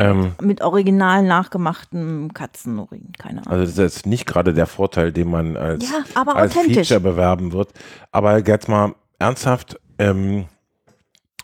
Ähm, 0.00 0.32
Mit 0.40 0.62
original 0.62 1.22
nachgemachten 1.22 2.32
Katzenurin, 2.32 3.12
keine 3.18 3.42
Ahnung. 3.42 3.52
Also 3.52 3.64
das 3.64 3.70
ist 3.72 3.78
jetzt 3.78 4.06
nicht 4.06 4.24
gerade 4.24 4.54
der 4.54 4.66
Vorteil, 4.66 5.12
den 5.12 5.30
man 5.30 5.58
als, 5.58 5.84
ja, 5.90 6.22
als 6.24 6.54
Feature 6.54 7.00
bewerben 7.00 7.52
wird. 7.52 7.68
Aber 8.10 8.38
jetzt 8.38 8.66
mal 8.66 8.94
ernsthaft, 9.18 9.78
ähm, 9.98 10.46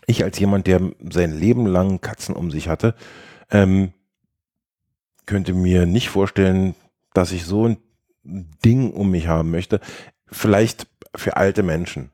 ich 0.07 0.23
als 0.23 0.39
jemand, 0.39 0.65
der 0.65 0.81
sein 1.07 1.37
Leben 1.37 1.67
lang 1.67 2.01
Katzen 2.01 2.35
um 2.35 2.49
sich 2.49 2.67
hatte, 2.67 2.95
ähm, 3.51 3.93
könnte 5.27 5.53
mir 5.53 5.85
nicht 5.85 6.09
vorstellen, 6.09 6.73
dass 7.13 7.31
ich 7.31 7.45
so 7.45 7.67
ein 7.67 7.77
Ding 8.23 8.91
um 8.91 9.11
mich 9.11 9.27
haben 9.27 9.51
möchte. 9.51 9.81
Vielleicht 10.25 10.87
für 11.15 11.37
alte 11.37 11.61
Menschen. 11.61 12.09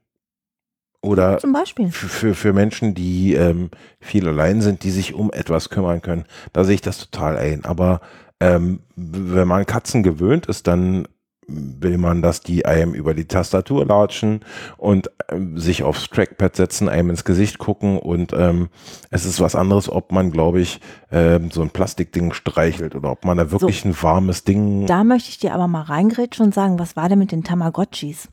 Oder 1.04 1.38
Zum 1.38 1.52
Beispiel. 1.52 1.92
Für, 1.92 2.34
für 2.34 2.54
Menschen, 2.54 2.96
die 2.96 3.34
ähm, 3.34 3.70
viel 4.00 4.26
allein 4.26 4.62
sind, 4.62 4.84
die 4.84 4.92
sich 4.92 5.14
um 5.14 5.32
etwas 5.34 5.70
kümmern 5.70 6.02
können. 6.02 6.24
Da 6.54 6.64
sehe 6.64 6.76
ich 6.76 6.82
das 6.82 6.98
total 6.98 7.38
ein. 7.38 7.66
Aber 7.66 8.00
ähm, 8.40 8.80
wenn 8.96 9.48
man 9.48 9.66
Katzen 9.66 10.02
gewöhnt 10.02 10.46
ist, 10.46 10.66
dann 10.66 11.06
will 11.46 11.98
man, 11.98 12.22
dass 12.22 12.40
die 12.40 12.66
einem 12.66 12.94
über 12.94 13.14
die 13.14 13.26
Tastatur 13.26 13.86
latschen 13.86 14.46
und 14.78 15.12
ähm, 15.30 15.58
sich 15.58 15.84
aufs 15.84 16.08
Trackpad 16.10 16.56
setzen, 16.56 16.88
einem 16.88 17.10
ins 17.10 17.26
Gesicht 17.26 17.58
gucken 17.58 17.98
und 17.98 18.32
ähm, 18.32 18.70
es 19.10 19.26
ist 19.26 19.42
was 19.42 19.56
anderes, 19.56 19.90
ob 19.90 20.14
man, 20.14 20.32
glaube 20.32 20.62
ich, 20.62 20.80
ähm, 21.12 21.52
so 21.52 21.62
ein 21.62 21.70
Plastikding 21.70 22.32
streichelt 22.32 22.96
oder 22.96 23.12
ob 23.12 23.26
man 23.26 23.38
da 23.38 23.52
wirklich 23.52 23.82
so, 23.82 23.90
ein 23.90 24.02
warmes 24.02 24.46
Ding. 24.46 24.86
Da 24.86 25.04
möchte 25.04 25.30
ich 25.30 25.38
dir 25.38 25.54
aber 25.54 25.68
mal 25.68 25.82
reingrätschen 25.82 26.46
und 26.46 26.54
sagen, 26.54 26.80
was 26.80 26.96
war 26.96 27.10
denn 27.10 27.20
mit 27.20 27.34
den 27.34 27.44
Tamagotchis? 27.44 28.30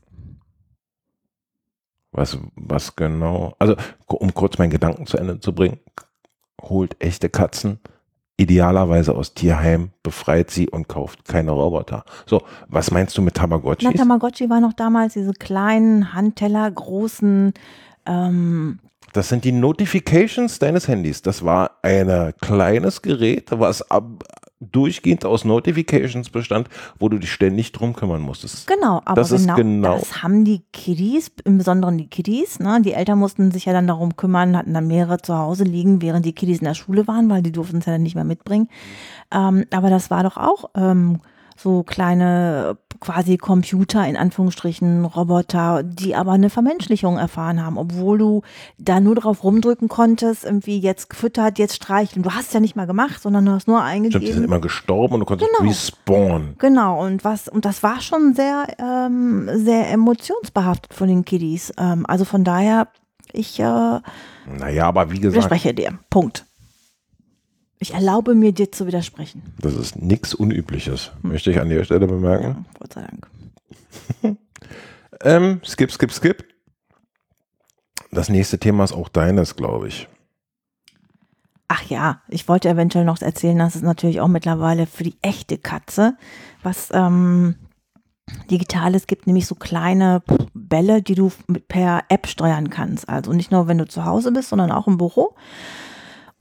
Was, 2.11 2.37
was 2.55 2.95
genau? 2.95 3.55
Also, 3.57 3.75
um 4.07 4.33
kurz 4.33 4.57
meinen 4.57 4.69
Gedanken 4.69 5.05
zu 5.05 5.17
Ende 5.17 5.39
zu 5.39 5.53
bringen, 5.55 5.79
holt 6.61 6.95
echte 6.99 7.29
Katzen, 7.29 7.79
idealerweise 8.37 9.15
aus 9.15 9.33
Tierheim, 9.33 9.91
befreit 10.03 10.51
sie 10.51 10.69
und 10.69 10.87
kauft 10.87 11.25
keine 11.25 11.51
Roboter. 11.51 12.03
So, 12.25 12.41
was 12.67 12.91
meinst 12.91 13.17
du 13.17 13.21
mit 13.21 13.35
Tamagotchi? 13.35 13.85
Na, 13.85 13.93
Tamagotchi 13.93 14.49
war 14.49 14.59
noch 14.59 14.73
damals 14.73 15.13
diese 15.13 15.33
kleinen, 15.33 16.13
Handteller, 16.13 16.69
großen. 16.69 17.53
Ähm 18.05 18.79
das 19.13 19.29
sind 19.29 19.43
die 19.43 19.51
Notifications 19.51 20.59
deines 20.59 20.87
Handys. 20.87 21.21
Das 21.21 21.43
war 21.43 21.71
ein 21.81 22.33
kleines 22.41 23.01
Gerät, 23.01 23.49
was 23.51 23.89
ab, 23.91 24.05
durchgehend 24.61 25.25
aus 25.25 25.43
Notifications 25.43 26.29
bestand, 26.29 26.69
wo 26.99 27.09
du 27.09 27.17
dich 27.17 27.31
ständig 27.31 27.71
drum 27.71 27.93
kümmern 27.93 28.21
musstest. 28.21 28.67
Genau, 28.67 29.01
aber 29.03 29.21
das 29.21 29.29
genau, 29.29 29.55
genau 29.55 29.97
das 29.97 30.21
haben 30.21 30.45
die 30.45 30.61
Kiddies, 30.71 31.31
im 31.43 31.57
Besonderen 31.57 31.97
die 31.97 32.07
Kiddies, 32.07 32.59
ne? 32.59 32.81
die 32.81 32.93
Eltern 32.93 33.17
mussten 33.19 33.51
sich 33.51 33.65
ja 33.65 33.73
dann 33.73 33.87
darum 33.87 34.15
kümmern, 34.15 34.55
hatten 34.55 34.73
dann 34.73 34.87
mehrere 34.87 35.17
zu 35.17 35.37
Hause 35.37 35.63
liegen, 35.63 36.01
während 36.01 36.25
die 36.25 36.33
Kiddies 36.33 36.59
in 36.59 36.65
der 36.65 36.75
Schule 36.75 37.07
waren, 37.07 37.29
weil 37.29 37.41
die 37.41 37.51
durften 37.51 37.77
es 37.77 37.85
ja 37.85 37.93
dann 37.93 38.03
nicht 38.03 38.15
mehr 38.15 38.23
mitbringen. 38.23 38.69
Ähm, 39.33 39.65
aber 39.71 39.89
das 39.89 40.11
war 40.11 40.23
doch 40.23 40.37
auch 40.37 40.69
ähm, 40.75 41.19
so 41.57 41.83
kleine 41.83 42.77
quasi 43.01 43.37
Computer 43.37 44.07
in 44.07 44.15
Anführungsstrichen, 44.15 45.03
Roboter, 45.03 45.83
die 45.83 46.15
aber 46.15 46.31
eine 46.31 46.49
Vermenschlichung 46.49 47.17
erfahren 47.17 47.63
haben, 47.63 47.77
obwohl 47.77 48.17
du 48.17 48.41
da 48.77 48.99
nur 48.99 49.15
drauf 49.15 49.43
rumdrücken 49.43 49.89
konntest, 49.89 50.45
irgendwie 50.45 50.79
jetzt 50.79 51.09
gefüttert, 51.09 51.59
jetzt 51.59 51.75
streicheln. 51.75 52.23
Du 52.23 52.31
hast 52.31 52.47
es 52.47 52.53
ja 52.53 52.59
nicht 52.59 52.75
mal 52.75 52.87
gemacht, 52.87 53.21
sondern 53.21 53.45
du 53.45 53.51
hast 53.51 53.67
nur 53.67 53.83
eingegeben. 53.83 54.21
Stimmt, 54.21 54.27
die 54.27 54.33
sind 54.33 54.43
immer 54.45 54.61
gestorben 54.61 55.15
und 55.15 55.19
du 55.21 55.25
konntest 55.25 55.51
genau. 55.57 55.69
respawnen. 55.69 56.55
Genau, 56.59 57.03
und 57.03 57.25
was, 57.25 57.49
und 57.49 57.65
das 57.65 57.83
war 57.83 57.99
schon 57.99 58.35
sehr, 58.35 58.67
ähm, 58.79 59.49
sehr 59.53 59.91
emotionsbehaftet 59.91 60.93
von 60.93 61.07
den 61.09 61.25
Kiddies. 61.25 61.73
Ähm, 61.77 62.05
also 62.05 62.23
von 62.23 62.43
daher, 62.43 62.87
ich 63.33 63.59
äh, 63.59 63.63
naja, 63.63 64.87
aber 64.87 65.11
wie 65.11 65.19
gesagt. 65.19 65.35
Widerspreche 65.35 65.73
dir. 65.73 65.97
Punkt. 66.09 66.45
Ich 67.81 67.95
erlaube 67.95 68.35
mir, 68.35 68.51
dir 68.51 68.71
zu 68.71 68.85
widersprechen. 68.85 69.41
Das 69.59 69.73
ist 69.73 69.95
nichts 69.95 70.35
Unübliches, 70.35 71.11
möchte 71.23 71.49
ich 71.49 71.59
an 71.59 71.69
der 71.69 71.83
Stelle 71.83 72.05
bemerken. 72.05 72.43
Ja, 72.43 72.79
Gott 72.79 72.93
sei 72.93 73.01
Dank. 73.01 73.27
ähm, 75.23 75.61
skip, 75.65 75.91
skip, 75.91 76.11
skip. 76.11 76.45
Das 78.11 78.29
nächste 78.29 78.59
Thema 78.59 78.83
ist 78.83 78.91
auch 78.91 79.09
deines, 79.09 79.55
glaube 79.55 79.87
ich. 79.87 80.07
Ach 81.69 81.81
ja, 81.89 82.21
ich 82.27 82.47
wollte 82.47 82.69
eventuell 82.69 83.03
noch 83.03 83.19
erzählen, 83.19 83.57
dass 83.57 83.73
es 83.73 83.81
natürlich 83.81 84.21
auch 84.21 84.27
mittlerweile 84.27 84.85
für 84.85 85.03
die 85.03 85.17
echte 85.23 85.57
Katze 85.57 86.15
was 86.61 86.89
ähm, 86.93 87.55
Digitales 88.51 89.07
gibt, 89.07 89.25
nämlich 89.25 89.47
so 89.47 89.55
kleine 89.55 90.21
Bälle, 90.53 91.01
die 91.01 91.15
du 91.15 91.31
per 91.67 92.03
App 92.09 92.27
steuern 92.27 92.69
kannst. 92.69 93.09
Also 93.09 93.33
nicht 93.33 93.51
nur, 93.51 93.67
wenn 93.67 93.79
du 93.79 93.87
zu 93.87 94.05
Hause 94.05 94.31
bist, 94.31 94.49
sondern 94.49 94.71
auch 94.71 94.85
im 94.85 94.99
Büro 94.99 95.33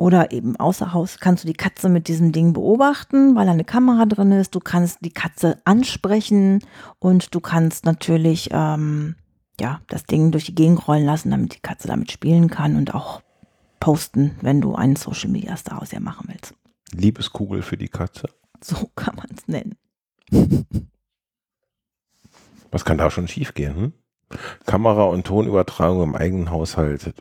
oder 0.01 0.33
eben 0.33 0.57
außer 0.57 0.95
Haus 0.95 1.19
kannst 1.21 1.45
du 1.45 1.47
die 1.47 1.53
Katze 1.53 1.91
mit 1.91 2.09
diesem 2.09 2.33
Ding 2.33 2.55
beobachten, 2.55 3.37
weil 3.37 3.47
eine 3.51 3.65
Kamera 3.65 4.07
drin 4.07 4.33
ist. 4.33 4.55
Du 4.55 4.59
kannst 4.59 5.05
die 5.05 5.13
Katze 5.13 5.61
ansprechen 5.67 6.65
und 6.99 7.35
du 7.35 7.41
kannst 7.41 7.85
natürlich 7.85 8.49
ähm, 8.51 9.17
ja 9.61 9.83
das 9.89 10.07
Ding 10.07 10.31
durch 10.31 10.47
die 10.47 10.55
Gegend 10.55 10.89
rollen 10.89 11.05
lassen, 11.05 11.31
damit 11.31 11.55
die 11.55 11.61
Katze 11.61 11.87
damit 11.87 12.11
spielen 12.11 12.49
kann 12.49 12.77
und 12.77 12.95
auch 12.95 13.21
posten, 13.79 14.37
wenn 14.41 14.63
du 14.63 14.75
einen 14.75 14.97
Social 14.97 15.29
Media 15.29 15.55
Star 15.59 15.83
aus 15.83 15.93
ihr 15.93 16.01
machen 16.01 16.29
willst. 16.29 16.55
Liebeskugel 16.93 17.61
für 17.61 17.77
die 17.77 17.89
Katze. 17.89 18.31
So 18.63 18.91
kann 18.97 19.17
man 19.17 19.27
es 19.37 19.49
nennen. 19.49 19.77
Was 22.71 22.87
kann 22.87 22.97
da 22.97 23.11
schon 23.11 23.29
schiefgehen? 23.29 23.77
Hm? 23.77 23.93
Kamera- 24.65 25.11
und 25.11 25.27
Tonübertragung 25.27 26.03
im 26.05 26.15
eigenen 26.15 26.51
Haushalt 26.51 27.13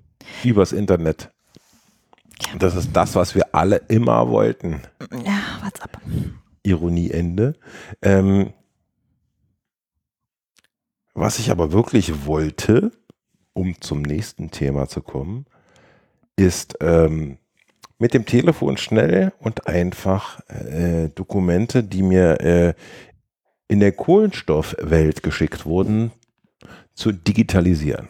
übers 0.45 0.71
Internet. 0.71 1.33
Das 2.57 2.75
ist 2.75 2.89
das, 2.93 3.15
was 3.15 3.35
wir 3.35 3.53
alle 3.53 3.77
immer 3.87 4.29
wollten. 4.29 4.81
Ja, 5.25 5.39
what's 5.63 5.81
up? 5.81 5.99
Ironie 6.63 7.11
Ende. 7.11 7.55
Ähm, 8.01 8.53
was 11.13 11.39
ich 11.39 11.51
aber 11.51 11.71
wirklich 11.71 12.25
wollte, 12.25 12.91
um 13.53 13.79
zum 13.81 14.01
nächsten 14.01 14.51
Thema 14.51 14.87
zu 14.87 15.01
kommen, 15.01 15.45
ist 16.35 16.77
ähm, 16.81 17.37
mit 17.97 18.13
dem 18.13 18.25
Telefon 18.25 18.77
schnell 18.77 19.33
und 19.39 19.67
einfach 19.67 20.39
äh, 20.47 21.09
Dokumente, 21.09 21.83
die 21.83 22.01
mir 22.01 22.39
äh, 22.39 22.73
in 23.67 23.81
der 23.81 23.91
Kohlenstoffwelt 23.91 25.21
geschickt 25.23 25.65
wurden, 25.65 26.11
zu 26.93 27.11
digitalisieren. 27.11 28.07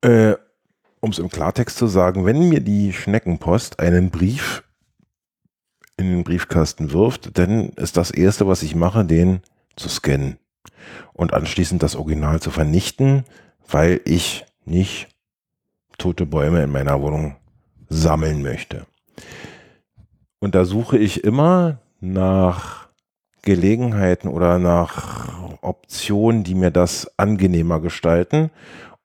Äh, 0.00 0.34
um 1.06 1.12
es 1.12 1.20
im 1.20 1.30
Klartext 1.30 1.78
zu 1.78 1.86
sagen, 1.86 2.26
wenn 2.26 2.48
mir 2.48 2.58
die 2.58 2.92
Schneckenpost 2.92 3.78
einen 3.78 4.10
Brief 4.10 4.64
in 5.96 6.10
den 6.10 6.24
Briefkasten 6.24 6.92
wirft, 6.92 7.38
dann 7.38 7.68
ist 7.70 7.96
das 7.96 8.10
Erste, 8.10 8.48
was 8.48 8.64
ich 8.64 8.74
mache, 8.74 9.04
den 9.04 9.40
zu 9.76 9.88
scannen 9.88 10.36
und 11.12 11.32
anschließend 11.32 11.80
das 11.80 11.94
Original 11.94 12.40
zu 12.40 12.50
vernichten, 12.50 13.24
weil 13.68 14.00
ich 14.04 14.46
nicht 14.64 15.06
tote 15.96 16.26
Bäume 16.26 16.64
in 16.64 16.72
meiner 16.72 17.00
Wohnung 17.00 17.36
sammeln 17.88 18.42
möchte. 18.42 18.84
Und 20.40 20.56
da 20.56 20.64
suche 20.64 20.98
ich 20.98 21.22
immer 21.22 21.78
nach 22.00 22.88
Gelegenheiten 23.42 24.26
oder 24.26 24.58
nach 24.58 25.62
Optionen, 25.62 26.42
die 26.42 26.56
mir 26.56 26.72
das 26.72 27.16
angenehmer 27.16 27.78
gestalten 27.78 28.50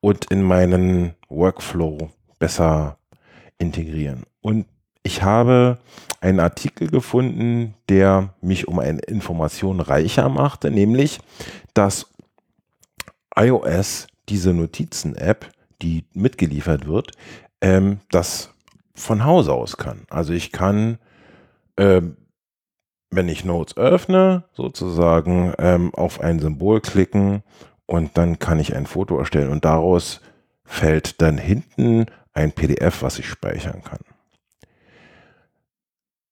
und 0.01 0.25
in 0.25 0.41
meinen 0.41 1.13
Workflow 1.29 2.09
besser 2.39 2.97
integrieren. 3.57 4.23
Und 4.41 4.65
ich 5.03 5.23
habe 5.23 5.79
einen 6.19 6.39
Artikel 6.39 6.89
gefunden, 6.89 7.75
der 7.89 8.33
mich 8.41 8.67
um 8.67 8.79
eine 8.79 8.99
Information 8.99 9.79
reicher 9.79 10.29
machte, 10.29 10.69
nämlich, 10.69 11.19
dass 11.73 12.07
iOS 13.35 14.07
diese 14.29 14.53
Notizen-App 14.53 15.49
die 15.81 16.05
mitgeliefert 16.13 16.85
wird, 16.87 17.11
ähm, 17.61 17.99
das 18.11 18.53
von 18.93 19.25
Hause 19.25 19.53
aus 19.53 19.77
kann. 19.77 20.05
Also 20.09 20.33
ich 20.33 20.51
kann, 20.51 20.99
ähm, 21.77 22.17
wenn 23.09 23.29
ich 23.29 23.43
Notes 23.43 23.77
öffne, 23.77 24.43
sozusagen 24.53 25.53
ähm, 25.57 25.93
auf 25.95 26.21
ein 26.21 26.39
Symbol 26.39 26.81
klicken 26.81 27.43
und 27.91 28.17
dann 28.17 28.39
kann 28.39 28.57
ich 28.57 28.73
ein 28.73 28.85
Foto 28.85 29.19
erstellen 29.19 29.49
und 29.49 29.65
daraus 29.65 30.21
fällt 30.63 31.21
dann 31.21 31.37
hinten 31.37 32.05
ein 32.31 32.53
PDF, 32.53 33.01
was 33.01 33.19
ich 33.19 33.27
speichern 33.27 33.83
kann. 33.83 33.99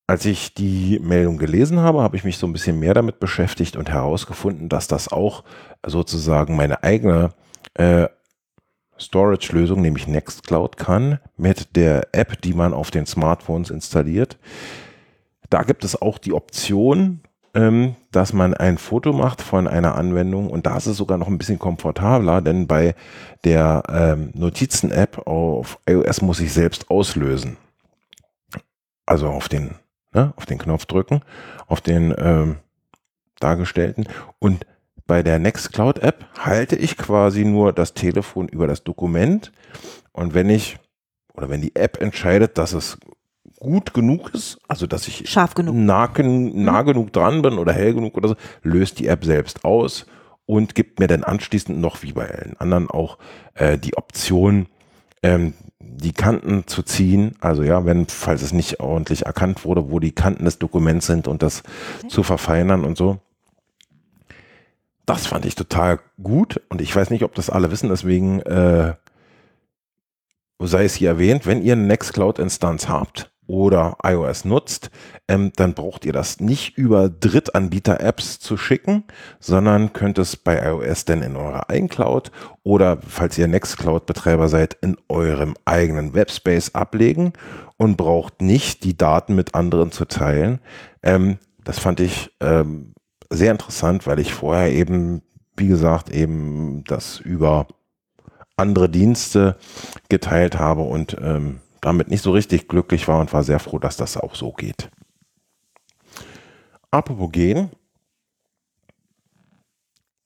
Als 0.07 0.23
ich 0.23 0.53
die 0.53 0.99
Meldung 0.99 1.37
gelesen 1.37 1.81
habe, 1.81 2.01
habe 2.01 2.15
ich 2.15 2.23
mich 2.23 2.37
so 2.37 2.47
ein 2.47 2.53
bisschen 2.53 2.79
mehr 2.79 2.93
damit 2.93 3.19
beschäftigt 3.19 3.75
und 3.75 3.89
herausgefunden, 3.89 4.69
dass 4.69 4.87
das 4.87 5.11
auch 5.11 5.43
sozusagen 5.85 6.55
meine 6.55 6.81
eigene 6.81 7.33
äh, 7.73 8.07
Storage-Lösung, 8.97 9.81
nämlich 9.81 10.07
Nextcloud, 10.07 10.77
kann 10.77 11.19
mit 11.35 11.75
der 11.75 12.07
App, 12.13 12.41
die 12.41 12.53
man 12.53 12.73
auf 12.73 12.89
den 12.89 13.05
Smartphones 13.05 13.69
installiert. 13.69 14.37
Da 15.49 15.63
gibt 15.63 15.83
es 15.83 16.01
auch 16.01 16.19
die 16.19 16.31
Option, 16.31 17.19
ähm, 17.53 17.95
dass 18.11 18.33
man 18.33 18.53
ein 18.53 18.77
Foto 18.77 19.13
macht 19.13 19.41
von 19.41 19.67
einer 19.67 19.95
Anwendung 19.95 20.49
und 20.49 20.65
da 20.65 20.77
ist 20.77 20.85
es 20.85 20.97
sogar 20.97 21.17
noch 21.17 21.27
ein 21.27 21.37
bisschen 21.37 21.59
komfortabler, 21.59 22.41
denn 22.41 22.67
bei 22.67 22.95
der 23.43 23.83
ähm, 23.89 24.31
Notizen-App 24.33 25.27
auf 25.27 25.79
iOS 25.87 26.21
muss 26.21 26.39
ich 26.39 26.53
selbst 26.53 26.89
auslösen. 26.89 27.57
Also 29.05 29.27
auf 29.27 29.49
den, 29.49 29.75
ne, 30.13 30.33
auf 30.35 30.45
den 30.45 30.57
Knopf 30.59 30.85
drücken, 30.85 31.21
auf 31.67 31.81
den 31.81 32.13
ähm, 32.17 32.57
dargestellten 33.39 34.07
und 34.39 34.65
bei 35.07 35.23
der 35.23 35.39
Nextcloud-App 35.39 36.25
halte 36.37 36.75
ich 36.75 36.95
quasi 36.95 37.43
nur 37.43 37.73
das 37.73 37.95
Telefon 37.95 38.47
über 38.47 38.67
das 38.67 38.83
Dokument 38.83 39.51
und 40.11 40.33
wenn 40.33 40.49
ich 40.49 40.77
oder 41.33 41.49
wenn 41.49 41.61
die 41.61 41.75
App 41.75 42.01
entscheidet, 42.01 42.57
dass 42.57 42.73
es 42.73 42.99
gut 43.59 43.93
genug 43.93 44.33
ist, 44.33 44.57
also 44.67 44.87
dass 44.87 45.07
ich 45.07 45.29
Scharf 45.29 45.53
genug. 45.53 45.75
Nah, 45.75 46.11
nah 46.17 46.81
genug 46.83 47.13
dran 47.13 47.41
bin 47.41 47.57
oder 47.57 47.73
hell 47.73 47.93
genug 47.93 48.17
oder 48.17 48.29
so, 48.29 48.35
löst 48.63 48.99
die 48.99 49.07
App 49.07 49.25
selbst 49.25 49.65
aus 49.65 50.05
und 50.45 50.75
gibt 50.75 50.99
mir 50.99 51.07
dann 51.07 51.23
anschließend 51.23 51.77
noch 51.79 52.01
wie 52.01 52.13
bei 52.13 52.29
allen 52.29 52.55
anderen 52.57 52.89
auch 52.89 53.17
äh, 53.55 53.77
die 53.77 53.97
Option, 53.97 54.67
ähm, 55.21 55.53
die 55.79 56.13
Kanten 56.13 56.65
zu 56.67 56.83
ziehen. 56.83 57.35
Also 57.41 57.63
ja, 57.63 57.85
wenn, 57.85 58.07
falls 58.07 58.41
es 58.41 58.53
nicht 58.53 58.79
ordentlich 58.79 59.25
erkannt 59.25 59.65
wurde, 59.65 59.91
wo 59.91 59.99
die 59.99 60.13
Kanten 60.13 60.45
des 60.45 60.57
Dokuments 60.57 61.05
sind 61.05 61.27
und 61.27 61.43
das 61.43 61.63
okay. 61.99 62.07
zu 62.07 62.23
verfeinern 62.23 62.85
und 62.85 62.97
so. 62.97 63.19
Das 65.05 65.27
fand 65.27 65.45
ich 65.45 65.55
total 65.55 65.99
gut 66.21 66.61
und 66.69 66.81
ich 66.81 66.95
weiß 66.95 67.09
nicht, 67.09 67.23
ob 67.23 67.35
das 67.35 67.49
alle 67.49 67.71
wissen, 67.71 67.89
deswegen 67.89 68.41
äh, 68.41 68.93
sei 70.59 70.85
es 70.85 70.93
hier 70.93 71.09
erwähnt, 71.09 71.45
wenn 71.47 71.63
ihr 71.63 71.73
eine 71.73 71.83
Nextcloud-Instanz 71.83 72.87
habt 72.87 73.31
oder 73.49 73.97
iOS 74.03 74.45
nutzt, 74.45 74.91
ähm, 75.27 75.51
dann 75.55 75.73
braucht 75.73 76.05
ihr 76.05 76.13
das 76.13 76.39
nicht 76.39 76.77
über 76.77 77.09
Drittanbieter-Apps 77.09 78.39
zu 78.39 78.57
schicken, 78.57 79.05
sondern 79.39 79.91
könnt 79.91 80.19
es 80.19 80.37
bei 80.37 80.63
iOS 80.63 81.05
dann 81.05 81.23
in 81.23 81.35
eurer 81.35 81.63
iCloud 81.71 82.31
oder, 82.61 82.99
falls 83.05 83.39
ihr 83.39 83.47
Nextcloud-Betreiber 83.47 84.49
seid, 84.49 84.77
in 84.81 84.97
eurem 85.09 85.55
eigenen 85.65 86.13
Webspace 86.13 86.75
ablegen 86.75 87.33
und 87.77 87.97
braucht 87.97 88.41
nicht 88.41 88.83
die 88.83 88.95
Daten 88.95 89.33
mit 89.33 89.55
anderen 89.55 89.91
zu 89.91 90.05
teilen. 90.05 90.59
Ähm, 91.01 91.39
das 91.63 91.79
fand 91.79 91.99
ich 92.01 92.31
ähm, 92.41 92.93
sehr 93.31 93.51
interessant, 93.51 94.05
weil 94.05 94.19
ich 94.19 94.31
vorher 94.31 94.71
eben, 94.71 95.23
wie 95.57 95.67
gesagt, 95.67 96.11
eben 96.11 96.83
das 96.85 97.19
über 97.19 97.65
andere 98.57 98.89
Dienste 98.89 99.57
geteilt 100.07 100.59
habe 100.59 100.81
und 100.81 101.17
ähm, 101.19 101.61
damit 101.81 102.09
nicht 102.09 102.23
so 102.23 102.31
richtig 102.31 102.67
glücklich 102.67 103.07
war 103.07 103.19
und 103.19 103.31
war 103.33 103.43
sehr 103.43 103.59
froh, 103.59 103.79
dass 103.79 103.97
das 103.97 104.17
auch 104.17 104.35
so 104.35 104.51
geht. 104.51 104.89
Apropos 106.91 107.31
gehen. 107.31 107.69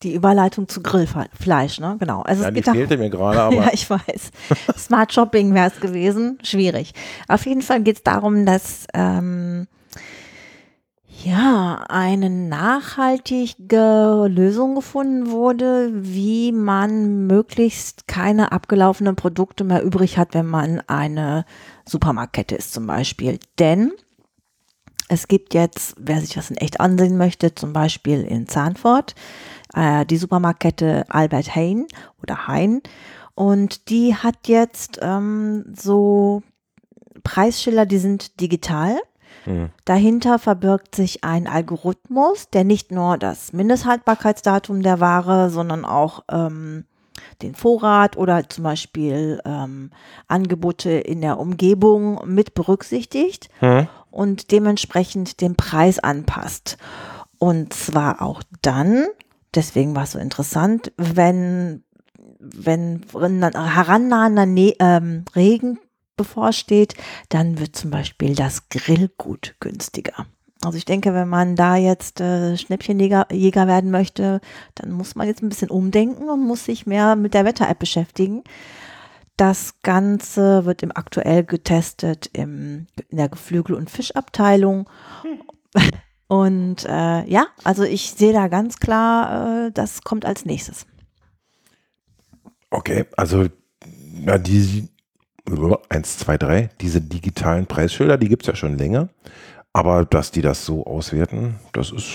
Die 0.01 0.13
Überleitung 0.13 0.67
zu 0.67 0.81
Grillfleisch, 0.81 1.79
ne? 1.79 1.95
Genau. 1.99 2.21
Also 2.23 2.43
ja, 2.43 2.49
es 2.49 2.55
die 2.55 2.63
fehlte 2.63 2.97
mir 2.97 3.09
gerade, 3.09 3.41
aber. 3.41 3.55
ja, 3.55 3.69
ich 3.71 3.89
weiß. 3.89 4.31
Smart 4.77 5.13
Shopping 5.13 5.53
wäre 5.53 5.67
es 5.67 5.79
gewesen. 5.79 6.39
Schwierig. 6.43 6.93
Auf 7.27 7.45
jeden 7.45 7.61
Fall 7.61 7.81
geht 7.83 7.97
es 7.97 8.03
darum, 8.03 8.45
dass 8.45 8.85
ähm, 8.93 9.67
ja, 11.24 11.84
eine 11.88 12.30
nachhaltige 12.30 14.28
Lösung 14.30 14.76
gefunden 14.76 15.32
wurde, 15.32 15.89
wie 15.93 16.51
man 16.51 17.28
möglichst 17.28 18.07
keine 18.07 18.51
abgelaufenen 18.51 19.15
Produkte 19.15 19.63
mehr 19.63 19.84
übrig 19.84 20.17
hat, 20.17 20.34
wenn 20.34 20.47
man 20.47 20.82
eine 20.88 21.45
Supermarktkette 21.86 22.55
ist 22.55 22.74
zum 22.74 22.88
Beispiel. 22.88 23.39
Denn 23.59 23.91
es 25.07 25.28
gibt 25.28 25.53
jetzt, 25.53 25.95
wer 25.97 26.19
sich 26.19 26.34
das 26.34 26.49
in 26.49 26.57
echt 26.57 26.80
ansehen 26.80 27.17
möchte, 27.17 27.55
zum 27.55 27.74
Beispiel 27.74 28.24
in 28.24 28.47
Zahnfurt, 28.47 29.15
äh, 29.74 30.05
die 30.05 30.17
Supermarktkette 30.17 31.05
Albert 31.09 31.55
Hein 31.55 31.88
oder 32.21 32.47
Hein. 32.47 32.82
Und 33.36 33.89
die 33.89 34.15
hat 34.15 34.47
jetzt 34.47 34.99
ähm, 35.01 35.74
so 35.76 36.43
Preisschilder, 37.24 37.86
die 37.86 37.97
sind 37.97 38.39
digital. 38.41 38.97
Mhm. 39.45 39.69
Dahinter 39.85 40.39
verbirgt 40.39 40.95
sich 40.95 41.23
ein 41.23 41.47
Algorithmus, 41.47 42.49
der 42.49 42.63
nicht 42.63 42.91
nur 42.91 43.17
das 43.17 43.53
Mindesthaltbarkeitsdatum 43.53 44.81
der 44.81 44.99
Ware, 44.99 45.49
sondern 45.49 45.85
auch 45.85 46.23
ähm, 46.31 46.85
den 47.41 47.55
Vorrat 47.55 48.17
oder 48.17 48.47
zum 48.49 48.63
Beispiel 48.63 49.41
ähm, 49.45 49.91
Angebote 50.27 50.91
in 50.91 51.21
der 51.21 51.39
Umgebung 51.39 52.21
mit 52.25 52.53
berücksichtigt 52.53 53.49
Hm? 53.59 53.87
und 54.11 54.51
dementsprechend 54.51 55.41
den 55.41 55.55
Preis 55.55 55.99
anpasst. 55.99 56.77
Und 57.37 57.73
zwar 57.73 58.21
auch 58.21 58.41
dann, 58.61 59.05
deswegen 59.53 59.95
war 59.95 60.03
es 60.03 60.11
so 60.11 60.19
interessant, 60.19 60.91
wenn, 60.97 61.83
wenn 62.39 63.01
herannahender 63.11 64.45
ne 64.45 64.75
ähm, 64.79 65.25
Regen 65.35 65.79
bevorsteht, 66.16 66.95
dann 67.30 67.59
wird 67.59 67.76
zum 67.76 67.91
Beispiel 67.91 68.36
das 68.36 68.70
Grillgut 68.70 69.55
günstiger. 69.59 70.26
Also 70.64 70.78
ich 70.78 70.86
denke, 70.86 71.14
wenn 71.14 71.28
man 71.28 71.55
da 71.55 71.76
jetzt 71.76 72.22
äh, 72.22 72.57
Schnäppchenjäger 72.57 73.28
Jäger 73.32 73.68
werden 73.68 73.91
möchte, 73.91 74.39
dann 74.76 74.91
muss 74.91 75.16
man 75.16 75.28
jetzt 75.28 75.43
ein 75.43 75.49
bisschen 75.49 75.70
umdenken 75.70 76.30
und 76.30 76.45
muss 76.45 76.66
sich 76.66 76.86
mehr 76.86 77.16
mit 77.16 77.34
der 77.34 77.45
Wetter-App 77.45 77.80
beschäftigen. 77.80 78.43
Das 79.36 79.82
Ganze 79.82 80.66
wird 80.66 80.84
im 80.84 80.95
aktuell 80.95 81.43
getestet 81.43 82.30
im, 82.34 82.88
in 83.09 83.18
der 83.18 83.30
Geflügel- 83.30 83.76
und 83.76 83.89
Fischabteilung. 83.89 84.89
Und 86.28 86.86
äh, 86.86 87.30
ja, 87.30 87.47
also 87.64 87.84
ich 87.84 88.11
sehe 88.11 88.34
da 88.34 88.47
ganz 88.47 88.78
klar, 88.78 89.68
äh, 89.68 89.72
das 89.72 90.03
kommt 90.03 90.26
als 90.26 90.45
nächstes. 90.45 90.86
Okay, 92.70 93.05
also 93.18 93.47
ja, 94.26 94.38
die 94.38 94.88
1, 95.45 96.17
2, 96.19 96.37
3, 96.37 96.69
diese 96.79 97.01
digitalen 97.01 97.65
Preisschilder, 97.65 98.17
die 98.17 98.29
gibt 98.29 98.43
es 98.43 98.47
ja 98.47 98.55
schon 98.55 98.77
länger. 98.77 99.09
Aber 99.73 100.05
dass 100.05 100.31
die 100.31 100.41
das 100.41 100.65
so 100.65 100.85
auswerten, 100.85 101.55
das 101.71 101.91
ist, 101.91 102.09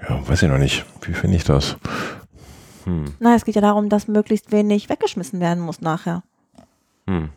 ja, 0.00 0.28
weiß 0.28 0.42
ich 0.42 0.48
noch 0.48 0.58
nicht. 0.58 0.84
Wie 1.02 1.14
finde 1.14 1.36
ich 1.36 1.44
das? 1.44 1.76
Hm. 2.84 3.14
Na, 3.20 3.34
es 3.34 3.44
geht 3.44 3.54
ja 3.54 3.60
darum, 3.60 3.88
dass 3.88 4.08
möglichst 4.08 4.50
wenig 4.50 4.88
weggeschmissen 4.88 5.40
werden 5.40 5.62
muss 5.62 5.80
nachher. 5.80 6.22
Hm. 7.06 7.30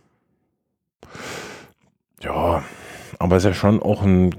Ja, 2.21 2.63
aber 3.19 3.35
es 3.35 3.43
ist 3.43 3.49
ja 3.49 3.53
schon 3.53 3.81
auch 3.81 4.01
ein 4.01 4.31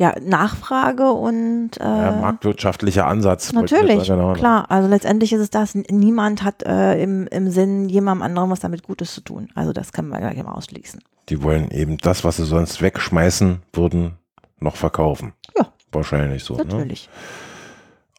Ja, 0.00 0.14
Nachfrage 0.18 1.10
und 1.10 1.78
äh, 1.78 1.84
ja, 1.84 2.12
marktwirtschaftlicher 2.12 3.06
Ansatz. 3.06 3.52
natürlich, 3.52 4.06
sagen, 4.06 4.18
genau. 4.18 4.32
klar. 4.32 4.70
Also 4.70 4.88
letztendlich 4.88 5.30
ist 5.34 5.40
es 5.40 5.50
das, 5.50 5.74
niemand 5.74 6.42
hat 6.42 6.62
äh, 6.62 7.02
im, 7.02 7.26
im 7.26 7.50
Sinn, 7.50 7.90
jemandem 7.90 8.22
anderen 8.22 8.48
was 8.48 8.60
damit 8.60 8.82
Gutes 8.82 9.12
zu 9.12 9.20
tun. 9.20 9.50
Also 9.54 9.74
das 9.74 9.92
kann 9.92 10.08
man 10.08 10.22
gleich 10.22 10.42
mal 10.42 10.54
ausschließen. 10.54 11.02
Die 11.28 11.42
wollen 11.42 11.70
eben 11.70 11.98
das, 11.98 12.24
was 12.24 12.38
sie 12.38 12.46
sonst 12.46 12.80
wegschmeißen 12.80 13.60
würden, 13.74 14.16
noch 14.58 14.76
verkaufen. 14.76 15.34
Ja. 15.58 15.70
Wahrscheinlich 15.92 16.44
so. 16.44 16.56
Ne? 16.56 16.64
Natürlich. 16.64 17.10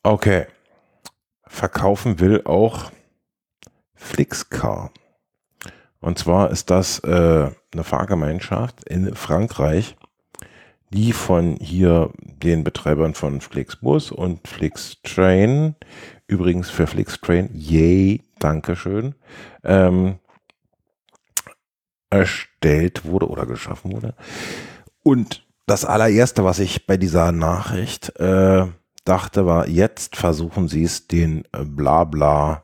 Okay. 0.03 0.45
Verkaufen 1.47 2.19
will 2.19 2.43
auch 2.45 2.91
Flixcar. 3.95 4.91
Und 5.99 6.19
zwar 6.19 6.51
ist 6.51 6.69
das 6.69 6.99
äh, 6.99 7.49
eine 7.73 7.83
Fahrgemeinschaft 7.83 8.83
in 8.83 9.15
Frankreich, 9.15 9.95
die 10.93 11.13
von 11.13 11.57
hier 11.59 12.11
den 12.21 12.63
Betreibern 12.63 13.13
von 13.13 13.41
Flixbus 13.41 14.11
und 14.11 14.47
Flixtrain, 14.47 15.75
übrigens 16.27 16.69
für 16.69 16.87
Flixtrain, 16.87 17.49
yay, 17.53 18.21
Dankeschön, 18.39 19.15
ähm, 19.63 20.19
erstellt 22.09 23.05
wurde 23.05 23.29
oder 23.29 23.45
geschaffen 23.45 23.93
wurde. 23.93 24.15
Und 25.03 25.45
das 25.65 25.85
allererste, 25.85 26.43
was 26.43 26.59
ich 26.59 26.85
bei 26.85 26.97
dieser 26.97 27.31
Nachricht 27.31 28.19
äh, 28.19 28.67
dachte, 29.05 29.45
war, 29.45 29.69
jetzt 29.69 30.17
versuchen 30.17 30.67
sie 30.67 30.83
es 30.83 31.07
den 31.07 31.43
Blabla-Cars 31.51 32.63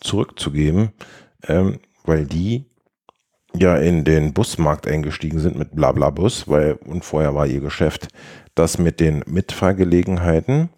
zurückzugeben, 0.00 0.92
ähm, 1.48 1.80
weil 2.04 2.26
die 2.26 2.66
ja 3.58 3.76
in 3.76 4.04
den 4.04 4.32
Busmarkt 4.32 4.86
eingestiegen 4.86 5.38
sind 5.38 5.58
mit 5.58 5.74
Blablabus, 5.74 6.48
weil 6.48 6.74
und 6.86 7.04
vorher 7.04 7.34
war 7.34 7.46
ihr 7.46 7.60
Geschäft 7.60 8.08
das 8.56 8.78
mit 8.78 9.00
den 9.00 9.22
Mitfahrgelegenheiten 9.26 10.70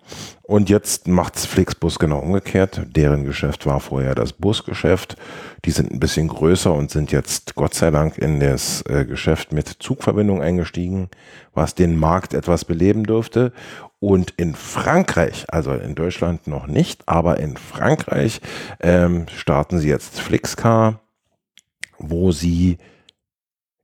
und 0.42 0.68
jetzt 0.68 1.06
macht's 1.06 1.46
Flixbus 1.46 2.00
genau 2.00 2.18
umgekehrt. 2.18 2.82
Deren 2.96 3.24
Geschäft 3.24 3.66
war 3.66 3.78
vorher 3.78 4.16
das 4.16 4.32
Busgeschäft. 4.32 5.16
Die 5.64 5.70
sind 5.70 5.92
ein 5.92 6.00
bisschen 6.00 6.26
größer 6.26 6.72
und 6.72 6.90
sind 6.90 7.12
jetzt 7.12 7.54
Gott 7.54 7.74
sei 7.74 7.92
Dank 7.92 8.18
in 8.18 8.40
das 8.40 8.82
äh, 8.88 9.04
Geschäft 9.04 9.52
mit 9.52 9.68
Zugverbindung 9.68 10.42
eingestiegen, 10.42 11.08
was 11.54 11.76
den 11.76 11.96
Markt 11.96 12.34
etwas 12.34 12.64
beleben 12.64 13.04
dürfte. 13.04 13.52
Und 14.00 14.34
in 14.36 14.56
Frankreich, 14.56 15.44
also 15.48 15.72
in 15.72 15.94
Deutschland 15.94 16.48
noch 16.48 16.66
nicht, 16.66 17.02
aber 17.06 17.38
in 17.38 17.56
Frankreich 17.56 18.40
ähm, 18.80 19.26
starten 19.32 19.78
sie 19.78 19.88
jetzt 19.88 20.20
Flixcar, 20.20 21.00
wo 21.98 22.32
sie 22.32 22.78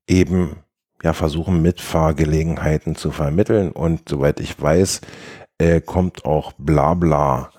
eben 0.07 0.57
ja 1.03 1.13
versuchen, 1.13 1.63
Mitfahrgelegenheiten 1.63 2.97
zu 2.97 3.11
vermitteln. 3.11 3.73
Und 3.73 4.09
soweit 4.09 4.41
ich 4.41 4.61
weiß, 4.61 5.01
äh, 5.59 5.81
kommt 5.81 6.25
auch 6.25 6.53
Blabla 6.59 7.51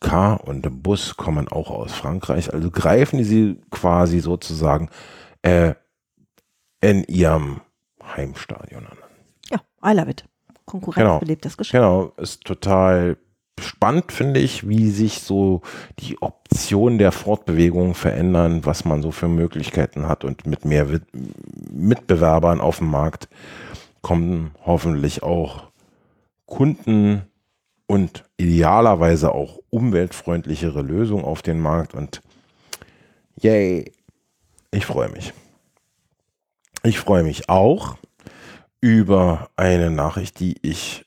Car 0.00 0.46
und 0.46 0.82
Bus 0.82 1.16
kommen 1.16 1.48
auch 1.48 1.70
aus 1.70 1.92
Frankreich. 1.92 2.52
Also 2.52 2.70
greifen 2.70 3.18
die 3.18 3.24
sie 3.24 3.60
quasi 3.70 4.20
sozusagen 4.20 4.90
äh, 5.42 5.74
in 6.80 7.04
ihrem 7.04 7.62
Heimstadion 8.02 8.86
an. 8.86 8.98
Ja, 9.50 9.60
I 9.84 9.96
love 9.96 10.10
it. 10.10 10.24
Konkurrenz 10.66 10.96
Genau. 10.96 11.18
belebt 11.20 11.44
das 11.44 11.56
Geschäft. 11.56 11.72
Genau, 11.72 12.12
ist 12.16 12.44
total 12.44 13.16
spannend, 13.60 14.12
finde 14.12 14.40
ich, 14.40 14.68
wie 14.68 14.90
sich 14.90 15.20
so 15.20 15.62
die 15.98 16.20
Optionen 16.20 16.98
der 16.98 17.12
Fortbewegung 17.12 17.94
verändern, 17.94 18.64
was 18.64 18.84
man 18.84 19.02
so 19.02 19.10
für 19.10 19.28
Möglichkeiten 19.28 20.08
hat 20.08 20.24
und 20.24 20.46
mit 20.46 20.64
mehr 20.64 20.86
Mitbewerbern 21.70 22.60
auf 22.60 22.78
dem 22.78 22.90
Markt 22.90 23.28
kommen 24.02 24.52
hoffentlich 24.64 25.22
auch 25.22 25.64
Kunden 26.46 27.22
und 27.86 28.24
idealerweise 28.36 29.32
auch 29.32 29.58
umweltfreundlichere 29.70 30.82
Lösungen 30.82 31.24
auf 31.24 31.42
den 31.42 31.60
Markt 31.60 31.94
und 31.94 32.20
yay, 33.40 33.92
ich 34.70 34.86
freue 34.86 35.08
mich. 35.08 35.32
Ich 36.82 36.98
freue 36.98 37.22
mich 37.22 37.48
auch 37.48 37.96
über 38.80 39.48
eine 39.56 39.90
Nachricht, 39.90 40.38
die 40.40 40.56
ich 40.60 41.06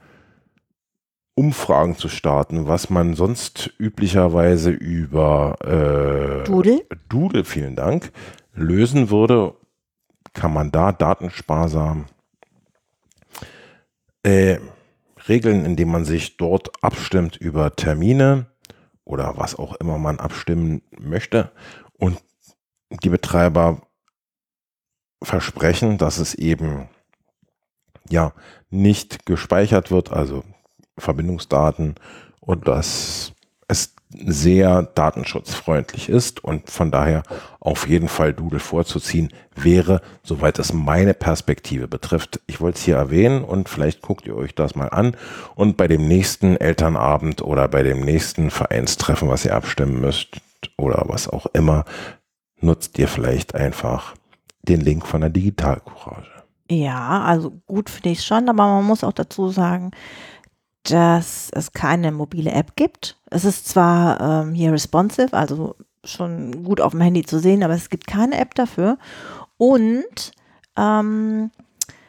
Umfragen 1.37 1.97
zu 1.97 2.07
starten, 2.07 2.67
was 2.67 2.89
man 2.89 3.13
sonst 3.13 3.73
üblicherweise 3.77 4.71
über 4.71 5.57
äh, 5.61 6.45
Doodle? 6.45 6.85
Doodle, 7.09 7.43
vielen 7.43 7.75
Dank, 7.75 8.13
lösen 8.53 9.09
würde, 9.09 9.53
kann 10.35 10.53
man 10.53 10.71
da 10.71 10.91
datensparsam 10.91 12.05
äh, 14.23 14.59
regeln, 15.27 15.65
indem 15.65 15.89
man 15.89 16.05
sich 16.05 16.37
dort 16.37 16.83
abstimmt 16.83 17.37
über 17.37 17.75
Termine 17.75 18.45
oder 19.03 19.37
was 19.37 19.55
auch 19.55 19.75
immer 19.75 19.97
man 19.97 20.19
abstimmen 20.19 20.81
möchte. 20.99 21.51
Und 21.97 22.21
die 23.03 23.09
Betreiber 23.09 23.81
versprechen, 25.23 25.97
dass 25.97 26.17
es 26.17 26.35
eben 26.35 26.89
ja 28.09 28.33
nicht 28.69 29.25
gespeichert 29.25 29.89
wird, 29.89 30.11
also 30.11 30.43
Verbindungsdaten 30.97 31.95
und 32.39 32.67
dass 32.67 33.33
sehr 34.09 34.83
datenschutzfreundlich 34.83 36.09
ist 36.09 36.43
und 36.43 36.69
von 36.69 36.91
daher 36.91 37.23
auf 37.59 37.87
jeden 37.87 38.07
Fall 38.07 38.33
Doodle 38.33 38.59
vorzuziehen 38.59 39.33
wäre, 39.55 40.01
soweit 40.23 40.59
es 40.59 40.73
meine 40.73 41.13
Perspektive 41.13 41.87
betrifft. 41.87 42.39
Ich 42.47 42.61
wollte 42.61 42.77
es 42.77 42.83
hier 42.83 42.95
erwähnen 42.95 43.43
und 43.43 43.67
vielleicht 43.67 44.01
guckt 44.01 44.27
ihr 44.27 44.35
euch 44.35 44.53
das 44.55 44.75
mal 44.75 44.89
an 44.89 45.17
und 45.55 45.75
bei 45.77 45.87
dem 45.87 46.07
nächsten 46.07 46.55
Elternabend 46.57 47.41
oder 47.41 47.67
bei 47.67 47.83
dem 47.83 48.01
nächsten 48.01 48.51
Vereinstreffen, 48.51 49.27
was 49.27 49.45
ihr 49.45 49.55
abstimmen 49.55 49.99
müsst 49.99 50.39
oder 50.77 51.03
was 51.07 51.27
auch 51.27 51.47
immer, 51.47 51.85
nutzt 52.61 52.97
ihr 52.99 53.07
vielleicht 53.07 53.55
einfach 53.55 54.15
den 54.61 54.81
Link 54.81 55.05
von 55.05 55.21
der 55.21 55.29
Digitalcourage. 55.29 56.31
Ja, 56.69 57.21
also 57.21 57.51
gut 57.67 57.91
finde 57.91 58.09
ich 58.09 58.23
schon, 58.23 58.49
aber 58.49 58.65
man 58.65 58.85
muss 58.85 59.03
auch 59.03 59.13
dazu 59.13 59.49
sagen, 59.49 59.91
dass 60.89 61.49
es 61.51 61.73
keine 61.73 62.11
mobile 62.11 62.51
App 62.51 62.75
gibt. 62.75 63.17
Es 63.31 63.45
ist 63.45 63.67
zwar 63.67 64.43
ähm, 64.43 64.53
hier 64.53 64.71
responsive, 64.71 65.33
also 65.33 65.75
schon 66.03 66.63
gut 66.63 66.81
auf 66.81 66.91
dem 66.91 67.01
Handy 67.01 67.23
zu 67.23 67.39
sehen, 67.39 67.63
aber 67.63 67.73
es 67.73 67.89
gibt 67.89 68.07
keine 68.07 68.37
App 68.39 68.55
dafür. 68.55 68.97
Und 69.57 70.31
ähm, 70.77 71.51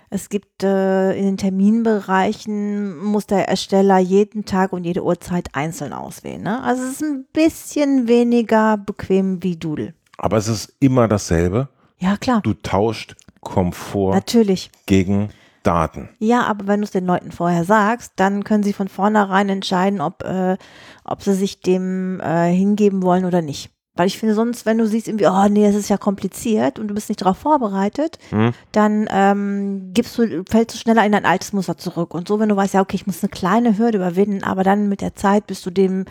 Es 0.08 0.28
gibt 0.28 0.62
äh, 0.62 1.12
in 1.18 1.24
den 1.24 1.36
Terminbereichen, 1.36 2.96
muss 2.98 3.26
der 3.26 3.48
Ersteller 3.48 3.98
jeden 3.98 4.44
Tag 4.44 4.72
und 4.72 4.84
jede 4.84 5.02
Uhrzeit 5.02 5.48
einzeln 5.54 5.92
auswählen. 5.92 6.42
Ne? 6.42 6.62
Also 6.62 6.84
es 6.84 6.92
ist 6.92 7.02
ein 7.02 7.26
bisschen 7.32 8.06
weniger 8.06 8.76
bequem 8.76 9.42
wie 9.42 9.56
Doodle. 9.56 9.94
Aber 10.18 10.36
es 10.36 10.48
ist 10.48 10.74
immer 10.80 11.08
dasselbe. 11.08 11.68
Ja, 11.98 12.16
klar. 12.16 12.40
Du 12.42 12.54
tauscht 12.54 13.16
Komfort 13.40 14.14
Natürlich. 14.14 14.70
gegen 14.86 15.30
Daten. 15.66 16.08
Ja, 16.18 16.42
aber 16.44 16.66
wenn 16.66 16.80
du 16.80 16.84
es 16.84 16.90
den 16.92 17.06
Leuten 17.06 17.32
vorher 17.32 17.64
sagst, 17.64 18.12
dann 18.16 18.44
können 18.44 18.62
sie 18.62 18.72
von 18.72 18.88
vornherein 18.88 19.48
entscheiden, 19.48 20.00
ob, 20.00 20.22
äh, 20.22 20.56
ob 21.04 21.22
sie 21.22 21.34
sich 21.34 21.60
dem 21.60 22.20
äh, 22.20 22.52
hingeben 22.52 23.02
wollen 23.02 23.24
oder 23.24 23.42
nicht. 23.42 23.70
Weil 23.98 24.08
ich 24.08 24.18
finde, 24.18 24.34
sonst, 24.34 24.66
wenn 24.66 24.76
du 24.76 24.86
siehst, 24.86 25.08
irgendwie, 25.08 25.26
oh 25.26 25.48
nee, 25.48 25.66
es 25.66 25.74
ist 25.74 25.88
ja 25.88 25.96
kompliziert 25.96 26.78
und 26.78 26.88
du 26.88 26.94
bist 26.94 27.08
nicht 27.08 27.22
darauf 27.22 27.38
vorbereitet, 27.38 28.18
Hm? 28.28 28.52
dann 28.72 29.06
ähm, 29.10 29.90
gibst 29.94 30.18
du, 30.18 30.44
fällst 30.48 30.74
du 30.74 30.78
schneller 30.78 31.04
in 31.06 31.12
dein 31.12 31.24
altes 31.24 31.54
Muster 31.54 31.78
zurück. 31.78 32.12
Und 32.14 32.28
so, 32.28 32.38
wenn 32.38 32.50
du 32.50 32.56
weißt, 32.56 32.74
ja, 32.74 32.82
okay, 32.82 32.96
ich 32.96 33.06
muss 33.06 33.22
eine 33.22 33.30
kleine 33.30 33.78
Hürde 33.78 33.96
überwinden, 33.96 34.44
aber 34.44 34.64
dann 34.64 34.90
mit 34.90 35.00
der 35.00 35.14
Zeit 35.14 35.46
bist 35.46 35.64
du 35.64 35.70
dem, 35.70 36.04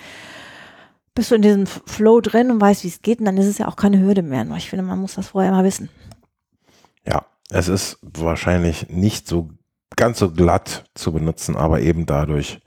bist 1.14 1.30
du 1.30 1.36
in 1.36 1.44
diesem 1.44 1.68
Flow 1.68 2.22
drin 2.22 2.50
und 2.50 2.60
weißt, 2.60 2.84
wie 2.84 2.88
es 2.88 3.04
geht, 3.04 3.20
und 3.20 3.26
dann 3.26 3.38
ist 3.38 3.46
es 3.46 3.60
ja 3.60 3.68
auch 3.68 3.76
keine 3.76 4.00
Hürde 4.00 4.24
mehr. 4.24 4.44
Nur 4.46 4.58
ich 4.58 4.70
finde, 4.70 4.84
man 4.84 5.00
muss 5.00 5.14
das 5.16 5.28
vorher 5.28 5.52
mal 5.52 5.64
wissen. 5.64 5.90
Es 7.50 7.68
ist 7.68 8.00
wahrscheinlich 8.02 8.90
nicht 8.90 9.28
so 9.28 9.50
ganz 9.96 10.20
so 10.20 10.32
glatt 10.32 10.90
zu 10.94 11.14
benutzen, 11.14 11.56
aber 11.56 11.82
eben 11.82 12.06
dadurch, 12.06 12.62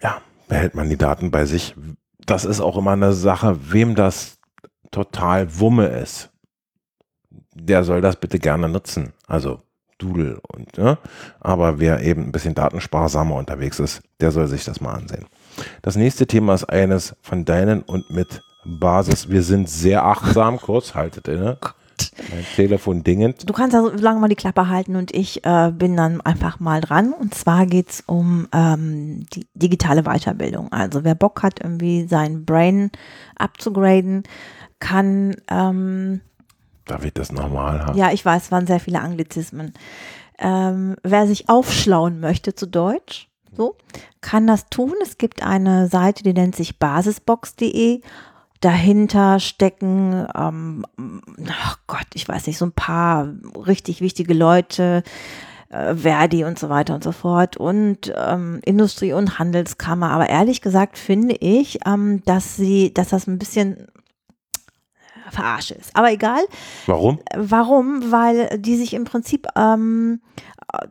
ja, 0.00 0.22
behält 0.48 0.74
man 0.74 0.88
die 0.88 0.96
Daten 0.96 1.30
bei 1.30 1.44
sich. 1.44 1.74
Das 2.24 2.44
ist 2.44 2.60
auch 2.60 2.76
immer 2.76 2.92
eine 2.92 3.12
Sache, 3.12 3.72
wem 3.72 3.94
das 3.94 4.38
total 4.90 5.58
Wumme 5.58 5.86
ist. 5.86 6.30
Der 7.54 7.84
soll 7.84 8.00
das 8.00 8.16
bitte 8.16 8.38
gerne 8.38 8.68
nutzen. 8.68 9.12
Also 9.26 9.62
Doodle 9.98 10.40
und, 10.52 10.78
ne? 10.78 10.98
Aber 11.40 11.80
wer 11.80 12.00
eben 12.00 12.24
ein 12.26 12.32
bisschen 12.32 12.54
datensparsamer 12.54 13.34
unterwegs 13.34 13.80
ist, 13.80 14.02
der 14.20 14.30
soll 14.30 14.46
sich 14.46 14.64
das 14.64 14.80
mal 14.80 14.94
ansehen. 14.94 15.26
Das 15.82 15.96
nächste 15.96 16.26
Thema 16.26 16.54
ist 16.54 16.64
eines 16.64 17.16
von 17.20 17.44
deinen 17.44 17.82
und 17.82 18.08
mit 18.10 18.40
Basis. 18.64 19.28
Wir 19.28 19.42
sind 19.42 19.68
sehr 19.68 20.04
achtsam, 20.04 20.58
kurz, 20.60 20.94
haltet 20.94 21.26
inne. 21.26 21.58
Mein 22.30 22.44
Telefon 22.54 23.04
dingend. 23.04 23.48
Du 23.48 23.52
kannst 23.52 23.74
also 23.74 23.90
lange 23.90 24.20
mal 24.20 24.28
die 24.28 24.36
Klappe 24.36 24.68
halten 24.68 24.96
und 24.96 25.14
ich 25.14 25.44
äh, 25.44 25.72
bin 25.72 25.96
dann 25.96 26.20
einfach 26.20 26.60
mal 26.60 26.80
dran. 26.80 27.12
Und 27.12 27.34
zwar 27.34 27.66
geht 27.66 27.90
es 27.90 28.00
um 28.06 28.48
ähm, 28.52 29.26
die 29.32 29.46
digitale 29.54 30.02
Weiterbildung. 30.02 30.72
Also 30.72 31.04
wer 31.04 31.14
Bock 31.14 31.42
hat, 31.42 31.60
irgendwie 31.62 32.06
sein 32.06 32.44
Brain 32.44 32.90
abzugraden, 33.36 34.22
kann, 34.78 35.36
ähm, 35.50 36.20
Darf 36.86 37.04
ich 37.04 37.12
das 37.12 37.32
nochmal 37.32 37.84
haben? 37.84 37.98
ja, 37.98 38.12
ich 38.12 38.24
weiß, 38.24 38.44
es 38.44 38.52
waren 38.52 38.66
sehr 38.66 38.80
viele 38.80 39.00
Anglizismen. 39.00 39.74
Ähm, 40.38 40.96
wer 41.02 41.26
sich 41.26 41.48
aufschlauen 41.48 42.20
möchte 42.20 42.54
zu 42.54 42.66
Deutsch, 42.66 43.28
so, 43.56 43.76
kann 44.20 44.46
das 44.46 44.68
tun. 44.68 44.94
Es 45.02 45.18
gibt 45.18 45.42
eine 45.42 45.88
Seite, 45.88 46.22
die 46.22 46.32
nennt 46.32 46.54
sich 46.54 46.78
basisbox.de. 46.78 48.02
Dahinter 48.60 49.40
stecken, 49.40 50.26
ähm, 50.34 50.84
ach 51.48 51.78
Gott, 51.86 52.06
ich 52.14 52.28
weiß 52.28 52.46
nicht, 52.46 52.58
so 52.58 52.66
ein 52.66 52.72
paar 52.72 53.32
richtig 53.66 54.00
wichtige 54.00 54.34
Leute, 54.34 55.02
äh, 55.70 55.94
Verdi 55.94 56.44
und 56.44 56.58
so 56.58 56.68
weiter 56.68 56.94
und 56.94 57.04
so 57.04 57.12
fort 57.12 57.56
und 57.56 58.12
ähm, 58.16 58.60
Industrie- 58.64 59.12
und 59.12 59.38
Handelskammer. 59.38 60.10
Aber 60.10 60.28
ehrlich 60.28 60.60
gesagt 60.60 60.98
finde 60.98 61.36
ich, 61.36 61.80
ähm, 61.86 62.22
dass 62.24 62.56
sie, 62.56 62.92
dass 62.92 63.10
das 63.10 63.26
ein 63.26 63.38
bisschen 63.38 63.86
verarsche 65.30 65.74
ist. 65.74 65.94
Aber 65.94 66.10
egal. 66.10 66.40
Warum? 66.86 67.20
Warum? 67.36 68.10
Weil 68.10 68.58
die 68.58 68.76
sich 68.76 68.94
im 68.94 69.04
Prinzip 69.04 69.46
ähm, 69.56 70.20
äh, 70.72 70.86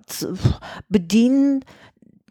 bedienen, 0.89 1.65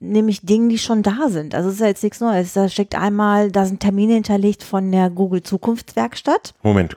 nämlich 0.00 0.42
Dingen, 0.42 0.68
die 0.68 0.78
schon 0.78 1.02
da 1.02 1.28
sind. 1.28 1.54
Also 1.54 1.68
es 1.68 1.76
ist 1.76 1.80
ja 1.80 1.86
jetzt 1.86 2.02
nichts 2.02 2.20
Neues. 2.20 2.52
Da 2.52 2.68
steckt 2.68 2.94
einmal, 2.94 3.50
da 3.50 3.64
sind 3.66 3.80
Termine 3.80 4.14
hinterlegt 4.14 4.62
von 4.62 4.90
der 4.92 5.10
Google 5.10 5.42
Zukunftswerkstatt. 5.42 6.54
Moment. 6.62 6.96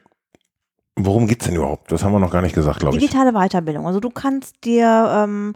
Worum 0.95 1.27
geht's 1.27 1.45
denn 1.45 1.55
überhaupt? 1.55 1.91
Das 1.91 2.03
haben 2.03 2.11
wir 2.11 2.19
noch 2.19 2.31
gar 2.31 2.41
nicht 2.41 2.55
gesagt, 2.55 2.79
glaube 2.79 2.97
ich. 2.97 3.01
Digitale 3.01 3.31
Weiterbildung. 3.31 3.87
Also 3.87 4.01
du 4.01 4.09
kannst 4.09 4.65
dir 4.65 5.09
ähm, 5.15 5.55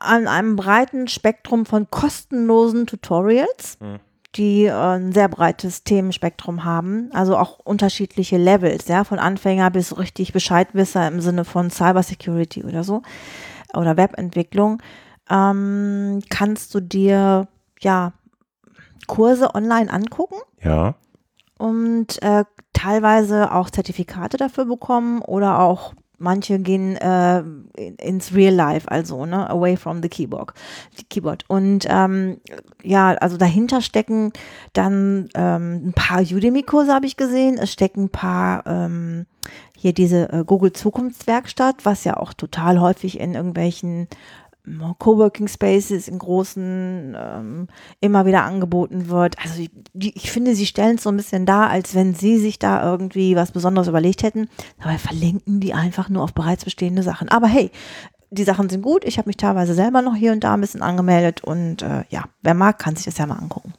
an 0.00 0.26
einem 0.26 0.56
breiten 0.56 1.06
Spektrum 1.06 1.64
von 1.64 1.88
kostenlosen 1.90 2.86
Tutorials, 2.88 3.78
Mhm. 3.80 4.00
die 4.34 4.64
äh, 4.64 4.72
ein 4.72 5.12
sehr 5.12 5.28
breites 5.28 5.84
Themenspektrum 5.84 6.64
haben, 6.64 7.08
also 7.12 7.36
auch 7.36 7.60
unterschiedliche 7.60 8.36
Levels, 8.36 8.88
ja, 8.88 9.04
von 9.04 9.20
Anfänger 9.20 9.70
bis 9.70 9.96
richtig 9.96 10.32
Bescheidwisser 10.32 11.06
im 11.06 11.20
Sinne 11.20 11.44
von 11.44 11.70
Cybersecurity 11.70 12.64
oder 12.64 12.82
so 12.82 13.02
oder 13.74 13.96
Webentwicklung, 13.96 14.82
ähm, 15.32 16.20
kannst 16.30 16.74
du 16.74 16.80
dir 16.80 17.48
ja 17.80 18.12
Kurse 19.06 19.54
online 19.54 19.90
angucken 19.92 20.36
Ja. 20.62 20.94
und 21.58 22.22
äh, 22.22 22.44
teilweise 22.72 23.52
auch 23.52 23.70
Zertifikate 23.70 24.36
dafür 24.36 24.64
bekommen 24.66 25.22
oder 25.22 25.58
auch 25.60 25.94
manche 26.18 26.60
gehen 26.60 26.96
äh, 26.98 27.40
in- 27.40 27.96
ins 27.96 28.32
Real 28.32 28.54
Life, 28.54 28.88
also 28.88 29.26
ne, 29.26 29.50
away 29.50 29.76
from 29.76 30.02
the 30.02 30.08
keyboard. 30.08 30.52
Die 31.00 31.04
Keyboard. 31.04 31.44
Und 31.48 31.84
ähm, 31.88 32.38
ja, 32.84 33.10
also 33.14 33.36
dahinter 33.36 33.80
stecken 33.80 34.32
dann 34.72 35.28
ähm, 35.34 35.88
ein 35.88 35.92
paar 35.94 36.20
Udemy-Kurse 36.20 36.94
habe 36.94 37.06
ich 37.06 37.16
gesehen. 37.16 37.58
Es 37.58 37.72
stecken 37.72 38.04
ein 38.04 38.08
paar 38.10 38.64
ähm, 38.66 39.26
hier 39.76 39.92
diese 39.92 40.32
äh, 40.32 40.44
Google 40.46 40.72
Zukunftswerkstatt, 40.72 41.84
was 41.84 42.04
ja 42.04 42.16
auch 42.18 42.32
total 42.34 42.80
häufig 42.80 43.18
in 43.18 43.34
irgendwelchen 43.34 44.06
Coworking 44.98 45.48
Spaces 45.48 46.06
in 46.08 46.18
großen 46.18 47.16
ähm, 47.18 47.66
immer 48.00 48.26
wieder 48.26 48.44
angeboten 48.44 49.08
wird. 49.08 49.36
Also 49.42 49.64
die, 49.92 50.16
ich 50.16 50.30
finde, 50.30 50.54
sie 50.54 50.66
stellen 50.66 50.96
es 50.96 51.02
so 51.02 51.10
ein 51.10 51.16
bisschen 51.16 51.46
dar, 51.46 51.70
als 51.70 51.94
wenn 51.94 52.14
sie 52.14 52.38
sich 52.38 52.58
da 52.58 52.84
irgendwie 52.84 53.34
was 53.34 53.52
Besonderes 53.52 53.88
überlegt 53.88 54.22
hätten. 54.22 54.48
Dabei 54.78 54.98
verlinken 54.98 55.60
die 55.60 55.74
einfach 55.74 56.08
nur 56.08 56.22
auf 56.22 56.34
bereits 56.34 56.64
bestehende 56.64 57.02
Sachen. 57.02 57.28
Aber 57.28 57.48
hey, 57.48 57.70
die 58.30 58.44
Sachen 58.44 58.68
sind 58.68 58.82
gut. 58.82 59.04
Ich 59.04 59.18
habe 59.18 59.28
mich 59.28 59.36
teilweise 59.36 59.74
selber 59.74 60.00
noch 60.00 60.14
hier 60.14 60.32
und 60.32 60.44
da 60.44 60.54
ein 60.54 60.60
bisschen 60.60 60.82
angemeldet 60.82 61.42
und 61.42 61.82
äh, 61.82 62.04
ja, 62.08 62.24
wer 62.42 62.54
mag, 62.54 62.78
kann 62.78 62.96
sich 62.96 63.04
das 63.04 63.18
ja 63.18 63.26
mal 63.26 63.38
angucken. 63.38 63.74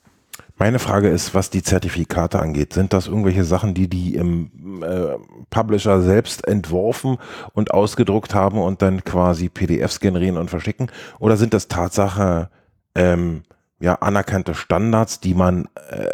Meine 0.58 0.80
Frage 0.80 1.10
ist, 1.10 1.34
was 1.34 1.50
die 1.50 1.64
Zertifikate 1.64 2.40
angeht. 2.40 2.74
Sind 2.74 2.94
das 2.94 3.08
irgendwelche 3.08 3.44
Sachen, 3.44 3.74
die 3.74 3.90
die 3.90 4.16
im 4.16 4.52
äh, 4.82 5.18
Publisher 5.50 6.02
selbst 6.02 6.48
entworfen 6.48 7.18
und 7.54 7.72
ausgedruckt 7.72 8.34
haben 8.34 8.58
und 8.58 8.82
dann 8.82 9.04
quasi 9.04 9.50
PDFs 9.50 10.00
generieren 10.00 10.38
und 10.38 10.50
verschicken? 10.50 10.90
Oder 11.20 11.38
sind 11.38 11.54
das 11.54 11.68
Tatsache 11.68 12.50
ähm, 12.96 13.44
ja, 13.80 13.96
anerkannte 13.96 14.54
Standards, 14.56 15.20
die 15.20 15.34
man 15.34 15.68
äh, 15.90 16.08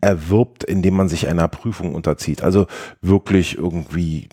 erwirbt, 0.00 0.64
indem 0.64 0.94
man 0.96 1.08
sich 1.08 1.28
einer 1.28 1.48
Prüfung 1.48 1.94
unterzieht? 1.94 2.42
Also 2.42 2.66
wirklich 3.02 3.58
irgendwie 3.58 4.28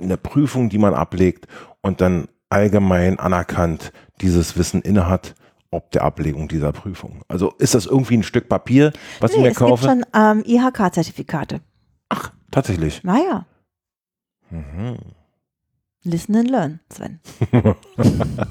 eine 0.00 0.16
Prüfung, 0.16 0.68
die 0.68 0.78
man 0.78 0.92
ablegt 0.94 1.46
und 1.80 2.00
dann 2.00 2.28
allgemein 2.50 3.18
anerkannt 3.18 3.92
dieses 4.20 4.56
Wissen 4.58 4.82
innehat, 4.82 5.34
ob 5.70 5.90
der 5.90 6.02
Ablegung 6.04 6.48
dieser 6.48 6.72
Prüfung. 6.72 7.22
Also 7.28 7.52
ist 7.58 7.74
das 7.74 7.86
irgendwie 7.86 8.16
ein 8.16 8.22
Stück 8.22 8.48
Papier, 8.48 8.92
was 9.20 9.32
ich 9.32 9.36
Nee, 9.38 9.42
mir 9.44 9.48
es 9.50 9.56
gibt 9.58 9.68
kaufe? 9.68 9.84
schon 9.84 10.04
ähm, 10.14 10.42
IHK-Zertifikate. 10.46 11.60
Tatsächlich. 12.50 13.02
Naja, 13.04 13.46
Mhm. 14.50 14.98
listen 16.04 16.36
and 16.36 16.50
learn, 16.50 16.80
Sven. 16.92 17.20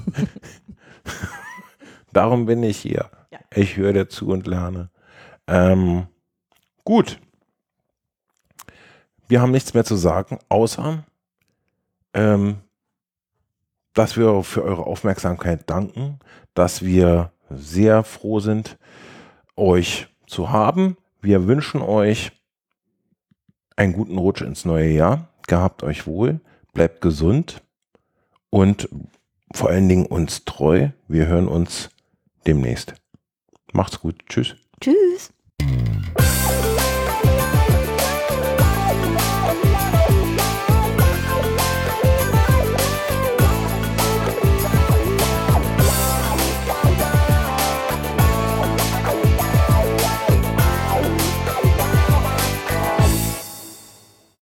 Darum 2.12 2.46
bin 2.46 2.62
ich 2.62 2.78
hier. 2.78 3.10
Ja. 3.30 3.38
Ich 3.54 3.76
höre 3.76 3.92
dir 3.92 4.08
zu 4.08 4.28
und 4.28 4.46
lerne. 4.46 4.90
Ähm, 5.46 6.06
gut. 6.84 7.20
Wir 9.28 9.40
haben 9.40 9.50
nichts 9.50 9.74
mehr 9.74 9.84
zu 9.84 9.96
sagen, 9.96 10.38
außer, 10.48 11.04
ähm, 12.14 12.58
dass 13.94 14.16
wir 14.16 14.42
für 14.44 14.62
eure 14.62 14.86
Aufmerksamkeit 14.86 15.68
danken, 15.68 16.18
dass 16.54 16.84
wir 16.84 17.32
sehr 17.50 18.04
froh 18.04 18.40
sind, 18.40 18.78
euch 19.56 20.08
zu 20.26 20.50
haben. 20.50 20.96
Wir 21.20 21.46
wünschen 21.46 21.80
euch 21.80 22.32
einen 23.76 23.92
guten 23.92 24.18
Rutsch 24.18 24.40
ins 24.40 24.64
neue 24.64 24.90
Jahr. 24.90 25.28
Gehabt 25.46 25.82
euch 25.82 26.06
wohl, 26.06 26.40
bleibt 26.72 27.00
gesund 27.00 27.62
und 28.50 28.88
vor 29.52 29.70
allen 29.70 29.88
Dingen 29.88 30.06
uns 30.06 30.44
treu. 30.44 30.88
Wir 31.06 31.26
hören 31.26 31.46
uns 31.46 31.90
demnächst. 32.46 32.94
Macht's 33.72 34.00
gut. 34.00 34.16
Tschüss. 34.28 34.56
Tschüss. 34.80 35.30